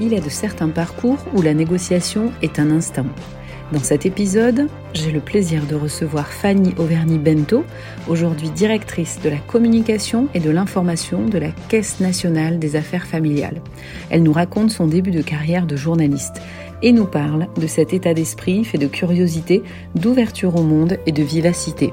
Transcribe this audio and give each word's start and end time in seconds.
il 0.00 0.12
est 0.14 0.24
de 0.24 0.30
certains 0.30 0.68
parcours 0.68 1.18
où 1.34 1.42
la 1.42 1.54
négociation 1.54 2.32
est 2.42 2.58
un 2.58 2.70
instinct. 2.70 3.06
Dans 3.72 3.82
cet 3.82 4.06
épisode, 4.06 4.68
j'ai 4.94 5.10
le 5.10 5.18
plaisir 5.18 5.66
de 5.66 5.74
recevoir 5.74 6.28
Fanny 6.28 6.72
Auvergne-Bento, 6.78 7.64
aujourd'hui 8.06 8.48
directrice 8.50 9.18
de 9.20 9.28
la 9.28 9.38
communication 9.38 10.28
et 10.34 10.40
de 10.40 10.50
l'information 10.50 11.26
de 11.26 11.38
la 11.38 11.50
Caisse 11.68 11.98
nationale 11.98 12.60
des 12.60 12.76
affaires 12.76 13.06
familiales. 13.06 13.60
Elle 14.08 14.22
nous 14.22 14.32
raconte 14.32 14.70
son 14.70 14.86
début 14.86 15.10
de 15.10 15.20
carrière 15.20 15.66
de 15.66 15.74
journaliste 15.74 16.40
et 16.82 16.92
nous 16.92 17.06
parle 17.06 17.48
de 17.56 17.66
cet 17.66 17.92
état 17.92 18.14
d'esprit 18.14 18.64
fait 18.64 18.78
de 18.78 18.86
curiosité, 18.86 19.64
d'ouverture 19.96 20.54
au 20.54 20.62
monde 20.62 20.98
et 21.06 21.12
de 21.12 21.24
vivacité. 21.24 21.92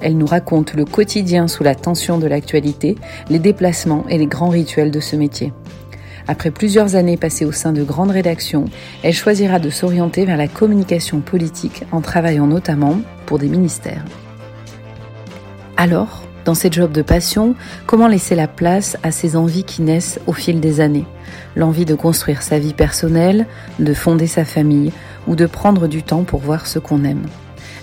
Elle 0.00 0.16
nous 0.16 0.26
raconte 0.26 0.74
le 0.74 0.86
quotidien 0.86 1.46
sous 1.46 1.62
la 1.62 1.74
tension 1.74 2.18
de 2.18 2.26
l'actualité, 2.26 2.96
les 3.28 3.38
déplacements 3.38 4.04
et 4.08 4.16
les 4.16 4.26
grands 4.26 4.48
rituels 4.48 4.90
de 4.90 5.00
ce 5.00 5.16
métier. 5.16 5.52
Après 6.28 6.50
plusieurs 6.50 6.96
années 6.96 7.16
passées 7.16 7.44
au 7.44 7.52
sein 7.52 7.72
de 7.72 7.84
grandes 7.84 8.10
rédactions, 8.10 8.64
elle 9.02 9.14
choisira 9.14 9.58
de 9.58 9.70
s'orienter 9.70 10.24
vers 10.24 10.36
la 10.36 10.48
communication 10.48 11.20
politique 11.20 11.84
en 11.92 12.00
travaillant 12.00 12.46
notamment 12.46 12.98
pour 13.26 13.38
des 13.38 13.48
ministères. 13.48 14.04
Alors, 15.76 16.22
dans 16.44 16.54
ces 16.54 16.70
jobs 16.70 16.92
de 16.92 17.02
passion, 17.02 17.54
comment 17.86 18.08
laisser 18.08 18.34
la 18.34 18.48
place 18.48 18.96
à 19.02 19.10
ces 19.10 19.36
envies 19.36 19.64
qui 19.64 19.82
naissent 19.82 20.20
au 20.26 20.32
fil 20.32 20.60
des 20.60 20.80
années? 20.80 21.06
L'envie 21.54 21.84
de 21.84 21.94
construire 21.94 22.42
sa 22.42 22.58
vie 22.58 22.74
personnelle, 22.74 23.46
de 23.78 23.94
fonder 23.94 24.26
sa 24.26 24.44
famille 24.44 24.92
ou 25.26 25.36
de 25.36 25.46
prendre 25.46 25.86
du 25.86 26.02
temps 26.02 26.22
pour 26.22 26.40
voir 26.40 26.66
ce 26.66 26.78
qu'on 26.78 27.04
aime? 27.04 27.26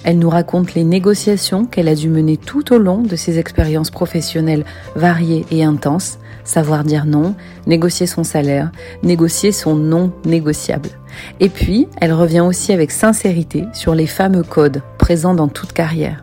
Elle 0.04 0.20
nous 0.20 0.30
raconte 0.30 0.74
les 0.74 0.84
négociations 0.84 1.66
qu'elle 1.66 1.88
a 1.88 1.96
dû 1.96 2.10
mener 2.10 2.36
tout 2.36 2.74
au 2.74 2.78
long 2.78 3.02
de 3.02 3.16
ses 3.16 3.40
expériences 3.40 3.92
professionnelles 3.92 4.66
variées 4.96 5.46
et 5.50 5.64
intenses, 5.64 6.18
savoir 6.44 6.84
dire 6.84 7.06
non, 7.06 7.36
négocier 7.68 8.08
son 8.08 8.24
salaire, 8.24 8.72
négocier 9.04 9.52
son 9.52 9.76
non 9.76 10.12
négociable. 10.26 10.90
Et 11.40 11.50
puis, 11.50 11.88
elle 12.02 12.14
revient 12.14 12.42
aussi 12.42 12.74
avec 12.74 12.92
sincérité 12.92 13.66
sur 13.74 13.96
les 13.96 14.08
fameux 14.08 14.44
codes 14.44 14.82
présents 14.98 15.36
dans 15.36 15.48
toute 15.48 15.74
carrière. 15.74 16.22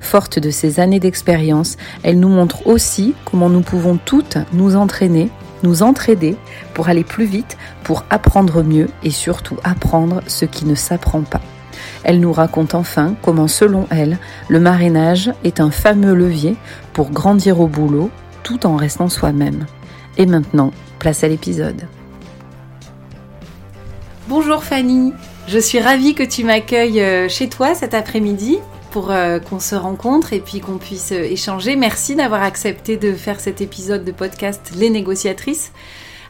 Forte 0.00 0.38
de 0.38 0.50
ces 0.50 0.80
années 0.80 1.00
d'expérience, 1.00 1.76
elle 2.02 2.20
nous 2.20 2.28
montre 2.28 2.66
aussi 2.66 3.14
comment 3.24 3.48
nous 3.48 3.62
pouvons 3.62 3.98
toutes 4.02 4.38
nous 4.52 4.76
entraîner, 4.76 5.30
nous 5.62 5.82
entraider 5.82 6.36
pour 6.74 6.88
aller 6.88 7.04
plus 7.04 7.24
vite, 7.24 7.56
pour 7.84 8.04
apprendre 8.10 8.62
mieux 8.62 8.88
et 9.02 9.10
surtout 9.10 9.56
apprendre 9.64 10.22
ce 10.26 10.44
qui 10.44 10.66
ne 10.66 10.74
s'apprend 10.74 11.22
pas. 11.22 11.40
Elle 12.04 12.20
nous 12.20 12.32
raconte 12.32 12.74
enfin 12.74 13.14
comment, 13.22 13.48
selon 13.48 13.86
elle, 13.90 14.18
le 14.48 14.60
marénage 14.60 15.32
est 15.44 15.60
un 15.60 15.70
fameux 15.70 16.14
levier 16.14 16.56
pour 16.92 17.10
grandir 17.10 17.60
au 17.60 17.68
boulot 17.68 18.10
tout 18.42 18.66
en 18.66 18.76
restant 18.76 19.08
soi-même. 19.08 19.66
Et 20.16 20.26
maintenant, 20.26 20.72
place 20.98 21.24
à 21.24 21.28
l'épisode. 21.28 21.86
Bonjour 24.28 24.62
Fanny, 24.62 25.12
je 25.48 25.58
suis 25.58 25.80
ravie 25.80 26.14
que 26.14 26.22
tu 26.22 26.44
m'accueilles 26.44 27.00
euh, 27.00 27.28
chez 27.28 27.48
toi 27.48 27.74
cet 27.74 27.92
après-midi 27.92 28.58
pour 28.92 29.10
euh, 29.10 29.40
qu'on 29.40 29.58
se 29.58 29.74
rencontre 29.74 30.32
et 30.32 30.40
puis 30.40 30.60
qu'on 30.60 30.78
puisse 30.78 31.12
euh, 31.12 31.22
échanger. 31.24 31.76
Merci 31.76 32.14
d'avoir 32.14 32.42
accepté 32.42 32.96
de 32.96 33.12
faire 33.12 33.40
cet 33.40 33.60
épisode 33.60 34.04
de 34.04 34.12
podcast 34.12 34.70
Les 34.76 34.90
négociatrices. 34.90 35.72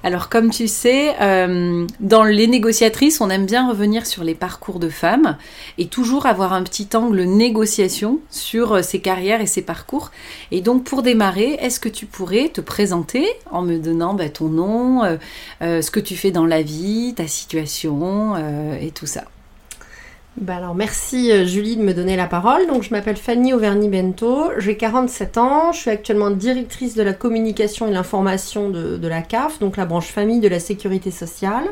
Alors 0.05 0.29
comme 0.29 0.51
tu 0.51 0.67
sais, 0.67 1.15
euh, 1.21 1.87
dans 2.01 2.25
les 2.25 2.49
négociatrices, 2.49 3.21
on 3.21 3.31
aime 3.31 3.47
bien 3.47 3.69
revenir 3.69 4.05
sur 4.05 4.25
les 4.25 4.35
parcours 4.35 4.81
de 4.81 4.89
femmes 4.89 5.37
et 5.79 5.87
toujours 5.87 6.27
avoir 6.27 6.53
un 6.53 6.65
petit 6.65 6.89
angle 6.95 7.23
négociation 7.23 8.19
sur 8.29 8.73
euh, 8.73 8.83
ces 8.83 9.01
carrières 9.01 9.41
et 9.41 9.47
ces 9.47 9.63
parcours. 9.63 10.11
Et 10.51 10.61
donc 10.61 10.83
pour 10.83 11.03
démarrer, 11.03 11.57
est-ce 11.61 11.79
que 11.79 11.89
tu 11.89 12.07
pourrais 12.07 12.49
te 12.49 12.61
présenter 12.61 13.27
en 13.53 13.63
me 13.63 13.79
donnant 13.79 14.15
bah, 14.15 14.29
ton 14.29 14.49
nom, 14.49 15.05
euh, 15.05 15.83
ce 15.83 15.91
que 15.93 16.01
tu 16.01 16.17
fais 16.17 16.33
dans 16.33 16.47
la 16.47 16.63
vie, 16.63 17.15
ta 17.17 17.29
situation 17.29 18.37
et 18.81 18.91
tout 18.91 19.07
ça? 19.07 19.25
Bah 20.41 20.57
alors 20.57 20.75
merci 20.75 21.31
euh, 21.31 21.45
Julie 21.45 21.77
de 21.77 21.83
me 21.83 21.93
donner 21.93 22.17
la 22.17 22.27
parole. 22.27 22.67
Donc 22.67 22.83
je 22.83 22.91
m'appelle 22.91 23.17
Fanny 23.17 23.53
Auvergne-Bento, 23.53 24.53
j'ai 24.59 24.77
47 24.79 25.37
ans, 25.37 25.73
je 25.73 25.79
suis 25.79 25.91
actuellement 25.91 26.31
directrice 26.31 26.95
de 26.95 27.03
la 27.03 27.13
communication 27.13 27.87
et 27.87 27.91
l'information 27.91 28.71
de, 28.71 29.07
la 29.07 29.21
CAF, 29.21 29.59
donc 29.59 29.77
la 29.77 29.85
branche 29.85 30.09
famille 30.09 30.41
de 30.41 30.49
la 30.49 30.59
sécurité 30.59 31.11
sociale. 31.11 31.65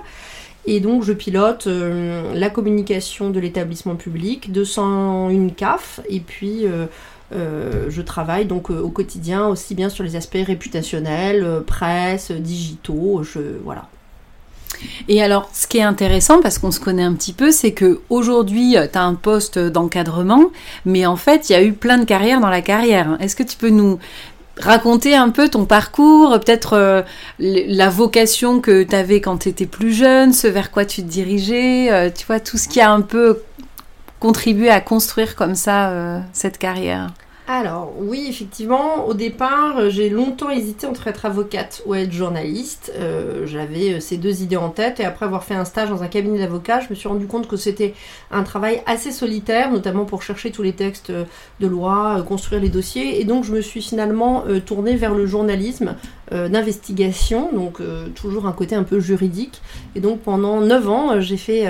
Et 0.67 0.81
donc 0.81 1.05
je 1.05 1.15
pilote 1.15 1.69
euh, 1.69 2.35
la 2.35 2.51
communication 2.51 3.31
de 3.31 3.41
l'établissement 3.41 3.97
public, 3.97 4.53
201 4.53 5.49
CAF, 5.57 6.01
et 6.11 6.21
puis 6.21 6.67
euh, 6.67 7.89
je 7.89 8.03
travaille 8.03 8.45
donc 8.45 8.69
au 8.69 8.91
quotidien 8.91 9.47
aussi 9.49 9.75
bien 9.75 9.89
sur 9.89 10.05
les 10.05 10.17
aspects 10.17 10.37
réputationnels, 10.47 11.63
presse, 11.67 12.31
digitaux, 12.31 13.23
je 13.23 13.41
voilà, 13.65 13.89
et 15.09 15.23
alors, 15.23 15.51
ce 15.53 15.67
qui 15.67 15.79
est 15.79 15.83
intéressant, 15.83 16.41
parce 16.41 16.59
qu'on 16.59 16.71
se 16.71 16.81
connaît 16.81 17.03
un 17.03 17.15
petit 17.15 17.33
peu, 17.33 17.51
c'est 17.51 17.73
que 17.73 18.01
aujourd'hui, 18.09 18.77
tu 18.93 18.99
as 18.99 19.03
un 19.03 19.15
poste 19.15 19.59
d'encadrement, 19.59 20.51
mais 20.85 21.07
en 21.07 21.17
fait, 21.17 21.51
il 21.51 21.53
y 21.53 21.57
a 21.57 21.63
eu 21.63 21.73
plein 21.73 21.99
de 21.99 22.05
carrières 22.05 22.41
dans 22.41 22.49
la 22.49 22.63
carrière. 22.63 23.17
Est-ce 23.21 23.37
que 23.37 23.43
tu 23.43 23.57
peux 23.57 23.71
nous 23.71 23.99
raconter 24.61 25.15
un 25.17 25.31
peu 25.31 25.49
ton 25.49 25.65
parcours, 25.65 26.39
peut-être 26.41 26.75
euh, 26.75 27.03
la 27.39 27.89
vocation 27.89 28.61
que 28.61 28.83
tu 28.83 28.95
avais 28.95 29.21
quand 29.21 29.39
tu 29.39 29.49
étais 29.49 29.67
plus 29.67 29.93
jeune, 29.93 30.33
ce 30.33 30.47
vers 30.47 30.71
quoi 30.71 30.85
tu 30.85 31.03
te 31.03 31.09
dirigeais, 31.09 31.91
euh, 31.91 32.11
tu 32.15 32.27
vois, 32.27 32.41
tout 32.41 32.59
ce 32.59 32.69
qui 32.69 32.81
a 32.81 32.91
un 32.91 33.01
peu 33.01 33.41
contribué 34.19 34.71
à 34.71 34.81
construire 34.81 35.35
comme 35.35 35.55
ça 35.55 35.91
euh, 35.91 36.21
cette 36.33 36.59
carrière? 36.59 37.11
Alors 37.49 37.93
oui, 37.99 38.27
effectivement, 38.29 39.07
au 39.07 39.15
départ, 39.15 39.79
euh, 39.79 39.91
j'ai 39.91 40.09
longtemps 40.09 40.51
hésité 40.51 40.87
entre 40.87 41.09
être 41.09 41.27
avocate 41.27 41.83
ou 41.85 41.95
être 41.95 42.13
journaliste. 42.13 42.93
Euh, 42.97 43.45
j'avais 43.45 43.95
euh, 43.95 44.01
ces 44.01 44.19
deux 44.19 44.43
idées 44.43 44.57
en 44.57 44.69
tête 44.69 45.01
et 45.01 45.05
après 45.05 45.27
avoir 45.27 45.43
fait 45.43 45.55
un 45.55 45.65
stage 45.65 45.89
dans 45.89 46.05
un 46.05 46.07
cabinet 46.07 46.39
d'avocat, 46.39 46.79
je 46.79 46.91
me 46.91 46.95
suis 46.95 47.09
rendu 47.09 47.27
compte 47.27 47.49
que 47.49 47.57
c'était 47.57 47.95
un 48.31 48.45
travail 48.45 48.83
assez 48.87 49.11
solitaire, 49.11 49.73
notamment 49.73 50.05
pour 50.05 50.23
chercher 50.23 50.53
tous 50.53 50.63
les 50.63 50.75
textes 50.75 51.11
de 51.11 51.67
loi, 51.67 52.25
construire 52.29 52.61
les 52.61 52.69
dossiers. 52.69 53.21
Et 53.21 53.25
donc 53.25 53.45
je 53.45 53.53
me 53.53 53.61
suis 53.61 53.83
finalement 53.83 54.45
tournée 54.65 54.95
vers 54.95 55.15
le 55.15 55.27
journalisme 55.27 55.97
d'investigation, 56.31 57.51
donc 57.53 57.79
toujours 58.15 58.47
un 58.47 58.53
côté 58.53 58.77
un 58.77 58.85
peu 58.85 59.01
juridique. 59.01 59.61
Et 59.97 60.01
donc 60.01 60.21
pendant 60.21 60.61
9 60.61 60.89
ans, 60.89 61.21
j'ai 61.21 61.37
fait 61.37 61.67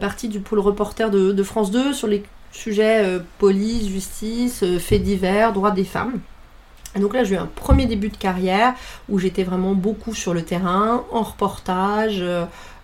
partie 0.00 0.28
du 0.28 0.40
pôle 0.40 0.58
reporter 0.58 1.10
de 1.10 1.42
France 1.42 1.70
2 1.70 1.92
sur 1.92 2.06
les 2.06 2.22
Sujet 2.52 3.04
euh, 3.04 3.20
police, 3.38 3.88
justice, 3.88 4.62
euh, 4.62 4.78
faits 4.78 5.02
divers, 5.02 5.52
droits 5.52 5.70
des 5.70 5.84
femmes. 5.84 6.20
Et 6.96 6.98
donc 6.98 7.14
là, 7.14 7.22
j'ai 7.22 7.36
eu 7.36 7.38
un 7.38 7.46
premier 7.46 7.86
début 7.86 8.08
de 8.08 8.16
carrière 8.16 8.74
où 9.08 9.18
j'étais 9.18 9.44
vraiment 9.44 9.74
beaucoup 9.74 10.14
sur 10.14 10.34
le 10.34 10.42
terrain, 10.42 11.04
en 11.12 11.22
reportage, 11.22 12.24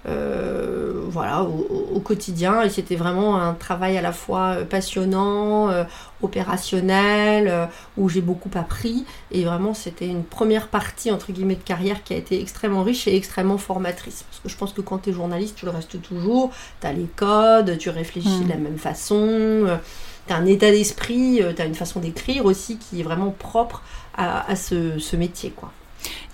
euh, 0.08 0.92
voilà, 1.08 1.42
au, 1.42 2.00
quotidien. 2.00 2.62
Et 2.62 2.68
c'était 2.68 2.96
vraiment 2.96 3.40
un 3.40 3.54
travail 3.54 3.96
à 3.96 4.02
la 4.02 4.12
fois 4.12 4.58
euh, 4.58 4.64
passionnant, 4.64 5.70
euh, 5.70 5.84
opérationnel, 6.22 7.68
où 7.96 8.08
j'ai 8.08 8.20
beaucoup 8.20 8.50
appris. 8.54 9.04
Et 9.32 9.44
vraiment, 9.44 9.74
c'était 9.74 10.06
une 10.06 10.22
première 10.22 10.68
partie, 10.68 11.10
entre 11.10 11.32
guillemets, 11.32 11.56
de 11.56 11.62
carrière 11.62 12.04
qui 12.04 12.14
a 12.14 12.16
été 12.16 12.40
extrêmement 12.40 12.82
riche 12.82 13.08
et 13.08 13.16
extrêmement 13.16 13.58
formatrice. 13.58 14.24
Parce 14.28 14.40
que 14.40 14.48
je 14.48 14.56
pense 14.56 14.72
que 14.72 14.80
quand 14.80 14.98
tu 14.98 15.10
es 15.10 15.12
journaliste, 15.12 15.56
tu 15.56 15.64
le 15.64 15.72
restes 15.72 16.00
toujours. 16.02 16.50
Tu 16.80 16.86
as 16.86 16.92
les 16.92 17.08
codes, 17.16 17.76
tu 17.78 17.90
réfléchis 17.90 18.44
de 18.44 18.48
la 18.48 18.56
mm. 18.56 18.62
même 18.62 18.78
façon. 18.78 19.66
tu 20.26 20.32
as 20.32 20.36
un 20.36 20.46
état 20.46 20.70
d'esprit, 20.70 21.40
tu 21.56 21.62
as 21.62 21.64
une 21.64 21.74
façon 21.74 22.00
d'écrire 22.00 22.44
aussi 22.44 22.78
qui 22.78 23.00
est 23.00 23.04
vraiment 23.04 23.30
propre 23.30 23.82
à, 24.16 24.56
ce, 24.56 24.98
ce 24.98 25.16
métier, 25.16 25.50
quoi. 25.50 25.70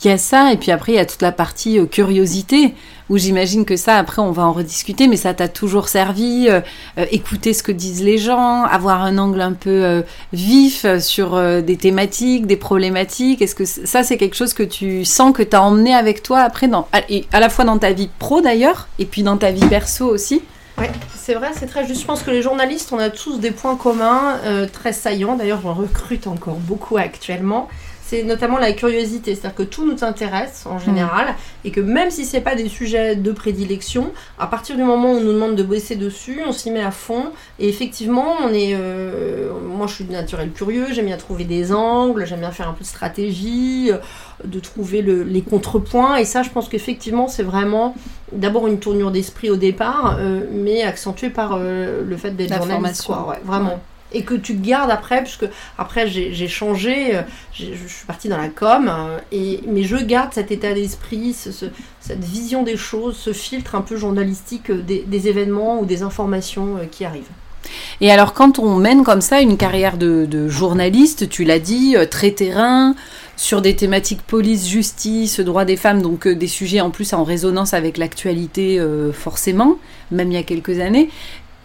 Il 0.04 0.08
y 0.08 0.10
a 0.10 0.18
ça, 0.18 0.52
et 0.52 0.56
puis 0.56 0.72
après, 0.72 0.92
il 0.92 0.94
y 0.96 0.98
a 0.98 1.06
toute 1.06 1.22
la 1.22 1.30
partie 1.30 1.78
euh, 1.78 1.86
curiosité, 1.86 2.74
où 3.08 3.18
j'imagine 3.18 3.64
que 3.64 3.76
ça, 3.76 3.96
après, 3.96 4.20
on 4.20 4.32
va 4.32 4.44
en 4.44 4.52
rediscuter, 4.52 5.06
mais 5.06 5.16
ça 5.16 5.32
t'a 5.32 5.46
toujours 5.46 5.88
servi, 5.88 6.48
euh, 6.48 6.60
euh, 6.98 7.06
écouter 7.12 7.52
ce 7.54 7.62
que 7.62 7.70
disent 7.70 8.02
les 8.02 8.18
gens, 8.18 8.64
avoir 8.64 9.02
un 9.02 9.16
angle 9.18 9.40
un 9.40 9.52
peu 9.52 10.02
vif 10.32 10.86
sur 10.98 11.40
des 11.62 11.76
thématiques, 11.76 12.46
des 12.46 12.56
problématiques. 12.56 13.42
Est-ce 13.42 13.54
que 13.54 13.64
ça, 13.64 14.02
c'est 14.02 14.16
quelque 14.16 14.34
chose 14.34 14.54
que 14.54 14.62
tu 14.62 15.04
sens 15.04 15.32
que 15.32 15.42
tu 15.42 15.54
as 15.54 15.62
emmené 15.62 15.94
avec 15.94 16.22
toi 16.22 16.40
après, 16.40 16.68
dans, 16.68 16.88
et 17.08 17.26
à 17.32 17.38
la 17.38 17.48
fois 17.48 17.64
dans 17.64 17.78
ta 17.78 17.92
vie 17.92 18.08
pro 18.18 18.40
d'ailleurs, 18.40 18.88
et 18.98 19.04
puis 19.04 19.22
dans 19.22 19.36
ta 19.36 19.50
vie 19.52 19.66
perso 19.66 20.06
aussi? 20.06 20.42
Oui, 20.78 20.86
c'est 21.14 21.34
vrai, 21.34 21.50
c'est 21.58 21.66
très 21.66 21.86
juste. 21.86 22.00
Je 22.00 22.06
pense 22.06 22.22
que 22.22 22.30
les 22.30 22.42
journalistes, 22.42 22.92
on 22.92 22.98
a 22.98 23.10
tous 23.10 23.38
des 23.38 23.50
points 23.50 23.76
communs 23.76 24.38
très 24.72 24.92
saillants. 24.92 25.36
D'ailleurs, 25.36 25.60
j'en 25.62 25.74
recrute 25.74 26.26
encore 26.26 26.56
beaucoup 26.56 26.96
actuellement 26.96 27.68
c'est 28.12 28.24
notamment 28.24 28.58
la 28.58 28.72
curiosité, 28.72 29.34
c'est-à-dire 29.34 29.54
que 29.54 29.62
tout 29.62 29.90
nous 29.90 30.04
intéresse 30.04 30.66
en 30.66 30.78
général 30.78 31.28
mm. 31.28 31.66
et 31.66 31.70
que 31.70 31.80
même 31.80 32.10
si 32.10 32.26
c'est 32.26 32.42
pas 32.42 32.54
des 32.54 32.68
sujets 32.68 33.16
de 33.16 33.32
prédilection, 33.32 34.12
à 34.38 34.46
partir 34.46 34.76
du 34.76 34.82
moment 34.82 35.12
où 35.12 35.16
on 35.16 35.20
nous 35.22 35.32
demande 35.32 35.56
de 35.56 35.62
bosser 35.62 35.96
dessus, 35.96 36.42
on 36.46 36.52
s'y 36.52 36.70
met 36.70 36.82
à 36.82 36.90
fond 36.90 37.32
et 37.58 37.70
effectivement, 37.70 38.34
on 38.44 38.52
est 38.52 38.74
euh, 38.74 39.50
moi 39.66 39.86
je 39.86 39.94
suis 39.94 40.04
de 40.04 40.12
naturel 40.12 40.50
curieux, 40.50 40.88
j'aime 40.92 41.06
bien 41.06 41.16
trouver 41.16 41.44
des 41.44 41.72
angles, 41.72 42.26
j'aime 42.26 42.40
bien 42.40 42.50
faire 42.50 42.68
un 42.68 42.74
peu 42.74 42.82
de 42.82 42.88
stratégie, 42.88 43.90
euh, 43.90 43.96
de 44.44 44.60
trouver 44.60 45.00
les 45.00 45.42
contrepoints 45.42 46.16
et 46.16 46.26
ça 46.26 46.42
je 46.42 46.50
pense 46.50 46.68
qu'effectivement, 46.68 47.28
c'est 47.28 47.42
vraiment 47.42 47.94
d'abord 48.32 48.66
une 48.66 48.78
tournure 48.78 49.10
d'esprit 49.10 49.48
au 49.48 49.56
départ 49.56 50.18
euh, 50.18 50.40
mais 50.52 50.82
accentuée 50.82 51.30
par 51.30 51.58
le 51.58 52.16
fait 52.18 52.32
d'être 52.32 52.56
journaliste 52.56 53.06
quoi, 53.06 53.26
ouais, 53.26 53.40
vraiment. 53.42 53.80
Et 54.14 54.22
que 54.22 54.34
tu 54.34 54.54
gardes 54.54 54.90
après, 54.90 55.22
puisque 55.22 55.46
après 55.78 56.08
j'ai 56.08 56.48
changé, 56.48 57.16
euh, 57.16 57.22
je 57.52 57.64
suis 57.64 58.06
partie 58.06 58.28
dans 58.28 58.36
la 58.36 58.48
com, 58.48 58.88
euh, 58.88 59.18
et, 59.30 59.60
mais 59.66 59.82
je 59.82 59.96
garde 59.96 60.32
cet 60.32 60.50
état 60.50 60.72
d'esprit, 60.72 61.34
cette 61.34 62.24
vision 62.24 62.62
des 62.62 62.76
choses, 62.76 63.16
ce 63.16 63.32
filtre 63.32 63.74
un 63.74 63.80
peu 63.80 63.96
journalistique 63.96 64.70
euh, 64.70 64.82
des, 64.82 65.28
événements 65.28 65.80
ou 65.80 65.84
des 65.84 66.02
informations 66.02 66.78
qui 66.90 67.04
arrivent. 67.04 67.30
Et 68.00 68.10
alors 68.10 68.34
quand 68.34 68.58
on 68.58 68.76
mène 68.76 69.04
comme 69.04 69.20
ça 69.20 69.40
une 69.40 69.56
carrière 69.56 69.96
de, 69.96 70.48
journaliste, 70.48 71.28
tu 71.28 71.44
l'as 71.44 71.60
dit, 71.60 71.94
très 72.10 72.32
terrain, 72.32 72.96
sur 73.36 73.62
des 73.62 73.76
thématiques 73.76 74.22
police, 74.22 74.68
justice, 74.68 75.38
droits 75.38 75.64
des 75.64 75.76
femmes, 75.76 76.02
donc 76.02 76.26
des 76.26 76.48
sujets 76.48 76.80
en 76.80 76.90
plus 76.90 77.12
en 77.12 77.22
résonance 77.22 77.72
avec 77.72 77.98
l'actualité 77.98 78.84
forcément, 79.12 79.76
même 80.10 80.32
il 80.32 80.34
y 80.34 80.38
a 80.38 80.42
quelques 80.42 80.80
années. 80.80 81.08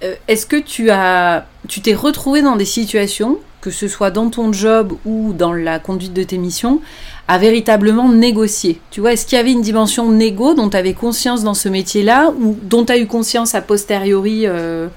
Euh, 0.03 0.15
est-ce 0.27 0.45
que 0.45 0.57
tu 0.57 0.89
as, 0.89 1.45
tu 1.67 1.81
t'es 1.81 1.93
retrouvé 1.93 2.41
dans 2.41 2.55
des 2.55 2.65
situations, 2.65 3.39
que 3.61 3.71
ce 3.71 3.87
soit 3.87 4.11
dans 4.11 4.29
ton 4.29 4.53
job 4.53 4.93
ou 5.05 5.33
dans 5.33 5.53
la 5.53 5.79
conduite 5.79 6.13
de 6.13 6.23
tes 6.23 6.37
missions, 6.37 6.81
à 7.27 7.37
véritablement 7.37 8.09
négocier? 8.09 8.79
Tu 8.91 9.01
vois, 9.01 9.13
est-ce 9.13 9.25
qu'il 9.25 9.37
y 9.37 9.41
avait 9.41 9.51
une 9.51 9.61
dimension 9.61 10.11
négo 10.11 10.53
dont 10.53 10.69
tu 10.69 10.77
avais 10.77 10.93
conscience 10.93 11.43
dans 11.43 11.55
ce 11.55 11.69
métier-là 11.69 12.31
ou 12.39 12.57
dont 12.61 12.85
tu 12.85 12.91
as 12.93 12.97
eu 12.97 13.07
conscience 13.07 13.55
a 13.55 13.61
posteriori 13.61 14.43
euh, 14.45 14.87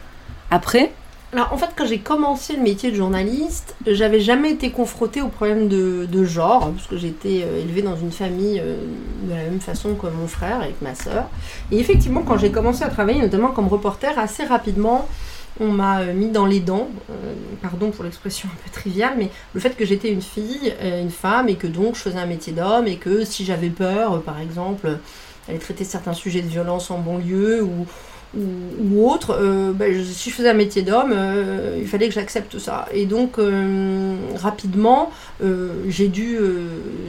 après? 0.51 0.93
Alors 1.33 1.53
en 1.53 1.57
fait, 1.57 1.71
quand 1.77 1.87
j'ai 1.87 1.99
commencé 1.99 2.57
le 2.57 2.63
métier 2.63 2.91
de 2.91 2.97
journaliste, 2.97 3.77
j'avais 3.87 4.19
jamais 4.19 4.51
été 4.51 4.71
confrontée 4.71 5.23
au 5.23 5.29
problème 5.29 5.69
de, 5.69 6.25
genre, 6.25 6.73
parce 6.73 6.89
que 6.89 6.97
j'étais 6.97 7.43
euh, 7.45 7.63
élevée 7.63 7.83
dans 7.83 7.97
une 7.97 8.11
famille 8.11 8.61
euh, 8.61 8.77
de 9.23 9.31
la 9.31 9.45
même 9.45 9.61
façon 9.61 9.95
que 9.95 10.09
mon 10.09 10.27
frère 10.27 10.61
avec 10.61 10.83
ma 10.83 10.97
soeur. 10.97 11.29
Et 11.71 11.79
effectivement, 11.79 12.23
quand 12.23 12.37
j'ai 12.37 12.51
commencé 12.51 12.83
à 12.83 12.89
travailler, 12.89 13.21
notamment 13.21 13.49
comme 13.49 13.69
reporter, 13.69 14.19
assez 14.19 14.45
rapidement, 14.45 15.07
on 15.61 15.69
m'a 15.69 16.01
euh, 16.01 16.15
mis 16.15 16.31
dans 16.31 16.47
les 16.47 16.59
dents, 16.59 16.89
pardon 17.63 17.91
pour 17.91 18.03
l'expression 18.03 18.49
un 18.53 18.57
peu 18.65 18.71
triviale, 18.73 19.15
mais 19.17 19.31
le 19.55 19.61
fait 19.61 19.77
que 19.77 19.85
j'étais 19.85 20.11
une 20.11 20.23
fille, 20.23 20.75
une 20.83 21.11
femme, 21.11 21.49
et 21.49 21.55
que 21.55 21.69
donc 21.69 21.95
je 21.95 22.01
faisais 22.01 22.19
un 22.19 22.27
métier 22.27 22.53
d'homme, 22.53 22.89
et 22.89 22.97
que 22.97 23.25
si 23.25 23.45
j'avais 23.45 23.71
peur, 23.71 24.21
par 24.23 24.41
exemple, 24.41 24.99
d'aller 25.47 25.61
traiter 25.61 25.85
certains 25.85 26.13
sujets 26.13 26.43
de 26.43 26.49
violence 26.49 26.91
en 26.91 26.99
banlieue, 26.99 27.63
ou 27.63 27.87
ou, 28.37 29.11
autre, 29.11 29.37
euh, 29.41 29.73
ben, 29.73 30.05
si 30.05 30.31
je 30.31 30.35
faisais 30.35 30.51
un 30.51 30.55
métier 30.55 30.83
d'homme, 30.83 31.13
euh, 31.13 31.79
il 31.81 31.89
fallait 31.89 32.07
que 32.07 32.15
j'accepte 32.15 32.59
ça. 32.59 32.87
Et 32.93 33.05
donc, 33.05 33.39
euh, 33.39 34.15
rapidement, 34.37 35.11
j'ai 35.89 36.09
dû 36.09 36.39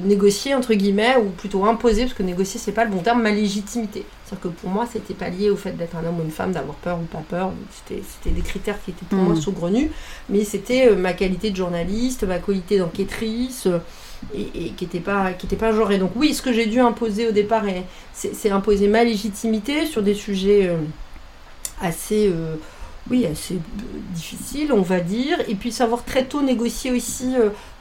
négocier, 0.04 0.56
entre 0.56 0.74
guillemets, 0.74 1.18
ou 1.18 1.30
plutôt 1.30 1.66
imposer, 1.66 2.04
parce 2.04 2.14
que 2.14 2.24
négocier, 2.24 2.60
c'est 2.60 2.72
pas 2.72 2.86
le 2.86 2.92
bon 2.92 3.02
terme, 3.02 3.22
ma 3.22 3.32
légitimité. 3.32 4.04
C'est-à-dire 4.26 4.44
que 4.44 4.48
pour 4.48 4.70
moi, 4.70 4.88
c'était 4.92 5.14
pas 5.14 5.30
lié 5.30 5.50
au 5.50 5.58
fait 5.58 5.74
d'être 5.74 5.96
un 5.96 6.08
homme 6.08 6.20
ou 6.20 6.24
une 6.24 6.32
femme, 6.32 6.54
d'avoir 6.54 6.76
peur 6.76 6.98
ou 6.98 7.06
pas 7.06 7.24
peur. 7.30 7.52
C'était 7.88 8.30
des 8.30 8.42
critères 8.42 8.82
qui 8.84 8.92
étaient 8.92 9.06
pour 9.08 9.20
moi 9.20 9.36
mmh. 9.36 9.42
saugrenus, 9.42 9.90
mais 10.30 10.44
c'était 10.44 10.96
ma 10.96 11.14
qualité 11.14 11.52
de 11.52 11.56
journaliste, 11.56 12.24
ma 12.24 12.40
qualité 12.40 12.78
d'enquêtrice. 12.80 13.68
Et, 14.36 14.70
qui 14.78 14.84
n'était 14.86 15.00
pas 15.00 15.34
qui 15.34 15.48
était 15.48 15.56
pas 15.56 15.72
genré. 15.72 15.98
Donc 15.98 16.12
oui, 16.16 16.36
ce 16.36 16.44
que 16.44 16.54
j'ai 16.54 16.68
dû 16.68 16.80
imposer 16.80 17.28
au 17.28 17.32
départ, 17.32 17.64
c'est 18.14 18.52
imposer 18.52 18.88
ma 18.88 19.04
légitimité 19.04 19.88
sur 19.88 20.04
des 20.04 20.14
sujets 20.14 20.70
assez, 21.82 22.28
euh, 22.28 22.56
oui, 23.10 23.26
assez 23.26 23.56
euh, 23.56 24.00
difficile, 24.14 24.72
on 24.74 24.82
va 24.82 25.00
dire. 25.00 25.38
Et 25.48 25.56
puis 25.56 25.72
savoir 25.72 26.04
très 26.04 26.26
tôt 26.26 26.42
négocier 26.42 26.92
aussi, 26.92 27.36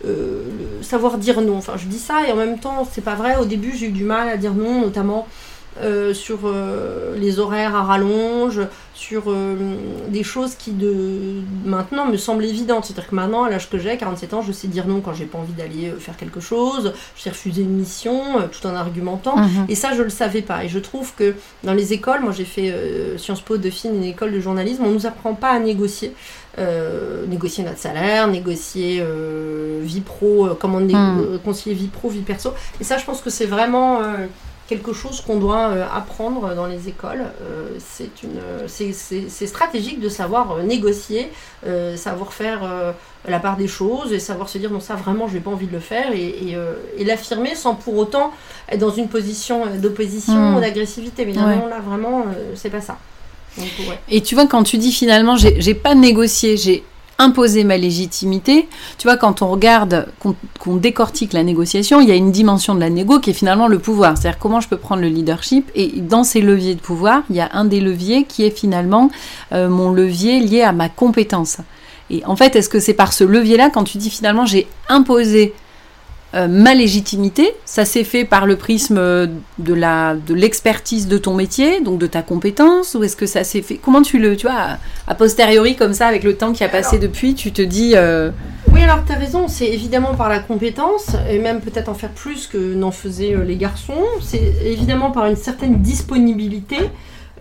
euh, 0.04 0.42
savoir 0.82 1.18
dire 1.18 1.40
non. 1.40 1.56
Enfin, 1.56 1.74
je 1.76 1.86
dis 1.86 1.98
ça 1.98 2.26
et 2.26 2.32
en 2.32 2.36
même 2.36 2.58
temps, 2.58 2.86
c'est 2.90 3.04
pas 3.04 3.14
vrai. 3.14 3.36
Au 3.36 3.44
début, 3.44 3.76
j'ai 3.76 3.86
eu 3.86 3.92
du 3.92 4.04
mal 4.04 4.28
à 4.28 4.36
dire 4.36 4.54
non, 4.54 4.80
notamment 4.80 5.26
euh, 5.78 6.12
sur 6.12 6.40
euh, 6.44 7.16
les 7.16 7.38
horaires 7.38 7.76
à 7.76 7.84
rallonge, 7.84 8.60
sur 8.92 9.24
euh, 9.28 9.76
des 10.08 10.24
choses 10.24 10.56
qui 10.56 10.72
de 10.72 11.42
maintenant 11.64 12.06
me 12.06 12.16
semblent 12.16 12.44
évidentes. 12.44 12.86
C'est-à-dire 12.86 13.08
que 13.08 13.14
maintenant, 13.14 13.44
à 13.44 13.50
l'âge 13.50 13.70
que 13.70 13.78
j'ai, 13.78 13.96
47 13.96 14.34
ans, 14.34 14.42
je 14.42 14.50
sais 14.50 14.66
dire 14.66 14.88
non 14.88 15.00
quand 15.00 15.14
j'ai 15.14 15.26
pas 15.26 15.38
envie 15.38 15.52
d'aller 15.52 15.92
faire 15.98 16.16
quelque 16.16 16.40
chose, 16.40 16.92
je 17.16 17.22
sais 17.22 17.30
refuser 17.30 17.62
une 17.62 17.76
mission 17.76 18.20
tout 18.50 18.66
en 18.66 18.74
argumentant. 18.74 19.36
Mhm. 19.36 19.66
Et 19.68 19.76
ça, 19.76 19.94
je 19.94 20.02
le 20.02 20.10
savais 20.10 20.42
pas. 20.42 20.64
Et 20.64 20.68
je 20.68 20.80
trouve 20.80 21.14
que 21.14 21.36
dans 21.62 21.72
les 21.72 21.92
écoles, 21.92 22.20
moi 22.20 22.32
j'ai 22.32 22.44
fait 22.44 22.74
Sciences 23.16 23.40
Po, 23.40 23.56
Dauphine, 23.56 23.94
une 23.94 24.04
école 24.04 24.32
de 24.32 24.40
journalisme, 24.40 24.82
on 24.84 24.90
nous 24.90 25.06
apprend 25.06 25.34
pas 25.34 25.50
à 25.50 25.60
négocier. 25.60 26.12
négocier 27.28 27.62
notre 27.62 27.78
salaire, 27.78 28.26
négocier 28.26 29.04
vie 29.82 30.00
pro, 30.00 30.48
comment 30.58 30.80
mhm. 30.80 31.38
concilier 31.44 31.76
vie 31.76 31.86
pro, 31.86 32.08
vie 32.08 32.20
perso. 32.20 32.52
Et 32.80 32.84
ça, 32.84 32.98
je 32.98 33.04
pense 33.04 33.20
que 33.22 33.30
c'est 33.30 33.46
vraiment 33.46 34.00
quelque 34.70 34.92
chose 34.92 35.20
qu'on 35.20 35.38
doit 35.38 35.66
euh, 35.70 35.84
apprendre 35.92 36.54
dans 36.54 36.66
les 36.66 36.88
écoles. 36.88 37.24
Euh, 37.42 37.70
c'est 37.80 38.22
une, 38.22 38.40
c'est 38.68 39.46
stratégique 39.48 39.98
de 40.00 40.08
savoir 40.08 40.52
euh, 40.52 40.62
négocier, 40.62 41.32
savoir 41.96 42.32
faire 42.32 42.60
la 43.28 43.38
part 43.38 43.56
des 43.56 43.68
choses 43.68 44.12
et 44.14 44.20
savoir 44.20 44.48
se 44.48 44.56
dire 44.56 44.70
non 44.70 44.80
ça 44.80 44.94
vraiment 44.94 45.28
je 45.28 45.34
n'ai 45.34 45.40
pas 45.40 45.50
envie 45.50 45.66
de 45.66 45.72
le 45.72 45.80
faire 45.80 46.12
et, 46.12 46.56
et, 46.96 47.04
l'affirmer 47.04 47.54
sans 47.54 47.74
pour 47.74 47.98
autant 47.98 48.32
être 48.70 48.78
dans 48.78 48.90
une 48.90 49.08
position 49.08 49.66
d'opposition 49.76 50.52
hmm. 50.52 50.56
ou 50.56 50.60
d'agressivité. 50.60 51.26
Mais 51.26 51.32
non, 51.32 51.66
là 51.66 51.80
vraiment 51.80 52.24
c'est 52.54 52.70
pas 52.70 52.80
ça. 52.80 52.96
Et 54.08 54.22
tu 54.22 54.34
vois 54.34 54.46
quand 54.46 54.62
tu 54.62 54.78
dis 54.78 54.92
finalement 54.92 55.36
j'ai 55.36 55.74
pas 55.74 55.94
négocié, 55.94 56.56
j'ai 56.56 56.82
imposer 57.20 57.62
ma 57.64 57.76
légitimité. 57.76 58.68
Tu 58.98 59.06
vois, 59.06 59.16
quand 59.16 59.42
on 59.42 59.48
regarde, 59.48 60.08
qu'on 60.58 60.76
décortique 60.76 61.32
la 61.32 61.44
négociation, 61.44 62.00
il 62.00 62.08
y 62.08 62.12
a 62.12 62.16
une 62.16 62.32
dimension 62.32 62.74
de 62.74 62.80
la 62.80 62.90
négo 62.90 63.20
qui 63.20 63.30
est 63.30 63.34
finalement 63.34 63.68
le 63.68 63.78
pouvoir. 63.78 64.16
C'est-à-dire 64.16 64.38
comment 64.38 64.60
je 64.60 64.68
peux 64.68 64.78
prendre 64.78 65.02
le 65.02 65.08
leadership. 65.08 65.70
Et 65.74 66.00
dans 66.00 66.24
ces 66.24 66.40
leviers 66.40 66.74
de 66.74 66.80
pouvoir, 66.80 67.22
il 67.30 67.36
y 67.36 67.40
a 67.40 67.50
un 67.52 67.64
des 67.66 67.80
leviers 67.80 68.24
qui 68.24 68.44
est 68.44 68.50
finalement 68.50 69.10
euh, 69.52 69.68
mon 69.68 69.92
levier 69.92 70.40
lié 70.40 70.62
à 70.62 70.72
ma 70.72 70.88
compétence. 70.88 71.58
Et 72.08 72.24
en 72.24 72.34
fait, 72.34 72.56
est-ce 72.56 72.68
que 72.68 72.80
c'est 72.80 72.94
par 72.94 73.12
ce 73.12 73.22
levier-là, 73.22 73.70
quand 73.70 73.84
tu 73.84 73.98
dis 73.98 74.10
finalement 74.10 74.46
j'ai 74.46 74.66
imposé 74.88 75.54
euh, 76.34 76.46
ma 76.46 76.74
légitimité, 76.74 77.52
ça 77.64 77.84
s'est 77.84 78.04
fait 78.04 78.24
par 78.24 78.46
le 78.46 78.54
prisme 78.56 78.96
de 79.58 79.74
la 79.74 80.14
de 80.14 80.32
l'expertise 80.32 81.08
de 81.08 81.18
ton 81.18 81.34
métier, 81.34 81.80
donc 81.80 81.98
de 81.98 82.06
ta 82.06 82.22
compétence, 82.22 82.94
ou 82.94 83.02
est-ce 83.02 83.16
que 83.16 83.26
ça 83.26 83.42
s'est 83.42 83.62
fait 83.62 83.76
Comment 83.76 84.02
tu 84.02 84.18
le, 84.18 84.36
tu 84.36 84.46
vois, 84.46 84.78
a, 85.08 85.14
posteriori 85.14 85.74
comme 85.74 85.92
ça, 85.92 86.06
avec 86.06 86.22
le 86.22 86.36
temps 86.36 86.52
qui 86.52 86.62
a 86.62 86.68
passé 86.68 86.98
depuis, 86.98 87.34
tu 87.34 87.50
te 87.50 87.62
dis 87.62 87.94
euh, 87.96 88.30
Oui, 88.72 88.82
alors 88.82 89.04
tu 89.04 89.12
as 89.12 89.16
raison, 89.16 89.48
c'est 89.48 89.68
évidemment 89.68 90.14
par 90.14 90.28
la 90.28 90.38
compétence, 90.38 91.16
et 91.28 91.38
même 91.38 91.60
peut-être 91.60 91.88
en 91.88 91.94
faire 91.94 92.10
plus 92.10 92.46
que 92.46 92.74
n'en 92.74 92.92
faisaient 92.92 93.34
euh, 93.34 93.42
les 93.42 93.56
garçons. 93.56 94.04
C'est 94.20 94.54
évidemment 94.64 95.10
par 95.10 95.26
une 95.26 95.36
certaine 95.36 95.82
disponibilité. 95.82 96.78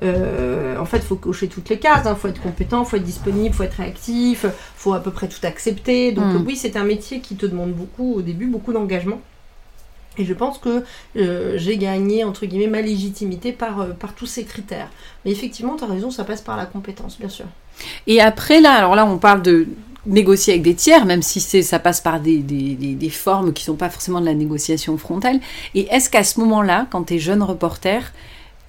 Euh, 0.04 0.78
en 0.78 0.86
fait, 0.86 0.98
il 0.98 1.04
faut 1.04 1.16
cocher 1.16 1.48
toutes 1.48 1.70
les 1.70 1.80
cases. 1.80 2.02
Il 2.06 2.08
hein. 2.08 2.16
faut 2.16 2.28
être 2.28 2.42
compétent, 2.42 2.84
il 2.84 2.90
faut 2.90 2.98
être 2.98 3.04
disponible, 3.04 3.48
il 3.48 3.54
faut 3.54 3.64
être 3.64 3.76
réactif, 3.76 4.46
il 4.46 4.52
faut 4.76 4.94
à 4.94 5.00
peu 5.00 5.12
près 5.12 5.28
tout 5.28 5.46
accepter. 5.46 6.12
Donc 6.12 6.26
mm. 6.26 6.46
oui, 6.46 6.56
c'est 6.56 6.78
un 6.78 6.86
métier 6.86 7.20
qui 7.20 7.36
te 7.36 7.46
demande 7.46 7.72
beaucoup 7.72 8.16
au 8.16 8.22
début, 8.22 8.48
beaucoup 8.48 8.74
d'engagement. 8.74 9.22
Et 10.18 10.26
je 10.26 10.34
pense 10.34 10.58
que 10.58 10.84
euh, 11.16 11.54
j'ai 11.58 11.78
gagné, 11.78 12.24
entre 12.24 12.46
guillemets, 12.46 12.68
ma 12.68 12.82
légitimité 12.82 13.52
par, 13.52 13.82
euh, 13.82 13.88
par 13.92 14.14
tous 14.14 14.26
ces 14.26 14.44
critères. 14.44 14.90
Mais 15.24 15.32
effectivement, 15.32 15.78
tu 15.78 15.84
as 15.86 15.88
raison, 15.88 16.12
ça 16.12 16.26
passe 16.26 16.42
par 16.42 16.58
la 16.58 16.66
compétence, 16.66 17.18
bien 17.18 17.30
sûr. 17.30 17.46
Et 18.06 18.20
après, 18.20 18.60
là, 18.60 18.74
alors 18.74 18.96
là, 18.96 19.06
on 19.06 19.18
parle 19.18 19.42
de 19.42 19.68
négocier 20.06 20.54
avec 20.54 20.64
des 20.64 20.76
tiers, 20.76 21.06
même 21.06 21.22
si 21.22 21.40
c'est, 21.40 21.62
ça 21.62 21.80
passe 21.80 22.02
par 22.02 22.20
des, 22.20 22.40
des, 22.40 22.76
des, 22.76 23.10
formes 23.10 23.54
qui 23.54 23.64
ne 23.64 23.66
sont 23.68 23.76
pas 23.76 23.90
forcément 23.90 24.20
de 24.20 24.26
la 24.26 24.34
négociation 24.34 24.98
frontale. 24.98 25.40
Et 25.76 25.88
est-ce 25.92 26.10
qu'à 26.10 26.24
ce 26.24 26.40
moment-là, 26.42 26.88
quand 26.90 27.04
tu 27.04 27.16
es 27.16 27.20
jeune 27.20 27.44
reporter, 27.44 28.12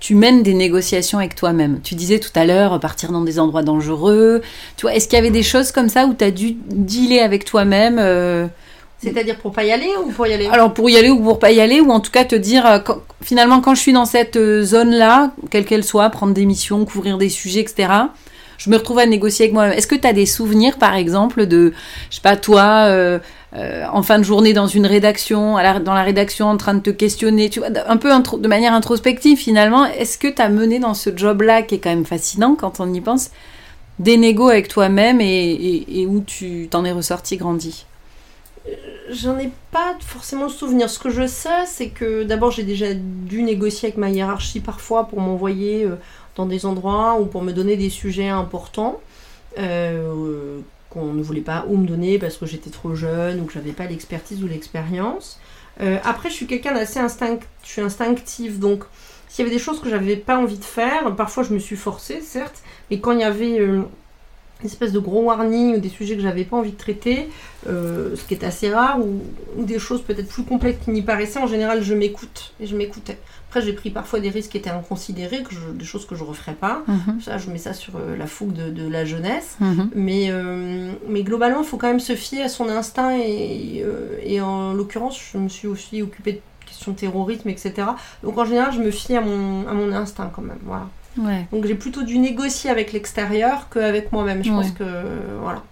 tu 0.01 0.15
mènes 0.15 0.43
des 0.43 0.55
négociations 0.55 1.19
avec 1.19 1.35
toi-même. 1.35 1.81
Tu 1.85 1.95
disais 1.95 2.19
tout 2.19 2.33
à 2.35 2.47
l'heure 2.47 2.81
partir 2.81 3.13
dans 3.13 3.21
des 3.21 3.39
endroits 3.39 3.63
dangereux. 3.63 4.41
Tu 4.77 4.83
vois, 4.83 4.95
est-ce 4.95 5.07
qu'il 5.07 5.17
y 5.17 5.21
avait 5.21 5.31
des 5.31 5.43
choses 5.43 5.73
comme 5.73 5.91
ça 5.91 6.07
où 6.07 6.15
tu 6.15 6.25
as 6.25 6.31
dû 6.31 6.57
dealer 6.69 7.21
avec 7.21 7.45
toi-même 7.45 7.99
euh, 7.99 8.47
C'est-à-dire 9.03 9.37
pour 9.37 9.53
pas 9.53 9.65
y 9.65 9.73
aller 9.73 9.91
ou 10.03 10.11
pour 10.11 10.27
y 10.27 10.33
aller? 10.33 10.47
Alors 10.47 10.73
pour 10.73 10.89
y 10.89 10.97
aller 10.97 11.11
ou 11.11 11.21
pour 11.21 11.39
pas 11.39 11.53
y 11.53 11.61
aller 11.61 11.81
ou 11.81 11.91
en 11.91 12.01
tout 12.01 12.11
cas 12.11 12.25
te 12.25 12.35
dire 12.35 12.67
euh, 12.67 12.79
finalement 13.21 13.61
quand 13.61 13.75
je 13.75 13.81
suis 13.83 13.93
dans 13.93 14.07
cette 14.07 14.37
euh, 14.37 14.63
zone-là, 14.63 15.33
quelle 15.51 15.67
qu'elle 15.67 15.85
soit, 15.85 16.09
prendre 16.09 16.33
des 16.33 16.47
missions, 16.47 16.87
couvrir 16.87 17.19
des 17.19 17.29
sujets, 17.29 17.61
etc. 17.61 17.93
Je 18.57 18.71
me 18.71 18.77
retrouve 18.77 18.99
à 18.99 19.07
négocier 19.07 19.47
avec 19.47 19.55
moi-même. 19.55 19.77
Est-ce 19.77 19.87
que 19.87 19.95
tu 19.95 20.07
as 20.07 20.13
des 20.15 20.27
souvenirs 20.27 20.79
par 20.79 20.95
exemple 20.95 21.47
de, 21.47 21.75
je 22.11 22.17
sais 22.17 22.23
pas 22.23 22.37
toi. 22.37 22.87
Euh, 22.89 23.19
en 23.53 24.03
fin 24.03 24.19
de 24.19 24.25
journée 24.25 24.53
dans 24.53 24.69
une 24.69 24.87
rédaction, 24.87 25.55
dans 25.55 25.95
la 25.95 26.03
rédaction 26.03 26.47
en 26.47 26.57
train 26.57 26.75
de 26.75 26.81
te 26.81 26.91
questionner, 26.91 27.51
tu 27.51 27.59
vois, 27.59 27.69
un 27.87 27.97
peu 27.97 28.11
de 28.11 28.49
manière 28.49 28.73
introspective 28.73 29.39
finalement, 29.39 29.87
est-ce 29.87 30.19
que 30.19 30.29
tu 30.29 30.41
as 30.41 30.49
mené 30.49 30.79
dans 30.79 30.95
ce 30.95 31.11
job-là, 31.15 31.63
qui 31.63 31.75
est 31.75 31.79
quand 31.79 31.91
même 31.91 32.05
fascinant 32.05 32.55
quand 32.55 32.79
on 32.79 32.93
y 32.95 33.01
pense, 33.01 33.31
des 34.01 34.17
négos 34.17 34.49
avec 34.49 34.69
toi-même 34.69 35.21
et, 35.21 36.07
où 36.09 36.21
tu 36.21 36.69
t'en 36.71 36.85
es 36.85 36.93
ressorti 36.93 37.37
grandi? 37.37 37.87
Euh, 38.67 38.73
J'en 39.11 39.39
ai 39.39 39.51
pas 39.71 39.95
forcément 40.01 40.47
de 40.47 40.53
souvenir. 40.53 40.89
Ce 40.89 40.99
que 40.99 41.11
je 41.11 41.27
sais, 41.27 41.67
c'est 41.67 41.89
que 41.89 42.25
d'abord 42.25 42.51
j'ai 42.51 42.63
déjà 42.63 42.95
dû 42.95 43.43
négocier 43.43 43.89
avec 43.89 43.99
ma 43.99 44.11
hiérarchie 44.11 44.61
parfois 44.61 45.09
pour 45.09 45.21
m'envoyer 45.21 45.85
euh, 45.85 45.97
dans 46.37 46.47
des 46.47 46.65
endroits 46.65 47.21
ou 47.21 47.27
pour 47.27 47.43
me 47.43 47.53
donner 47.53 47.77
des 47.77 47.91
sujets 47.91 48.29
importants. 48.29 49.01
Euh, 49.59 50.61
qu'on 50.91 51.13
ne 51.13 51.23
voulait 51.23 51.41
pas 51.41 51.65
ou 51.69 51.77
me 51.77 51.87
donner 51.87 52.19
parce 52.19 52.37
que 52.37 52.47
j'étais 52.47 52.71
trop 52.71 52.95
jeune 52.95 53.41
ou 53.41 53.45
que 53.45 53.53
j'avais 53.53 53.73
pas 53.73 53.87
l'expertise 53.87 54.43
ou 54.43 54.49
l'expérience. 54.49 55.39
Euh, 55.81 55.99
après, 56.05 56.29
je 56.29 56.35
suis 56.35 56.47
quelqu'un 56.47 56.75
d'assez 56.75 56.99
instinct, 56.99 57.39
je 57.63 57.69
suis 57.69 57.81
instinctive, 57.81 58.59
donc 58.59 58.85
s'il 59.29 59.45
y 59.45 59.49
avait 59.49 59.57
des 59.57 59.63
choses 59.63 59.81
que 59.81 59.89
j'avais 59.89 60.17
pas 60.17 60.37
envie 60.37 60.59
de 60.59 60.65
faire, 60.65 61.15
parfois 61.15 61.45
je 61.45 61.55
me 61.55 61.59
suis 61.59 61.77
forcée, 61.77 62.21
certes, 62.21 62.63
mais 62.91 62.99
quand 62.99 63.13
il 63.13 63.21
y 63.21 63.25
avait 63.25 63.61
euh, 63.61 63.83
une 64.61 64.67
espèce 64.67 64.93
de 64.93 64.99
gros 64.99 65.23
warning 65.23 65.77
ou 65.77 65.79
des 65.79 65.89
sujets 65.89 66.17
que 66.17 66.23
j'avais 66.23 66.45
pas 66.45 66.57
envie 66.57 66.73
de 66.73 66.77
traiter, 66.77 67.29
euh, 67.69 68.15
ce 68.17 68.25
qui 68.25 68.35
est 68.35 68.45
assez 68.45 68.71
rare, 68.71 68.99
ou, 69.01 69.23
des 69.57 69.79
choses 69.79 70.03
peut-être 70.03 70.29
plus 70.29 70.43
complexes 70.43 70.85
qui 70.85 70.91
n'y 70.91 71.03
paraissaient, 71.03 71.39
en 71.39 71.47
général 71.47 71.83
je 71.83 71.95
m'écoute 71.95 72.53
et 72.61 72.67
je 72.67 72.77
m'écoutais. 72.77 73.19
Après 73.51 73.63
j'ai 73.63 73.73
pris 73.73 73.91
parfois 73.91 74.21
des 74.21 74.31
risques 74.31 74.53
qui 74.53 74.59
étaient 74.59 74.71
inconsidérés, 74.71 75.43
que 75.43 75.73
des 75.73 75.85
choses 75.85 76.07
que 76.07 76.15
je 76.15 76.23
referais 76.23 76.55
pas. 76.55 76.85
Mhm. 76.87 77.21
Ça, 77.21 77.37
je 77.37 77.51
mets 77.51 77.59
ça 77.59 77.73
sur 77.73 77.95
euh, 77.97 78.17
la 78.17 78.29
fougue 78.29 78.53
de, 78.53 78.89
la 78.89 79.05
jeunesse. 79.05 79.57
Mhm. 79.59 79.91
Mais, 79.97 80.27
euh, 80.29 80.93
mais 81.09 81.25
globalement, 81.25 81.63
il 81.63 81.67
faut 81.67 81.77
quand 81.77 81.89
même 81.89 81.99
se 81.99 82.15
fier 82.15 82.43
à 82.43 82.49
son 82.49 82.69
instinct 82.69 83.19
et, 83.19 83.85
et 84.23 84.41
en 84.41 84.73
l'occurrence, 84.73 85.21
je 85.33 85.37
me 85.37 85.49
suis 85.49 85.67
aussi 85.67 86.01
occupée 86.01 86.35
de 86.35 86.41
questions 86.65 86.93
de 86.93 86.97
terrorisme, 86.97 87.49
etc. 87.49 87.73
Donc 88.23 88.39
en 88.39 88.45
général, 88.45 88.73
je 88.73 88.79
me 88.79 88.93
fie 88.93 89.17
à 89.17 89.21
mon, 89.21 89.67
à 89.67 89.73
mon 89.73 89.91
instinct 89.93 90.31
quand 90.33 90.43
même. 90.43 90.61
Voilà. 90.63 90.87
Donc 91.51 91.67
j'ai 91.67 91.75
plutôt 91.75 92.03
dû 92.03 92.19
négocier 92.19 92.71
avec 92.71 92.93
l'extérieur 92.93 93.69
qu'avec 93.69 94.13
moi-même. 94.13 94.45
Je 94.45 94.51
pense 94.51 94.71
que 94.71 94.85
voilà. 95.43 95.65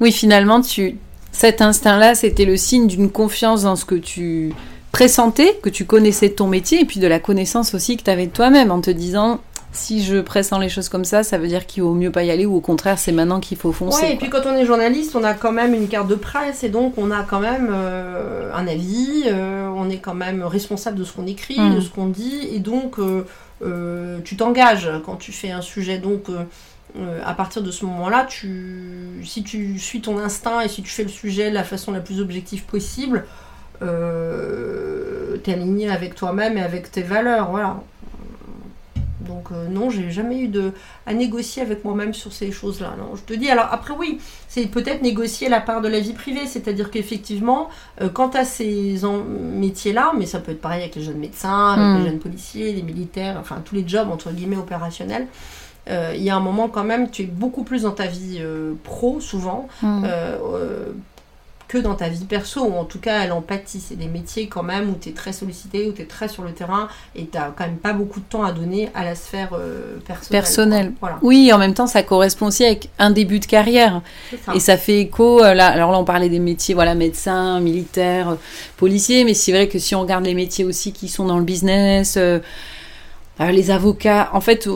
Oui, 0.00 0.12
finalement, 0.12 0.60
tu 0.60 0.98
cet 1.32 1.62
instinct-là, 1.62 2.14
c'était 2.14 2.44
le 2.44 2.58
signe 2.58 2.86
d'une 2.86 3.10
confiance 3.10 3.62
dans 3.62 3.74
ce 3.74 3.86
que 3.86 3.94
tu 3.94 4.52
pressentais, 4.92 5.58
que 5.62 5.70
tu 5.70 5.86
connaissais 5.86 6.28
de 6.28 6.34
ton 6.34 6.46
métier, 6.46 6.82
et 6.82 6.84
puis 6.84 7.00
de 7.00 7.06
la 7.06 7.18
connaissance 7.18 7.74
aussi 7.74 7.96
que 7.96 8.04
tu 8.04 8.10
avais 8.10 8.26
de 8.26 8.32
toi-même, 8.32 8.70
en 8.70 8.80
te 8.80 8.90
disant 8.90 9.40
si 9.72 10.04
je 10.04 10.20
pressens 10.20 10.58
les 10.58 10.68
choses 10.68 10.90
comme 10.90 11.06
ça, 11.06 11.22
ça 11.22 11.38
veut 11.38 11.48
dire 11.48 11.66
qu'il 11.66 11.82
vaut 11.82 11.94
mieux 11.94 12.12
pas 12.12 12.22
y 12.22 12.30
aller, 12.30 12.44
ou 12.44 12.54
au 12.54 12.60
contraire, 12.60 12.98
c'est 12.98 13.12
maintenant 13.12 13.40
qu'il 13.40 13.56
faut 13.56 13.72
foncer. 13.72 14.04
Oui, 14.04 14.12
et 14.12 14.16
puis 14.16 14.28
quand 14.28 14.44
on 14.44 14.54
est 14.54 14.66
journaliste, 14.66 15.16
on 15.16 15.24
a 15.24 15.32
quand 15.32 15.52
même 15.52 15.72
une 15.72 15.88
carte 15.88 16.08
de 16.08 16.14
presse, 16.14 16.62
et 16.62 16.68
donc 16.68 16.98
on 16.98 17.10
a 17.10 17.22
quand 17.22 17.40
même 17.40 17.70
euh, 17.72 18.52
un 18.54 18.66
avis, 18.66 19.24
euh, 19.26 19.68
on 19.74 19.88
est 19.88 19.98
quand 19.98 20.14
même 20.14 20.42
responsable 20.42 20.98
de 20.98 21.04
ce 21.04 21.12
qu'on 21.12 21.26
écrit, 21.26 21.56
de 21.56 21.78
mm. 21.78 21.80
ce 21.80 21.88
qu'on 21.88 22.08
dit, 22.08 22.48
et 22.52 22.58
donc 22.58 22.98
euh, 22.98 24.18
tu 24.24 24.36
t'engages 24.36 24.90
quand 25.06 25.16
tu 25.16 25.32
fais 25.32 25.50
un 25.50 25.62
sujet. 25.62 25.98
Donc, 25.98 26.26
à 27.24 27.32
partir 27.32 27.62
de 27.62 27.70
ce 27.70 27.86
moment-là, 27.86 28.26
tu, 28.28 29.22
si 29.24 29.42
tu 29.42 29.78
suis 29.78 30.02
ton 30.02 30.18
instinct 30.18 30.60
et 30.60 30.68
si 30.68 30.82
tu 30.82 30.90
fais 30.90 31.04
le 31.04 31.08
sujet 31.08 31.48
de 31.48 31.54
la 31.54 31.64
façon 31.64 31.90
la 31.90 32.00
plus 32.00 32.20
objective 32.20 32.64
possible, 32.64 33.24
tu 33.82 35.50
es 35.50 35.54
aligné 35.54 35.90
avec 35.90 36.14
toi-même 36.14 36.56
et 36.58 36.62
avec 36.62 36.90
tes 36.90 37.02
valeurs. 37.02 37.50
Voilà. 37.50 37.80
Donc 39.22 39.46
euh, 39.52 39.68
non, 39.68 39.90
j'ai 39.90 40.10
jamais 40.10 40.40
eu 40.40 40.48
de 40.48 40.72
à 41.06 41.14
négocier 41.14 41.62
avec 41.62 41.84
moi-même 41.84 42.14
sur 42.14 42.32
ces 42.32 42.50
choses-là. 42.52 42.94
Non, 42.98 43.16
je 43.16 43.22
te 43.22 43.32
dis. 43.32 43.50
Alors 43.50 43.68
après 43.70 43.94
oui, 43.98 44.18
c'est 44.48 44.66
peut-être 44.66 45.02
négocier 45.02 45.48
la 45.48 45.60
part 45.60 45.80
de 45.80 45.88
la 45.88 46.00
vie 46.00 46.12
privée, 46.12 46.46
c'est-à-dire 46.46 46.90
qu'effectivement, 46.90 47.68
euh, 48.00 48.08
quant 48.08 48.28
à 48.30 48.44
ces 48.44 49.00
métiers-là, 49.54 50.12
mais 50.18 50.26
ça 50.26 50.40
peut 50.40 50.52
être 50.52 50.60
pareil 50.60 50.82
avec 50.82 50.96
les 50.96 51.02
jeunes 51.02 51.18
médecins, 51.18 51.72
avec 51.72 51.98
les 51.98 52.02
hmm. 52.02 52.12
jeunes 52.12 52.20
policiers, 52.20 52.72
les 52.72 52.82
militaires, 52.82 53.36
enfin 53.40 53.62
tous 53.64 53.74
les 53.74 53.86
jobs 53.86 54.10
entre 54.10 54.30
guillemets 54.32 54.56
opérationnels. 54.56 55.26
Euh, 55.88 56.12
il 56.14 56.22
y 56.22 56.30
a 56.30 56.36
un 56.36 56.40
moment 56.40 56.68
quand 56.68 56.84
même, 56.84 57.10
tu 57.10 57.22
es 57.22 57.26
beaucoup 57.26 57.64
plus 57.64 57.82
dans 57.82 57.90
ta 57.90 58.06
vie 58.06 58.40
pro 58.84 59.20
souvent. 59.20 59.68
Hmm 59.82 60.04
que 61.72 61.78
dans 61.78 61.94
ta 61.94 62.10
vie 62.10 62.26
perso, 62.26 62.66
ou 62.66 62.74
en 62.74 62.84
tout 62.84 62.98
cas 62.98 63.24
elle 63.24 63.32
empathie. 63.32 63.80
C'est 63.80 63.96
des 63.96 64.06
métiers 64.06 64.46
quand 64.46 64.62
même 64.62 64.90
où 64.90 64.96
tu 65.00 65.08
es 65.08 65.12
très 65.12 65.32
sollicité, 65.32 65.88
où 65.88 65.92
tu 65.92 66.02
es 66.02 66.04
très 66.04 66.28
sur 66.28 66.42
le 66.42 66.52
terrain 66.52 66.88
et 67.16 67.24
tu 67.24 67.38
quand 67.56 67.64
même 67.64 67.78
pas 67.78 67.94
beaucoup 67.94 68.20
de 68.20 68.26
temps 68.26 68.44
à 68.44 68.52
donner 68.52 68.90
à 68.94 69.04
la 69.04 69.14
sphère 69.14 69.54
euh, 69.54 69.96
personnelle. 70.06 70.42
Personnelle. 70.42 70.92
Oui, 71.22 71.50
en 71.50 71.56
même 71.56 71.72
temps 71.72 71.86
ça 71.86 72.02
correspond 72.02 72.48
aussi 72.48 72.66
avec 72.66 72.90
un 72.98 73.10
début 73.10 73.40
de 73.40 73.46
carrière. 73.46 74.02
Et 74.54 74.60
ça 74.60 74.76
fait 74.76 75.00
écho, 75.00 75.42
euh, 75.42 75.54
là, 75.54 75.68
alors 75.68 75.92
là 75.92 75.98
on 75.98 76.04
parlait 76.04 76.28
des 76.28 76.40
métiers, 76.40 76.74
voilà, 76.74 76.94
médecins, 76.94 77.58
militaires, 77.60 78.36
policiers, 78.76 79.24
mais 79.24 79.32
c'est 79.32 79.52
vrai 79.52 79.66
que 79.66 79.78
si 79.78 79.94
on 79.94 80.02
regarde 80.02 80.26
les 80.26 80.34
métiers 80.34 80.66
aussi 80.66 80.92
qui 80.92 81.08
sont 81.08 81.24
dans 81.24 81.38
le 81.38 81.44
business, 81.44 82.18
euh, 82.18 82.40
les 83.40 83.70
avocats, 83.70 84.28
en 84.34 84.42
fait, 84.42 84.68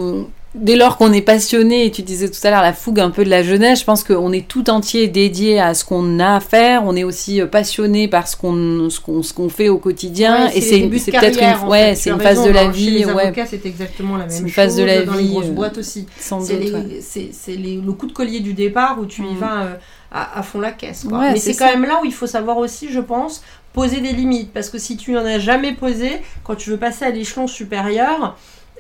dès 0.57 0.77
lors 0.77 0.97
qu'on 0.97 1.13
est 1.13 1.23
passionné, 1.23 1.87
et 1.87 1.91
tu 1.91 2.03
disais 2.03 2.29
tout 2.31 2.39
à 2.45 2.51
l'heure 2.51 2.63
la 2.63 2.73
fougue 2.73 3.01
un 3.01 3.11
peu 3.11 3.25
de 3.25 3.31
la 3.31 3.43
jeunesse, 3.43 3.81
je 3.81 3.85
pense 3.85 4.03
qu'on 4.03 4.33
est 4.33 4.49
tout 4.49 4.71
entier 4.71 5.07
dédié 5.09 5.61
à 5.61 5.75
ce 5.75 5.85
qu'on 5.85 6.19
a 6.19 6.37
à 6.37 6.41
faire. 6.41 6.83
On 6.85 6.97
est 6.97 7.05
aussi 7.05 7.41
euh, 7.41 7.47
passionné 7.47 8.09
par 8.09 8.27
ce 8.27 8.37
qu'on 8.37 8.89
ce 8.91 9.01
qu'on 9.01 9.23
ce 9.23 9.33
qu'on 9.33 9.49
fait 9.49 9.69
au 9.69 9.79
quotidien. 9.79 10.51
et 10.51 10.61
c'est 10.61 10.81
peut-être 10.89 11.41
une 11.41 11.69
ouais, 11.69 11.95
c'est 11.95 12.11
une 12.11 12.21
phase 12.21 12.45
de 12.45 12.51
la 12.51 12.69
vie. 12.69 12.91
Les 12.91 13.05
ouais. 13.05 13.33
c'est 13.47 13.67
exactement 13.67 14.17
la 14.17 14.27
même 14.27 14.43
une 14.43 14.51
phase 14.51 14.77
de 14.77 14.85
la 14.85 15.03
dans 15.03 15.13
vie. 15.13 15.25
les 15.25 15.31
grosses 15.31 15.47
euh, 15.47 15.51
boîtes 15.51 15.79
aussi. 15.79 16.07
C'est 16.19 17.57
le 17.57 17.93
coup 17.93 18.07
de 18.07 18.13
collier 18.13 18.41
du 18.41 18.55
départ 18.55 18.99
où 19.01 19.07
tu 19.07 19.23
y 19.23 19.35
mm. 19.35 19.39
vas 19.39 19.63
euh, 19.63 19.75
à, 20.13 20.43
fond 20.43 20.61
la 20.61 20.73
caisse. 20.73 21.05
Mais 21.05 21.39
c'est 21.39 21.55
quand 21.55 21.67
même 21.67 21.85
là 21.85 22.01
où 22.03 22.05
il 22.05 22.15
faut 22.15 22.27
savoir 22.27 22.59
aussi, 22.59 22.89
je 22.91 23.01
pense, 23.01 23.43
poser 23.73 24.01
des 24.01 24.13
limites. 24.13 24.53
Parce 24.53 24.71
que 24.71 24.79
si 24.79 24.97
tu 24.97 25.13
n'en 25.13 25.25
as 25.25 25.39
jamais 25.39 25.75
posé, 25.75 26.23
quand 26.45 26.55
tu 26.55 26.71
veux 26.71 26.79
passer 26.79 27.05
à 27.05 27.11
l'échelon 27.11 27.47
supérieur, 27.47 28.37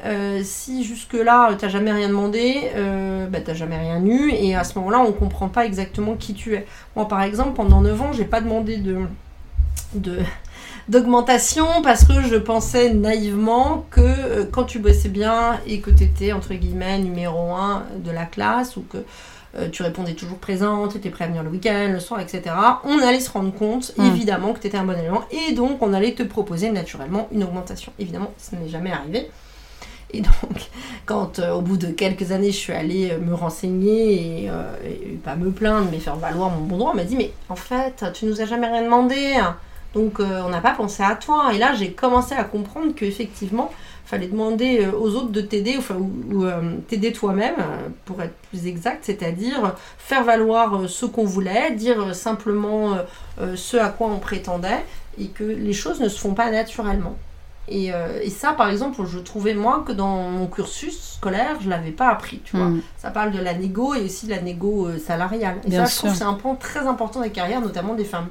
euh, 0.06 0.40
si 0.44 0.84
jusque-là, 0.84 1.54
t'as 1.58 1.68
jamais 1.68 1.90
rien 1.90 2.08
demandé, 2.08 2.70
euh, 2.76 3.26
bah, 3.26 3.40
t'as 3.44 3.54
jamais 3.54 3.76
rien 3.76 4.04
eu, 4.04 4.30
et 4.30 4.54
à 4.54 4.62
ce 4.62 4.78
moment-là, 4.78 5.00
on 5.00 5.12
comprend 5.12 5.48
pas 5.48 5.66
exactement 5.66 6.14
qui 6.14 6.34
tu 6.34 6.54
es. 6.54 6.66
Moi, 6.94 7.08
par 7.08 7.22
exemple, 7.22 7.54
pendant 7.54 7.80
9 7.80 8.02
ans, 8.02 8.12
j'ai 8.12 8.24
pas 8.24 8.40
demandé 8.40 8.76
de, 8.76 9.00
de 9.94 10.18
d'augmentation 10.88 11.66
parce 11.82 12.04
que 12.04 12.22
je 12.22 12.36
pensais 12.36 12.94
naïvement 12.94 13.84
que 13.90 14.00
euh, 14.00 14.44
quand 14.50 14.62
tu 14.62 14.78
bossais 14.78 15.08
bien 15.08 15.58
et 15.66 15.80
que 15.80 15.90
tu 15.90 16.04
étais 16.04 16.32
entre 16.32 16.54
guillemets 16.54 16.98
numéro 16.98 17.52
1 17.52 17.86
de 18.04 18.10
la 18.12 18.24
classe 18.24 18.76
ou 18.76 18.82
que 18.82 18.98
tu 19.72 19.82
répondais 19.82 20.12
toujours 20.12 20.36
présente, 20.36 20.92
tu 20.92 20.98
étais 20.98 21.08
prêt 21.08 21.24
à 21.24 21.28
venir 21.28 21.42
le 21.42 21.48
week-end, 21.48 21.88
le 21.90 21.98
soir, 21.98 22.20
etc. 22.20 22.54
On 22.84 22.98
allait 22.98 23.20
se 23.20 23.30
rendre 23.30 23.54
compte, 23.54 23.94
hmm. 23.96 24.04
évidemment, 24.04 24.52
que 24.52 24.60
tu 24.60 24.66
étais 24.66 24.76
un 24.76 24.84
bon 24.84 24.98
élément 24.98 25.22
et 25.30 25.54
donc 25.54 25.80
on 25.80 25.94
allait 25.94 26.12
te 26.12 26.22
proposer 26.22 26.70
naturellement 26.70 27.26
une 27.32 27.42
augmentation. 27.42 27.90
Évidemment, 27.98 28.32
ça 28.36 28.58
n'est 28.58 28.68
jamais 28.68 28.92
arrivé. 28.92 29.30
Et 30.12 30.20
donc, 30.20 30.70
quand 31.04 31.38
euh, 31.38 31.52
au 31.52 31.60
bout 31.60 31.76
de 31.76 31.88
quelques 31.88 32.32
années, 32.32 32.50
je 32.50 32.56
suis 32.56 32.72
allée 32.72 33.10
euh, 33.10 33.18
me 33.18 33.34
renseigner 33.34 34.48
euh, 34.50 34.72
et, 34.84 35.16
pas 35.16 35.34
me 35.34 35.50
plaindre, 35.50 35.88
mais 35.90 35.98
faire 35.98 36.16
valoir 36.16 36.50
mon 36.50 36.60
bon 36.60 36.78
droit, 36.78 36.92
on 36.92 36.96
m'a 36.96 37.04
dit 37.04 37.16
Mais 37.16 37.32
en 37.48 37.56
fait, 37.56 38.04
tu 38.14 38.26
nous 38.26 38.40
as 38.40 38.46
jamais 38.46 38.68
rien 38.68 38.82
demandé, 38.82 39.34
donc 39.94 40.20
on 40.20 40.48
n'a 40.48 40.60
pas 40.60 40.72
pensé 40.72 41.02
à 41.02 41.16
toi. 41.16 41.52
Et 41.54 41.58
là, 41.58 41.74
j'ai 41.74 41.92
commencé 41.92 42.34
à 42.34 42.44
comprendre 42.44 42.94
qu'effectivement, 42.94 43.72
il 44.04 44.08
fallait 44.08 44.28
demander 44.28 44.86
aux 44.86 45.16
autres 45.16 45.30
de 45.30 45.40
t'aider, 45.40 45.74
enfin, 45.78 45.96
ou, 45.96 46.44
t'aider 46.86 47.12
toi-même, 47.12 47.56
pour 48.04 48.22
être 48.22 48.34
plus 48.50 48.66
exact, 48.66 49.04
c'est-à-dire 49.04 49.74
faire 49.98 50.22
valoir 50.22 50.88
ce 50.88 51.06
qu'on 51.06 51.24
voulait, 51.24 51.72
dire 51.72 52.14
simplement 52.14 52.98
ce 53.56 53.76
à 53.78 53.88
quoi 53.88 54.08
on 54.08 54.18
prétendait, 54.18 54.84
et 55.18 55.28
que 55.28 55.42
les 55.42 55.72
choses 55.72 56.00
ne 56.00 56.08
se 56.08 56.20
font 56.20 56.34
pas 56.34 56.50
naturellement. 56.50 57.16
Euh, 57.72 58.20
et, 58.22 58.30
ça, 58.30 58.52
par 58.52 58.70
exemple, 58.70 59.02
je 59.06 59.18
trouvais 59.18 59.54
moi 59.54 59.84
que 59.86 59.92
dans 59.92 60.30
mon 60.30 60.46
cursus 60.46 61.16
scolaire, 61.16 61.58
je 61.60 61.68
l'avais 61.68 61.90
pas 61.90 62.08
appris. 62.08 62.40
Tu 62.44 62.56
vois, 62.56 62.66
mm. 62.66 62.82
ça 62.96 63.10
parle 63.10 63.32
de 63.32 63.40
la 63.40 63.54
négo 63.54 63.94
et 63.94 64.04
aussi 64.04 64.26
de 64.26 64.30
la 64.30 64.40
négo 64.40 64.86
euh, 64.86 64.98
salariale. 64.98 65.56
Et 65.66 65.72
ça, 65.72 65.84
je 65.84 65.96
trouve 65.96 66.14
c'est 66.14 66.24
un 66.24 66.34
point 66.34 66.54
très 66.54 66.86
important 66.86 67.20
des 67.20 67.30
carrières, 67.30 67.60
notamment 67.60 67.94
des 67.94 68.04
femmes. 68.04 68.28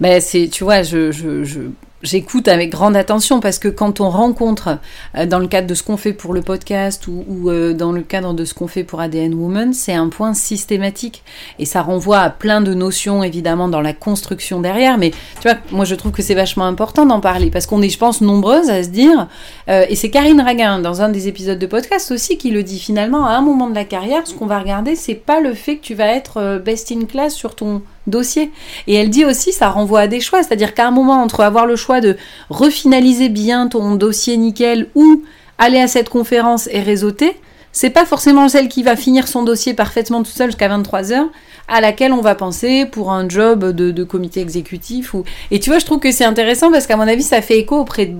Ben 0.00 0.20
c'est, 0.20 0.48
tu 0.48 0.64
vois, 0.64 0.82
je, 0.82 1.10
je, 1.10 1.42
je 1.42 1.60
j'écoute 2.06 2.48
avec 2.48 2.70
grande 2.70 2.96
attention 2.96 3.40
parce 3.40 3.58
que 3.58 3.68
quand 3.68 4.00
on 4.00 4.08
rencontre 4.08 4.78
euh, 5.16 5.26
dans 5.26 5.38
le 5.38 5.48
cadre 5.48 5.66
de 5.66 5.74
ce 5.74 5.82
qu'on 5.82 5.96
fait 5.96 6.12
pour 6.12 6.32
le 6.32 6.40
podcast 6.40 7.06
ou, 7.08 7.50
euh, 7.50 7.74
dans 7.74 7.92
le 7.92 8.02
cadre 8.02 8.32
de 8.32 8.44
ce 8.44 8.54
qu'on 8.54 8.68
fait 8.68 8.84
pour 8.84 9.00
ADN 9.00 9.34
Woman, 9.34 9.72
c'est 9.72 9.92
un 9.92 10.08
point 10.08 10.32
systématique 10.32 11.22
et 11.58 11.64
ça 11.64 11.82
renvoie 11.82 12.20
à 12.20 12.30
plein 12.30 12.60
de 12.60 12.72
notions 12.74 13.22
évidemment 13.22 13.68
dans 13.68 13.80
la 13.80 13.92
construction 13.92 14.60
derrière. 14.60 14.98
Mais 14.98 15.10
tu 15.10 15.48
vois, 15.48 15.56
moi 15.72 15.84
je 15.84 15.94
trouve 15.94 16.12
que 16.12 16.22
c'est 16.22 16.34
vachement 16.34 16.66
important 16.66 17.04
d'en 17.04 17.20
parler 17.20 17.50
parce 17.50 17.66
qu'on 17.66 17.82
est, 17.82 17.88
je 17.88 17.98
pense, 17.98 18.20
nombreuses 18.20 18.70
à 18.70 18.82
se 18.82 18.88
dire. 18.88 19.28
Euh, 19.68 19.84
et 19.88 19.96
c'est 19.96 20.10
Karine 20.10 20.40
Raguin 20.40 20.78
dans 20.78 21.02
un 21.02 21.08
des 21.08 21.28
épisodes 21.28 21.58
de 21.58 21.66
podcast 21.66 22.12
aussi 22.12 22.38
qui 22.38 22.50
le 22.50 22.62
dit 22.62 22.78
finalement 22.78 23.26
à 23.26 23.32
un 23.32 23.42
moment 23.42 23.68
de 23.68 23.74
la 23.74 23.84
carrière, 23.84 24.26
ce 24.26 24.34
qu'on 24.34 24.46
va 24.46 24.60
regarder, 24.60 24.94
c'est 24.94 25.14
pas 25.14 25.40
le 25.40 25.54
fait 25.54 25.76
que 25.76 25.82
tu 25.82 25.94
vas 25.94 26.08
être 26.08 26.62
best 26.64 26.92
in 26.92 27.04
class 27.06 27.34
sur 27.34 27.56
ton 27.56 27.82
dossier. 28.06 28.50
Et 28.86 28.94
elle 28.94 29.10
dit 29.10 29.24
aussi, 29.24 29.52
ça 29.52 29.68
renvoie 29.68 30.00
à 30.00 30.06
des 30.06 30.20
choix, 30.20 30.42
c'est-à-dire 30.42 30.74
qu'à 30.74 30.86
un 30.86 30.90
moment, 30.90 31.22
entre 31.22 31.40
avoir 31.40 31.66
le 31.66 31.76
choix 31.76 32.00
de 32.00 32.16
refinaliser 32.50 33.28
bien 33.28 33.68
ton 33.68 33.94
dossier 33.96 34.36
nickel 34.36 34.88
ou 34.94 35.22
aller 35.58 35.80
à 35.80 35.88
cette 35.88 36.08
conférence 36.08 36.68
et 36.70 36.80
réseauter, 36.80 37.36
c'est 37.72 37.90
pas 37.90 38.06
forcément 38.06 38.48
celle 38.48 38.68
qui 38.68 38.82
va 38.82 38.96
finir 38.96 39.28
son 39.28 39.42
dossier 39.42 39.74
parfaitement 39.74 40.22
tout 40.22 40.30
seul 40.30 40.48
jusqu'à 40.48 40.68
23 40.68 41.12
heures, 41.12 41.28
à 41.68 41.80
laquelle 41.80 42.12
on 42.12 42.22
va 42.22 42.34
penser 42.34 42.86
pour 42.86 43.12
un 43.12 43.28
job 43.28 43.72
de, 43.72 44.04
comité 44.04 44.40
exécutif. 44.40 45.12
Ou... 45.12 45.24
Et 45.50 45.60
tu 45.60 45.68
vois, 45.68 45.78
je 45.78 45.84
trouve 45.84 45.98
que 45.98 46.10
c'est 46.10 46.24
intéressant 46.24 46.70
parce 46.70 46.86
qu'à 46.86 46.96
mon 46.96 47.06
avis, 47.06 47.22
ça 47.22 47.42
fait 47.42 47.58
écho 47.58 47.76
auprès 47.78 48.14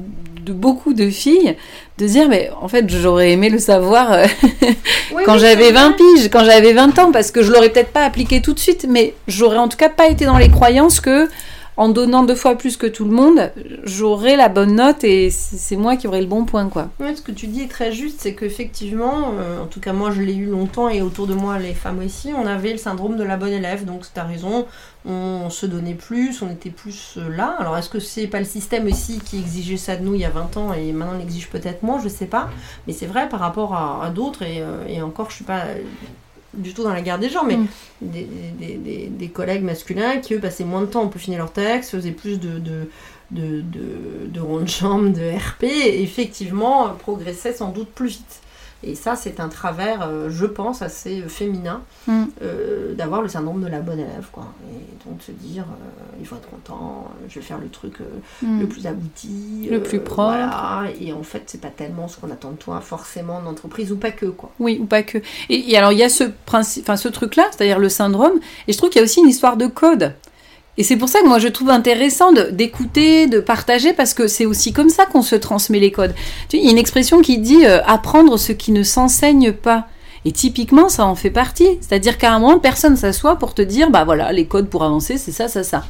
de 0.46 0.52
beaucoup 0.52 0.94
de 0.94 1.10
filles 1.10 1.56
de 1.98 2.06
dire 2.06 2.28
mais 2.28 2.50
en 2.60 2.68
fait 2.68 2.88
j'aurais 2.88 3.32
aimé 3.32 3.50
le 3.50 3.58
savoir 3.58 4.12
euh, 4.12 4.26
quand 5.24 5.38
j'avais 5.38 5.72
20 5.72 5.92
piges, 5.92 6.30
quand 6.30 6.44
j'avais 6.44 6.72
20 6.72 6.98
ans 7.00 7.12
parce 7.12 7.32
que 7.32 7.42
je 7.42 7.52
l'aurais 7.52 7.68
peut-être 7.68 7.92
pas 7.92 8.04
appliqué 8.04 8.40
tout 8.40 8.52
de 8.52 8.58
suite 8.60 8.86
mais 8.88 9.14
j'aurais 9.26 9.58
en 9.58 9.66
tout 9.66 9.76
cas 9.76 9.88
pas 9.88 10.06
été 10.06 10.24
dans 10.24 10.38
les 10.38 10.48
croyances 10.48 11.00
que 11.00 11.28
en 11.76 11.88
donnant 11.88 12.22
deux 12.22 12.34
fois 12.34 12.56
plus 12.56 12.76
que 12.76 12.86
tout 12.86 13.04
le 13.04 13.10
monde, 13.10 13.52
j'aurai 13.84 14.36
la 14.36 14.48
bonne 14.48 14.76
note 14.76 15.04
et 15.04 15.30
c'est 15.30 15.76
moi 15.76 15.96
qui 15.96 16.06
aurai 16.06 16.20
le 16.20 16.26
bon 16.26 16.44
point, 16.44 16.68
quoi. 16.68 16.88
Ce 17.00 17.20
que 17.20 17.32
tu 17.32 17.46
dis 17.46 17.62
est 17.62 17.70
très 17.70 17.92
juste, 17.92 18.20
c'est 18.20 18.34
qu'effectivement, 18.34 19.32
euh, 19.38 19.62
en 19.62 19.66
tout 19.66 19.80
cas 19.80 19.92
moi 19.92 20.10
je 20.10 20.22
l'ai 20.22 20.34
eu 20.34 20.46
longtemps 20.46 20.88
et 20.88 21.02
autour 21.02 21.26
de 21.26 21.34
moi 21.34 21.58
les 21.58 21.74
femmes 21.74 22.00
aussi, 22.04 22.32
on 22.36 22.46
avait 22.46 22.72
le 22.72 22.78
syndrome 22.78 23.16
de 23.16 23.24
la 23.24 23.36
bonne 23.36 23.52
élève, 23.52 23.84
donc 23.84 24.04
tu 24.12 24.18
as 24.18 24.24
raison, 24.24 24.66
on 25.04 25.50
se 25.50 25.66
donnait 25.66 25.94
plus, 25.94 26.42
on 26.42 26.50
était 26.50 26.70
plus 26.70 27.14
euh, 27.18 27.28
là. 27.28 27.56
Alors 27.58 27.76
est-ce 27.76 27.90
que 27.90 28.00
c'est 28.00 28.26
pas 28.26 28.38
le 28.38 28.46
système 28.46 28.86
aussi 28.86 29.20
qui 29.20 29.38
exigeait 29.38 29.76
ça 29.76 29.96
de 29.96 30.04
nous 30.04 30.14
il 30.14 30.20
y 30.20 30.24
a 30.24 30.30
20 30.30 30.56
ans 30.56 30.72
et 30.72 30.92
maintenant 30.92 31.18
l'exige 31.18 31.48
peut-être 31.48 31.82
moins, 31.82 32.00
je 32.02 32.08
sais 32.08 32.26
pas, 32.26 32.48
mais 32.86 32.92
c'est 32.92 33.06
vrai 33.06 33.28
par 33.28 33.40
rapport 33.40 33.74
à, 33.74 34.10
d'autres 34.10 34.42
et, 34.42 34.60
euh, 34.60 34.86
et, 34.88 35.02
encore 35.02 35.30
je 35.30 35.36
suis 35.36 35.44
pas 35.44 35.64
du 36.56 36.74
tout 36.74 36.82
dans 36.82 36.92
la 36.92 37.00
garde 37.02 37.20
des 37.20 37.28
gens, 37.28 37.44
mais 37.44 37.56
Mm. 37.56 37.66
des, 38.02 38.26
des- 38.58 38.74
des- 38.76 39.06
des 39.08 39.28
collègues 39.28 39.62
masculins 39.62 40.18
qui, 40.18 40.34
eux, 40.34 40.40
passaient 40.40 40.64
moins 40.64 40.80
de 40.82 40.86
temps 40.86 41.02
pour 41.02 41.10
peaufiner 41.12 41.36
leur 41.36 41.52
texte, 41.52 41.90
faisaient 41.92 42.10
plus 42.12 42.38
de, 42.40 42.58
de, 42.58 42.88
de, 43.30 43.60
de, 43.60 44.26
de 44.28 44.40
rondes 44.40 44.68
jambes, 44.68 45.12
de 45.12 45.30
RP, 45.36 45.64
et 45.64 46.02
effectivement, 46.02 46.88
progressaient 46.98 47.52
sans 47.54 47.70
doute 47.70 47.88
plus 47.88 48.08
vite. 48.08 48.40
Et 48.82 48.94
ça, 48.94 49.16
c'est 49.16 49.40
un 49.40 49.48
travers, 49.48 50.02
euh, 50.06 50.28
je 50.30 50.44
pense, 50.46 50.82
assez 50.82 51.22
euh, 51.22 51.28
féminin, 51.28 51.80
Mm. 52.06 52.24
euh, 52.42 52.94
d'avoir 52.94 53.22
le 53.22 53.28
syndrome 53.28 53.60
de 53.62 53.66
la 53.68 53.80
bonne 53.80 53.98
élève, 53.98 54.26
quoi. 54.30 54.46
Et 54.70 55.08
donc 55.08 55.20
se 55.22 55.32
dire, 55.32 55.64
euh, 55.64 56.16
il 56.20 56.26
faut 56.26 56.36
être 56.36 56.48
content, 56.48 57.08
je 57.28 57.36
vais 57.36 57.44
faire 57.44 57.58
le 57.58 57.68
truc 57.68 57.94
euh, 58.00 58.04
Mm. 58.46 58.60
le 58.60 58.66
plus 58.68 58.86
abouti, 58.86 59.68
Le 59.70 59.82
plus 59.82 60.00
propre. 60.00 60.30
Voilà. 60.32 60.84
Et 61.00 61.12
en 61.12 61.22
fait, 61.22 61.42
c'est 61.46 61.60
pas 61.60 61.70
tellement 61.70 62.06
ce 62.06 62.18
qu'on 62.18 62.30
attend 62.30 62.50
de 62.52 62.56
toi, 62.56 62.80
forcément, 62.80 63.38
en 63.38 63.46
entreprise, 63.46 63.90
ou 63.92 63.96
pas 63.96 64.10
que, 64.12 64.26
quoi. 64.26 64.50
Oui, 64.60 64.78
ou 64.80 64.84
pas 64.86 65.02
que. 65.02 65.18
Et, 65.48 65.70
et 65.72 65.76
alors, 65.78 65.92
il 65.92 65.98
y 65.98 66.04
a 66.04 66.08
ce 66.08 66.24
principe, 66.44 66.84
enfin, 66.84 66.96
ce 66.96 67.08
truc-là, 67.08 67.44
c'est-à-dire 67.50 67.78
le 67.78 67.88
syndrome, 67.88 68.34
et 68.68 68.72
je 68.72 68.78
trouve 68.78 68.90
qu'il 68.90 69.00
y 69.00 69.02
a 69.02 69.04
aussi 69.04 69.20
une 69.20 69.28
histoire 69.28 69.56
de 69.56 69.66
code. 69.66 70.12
Et 70.78 70.82
c'est 70.82 70.96
pour 70.96 71.08
ça 71.08 71.20
que 71.20 71.26
moi 71.26 71.38
je 71.38 71.48
trouve 71.48 71.70
intéressant 71.70 72.32
d'écouter, 72.32 73.26
de, 73.26 73.40
partager, 73.40 73.92
parce 73.92 74.14
que 74.14 74.28
c'est 74.28 74.46
aussi 74.46 74.72
comme 74.72 74.90
ça 74.90 75.06
qu'on 75.06 75.22
se 75.22 75.36
transmet 75.36 75.78
les 75.78 75.90
codes. 75.90 76.14
Tu 76.48 76.58
il 76.58 76.64
y 76.64 76.68
a 76.68 76.70
une 76.70 76.78
expression 76.78 77.22
qui 77.22 77.38
dit 77.38 77.64
euh, 77.64 77.82
apprendre 77.84 78.36
ce 78.38 78.52
qui 78.52 78.72
ne 78.72 78.82
s'enseigne 78.82 79.52
pas. 79.52 79.88
Et 80.24 80.32
typiquement, 80.32 80.88
ça 80.88 81.06
en 81.06 81.14
fait 81.14 81.30
partie. 81.30 81.78
C'est-à-dire 81.80 82.18
qu'à 82.18 82.32
un 82.32 82.40
moment, 82.40 82.58
personne 82.58 82.96
s'assoit 82.96 83.36
pour 83.36 83.54
te 83.54 83.62
dire, 83.62 83.90
bah 83.90 84.04
voilà, 84.04 84.32
les 84.32 84.46
codes 84.46 84.68
pour 84.68 84.82
avancer, 84.82 85.18
c'est 85.18 85.32
ça, 85.32 85.46
ça, 85.48 85.62
ça. 85.62 85.84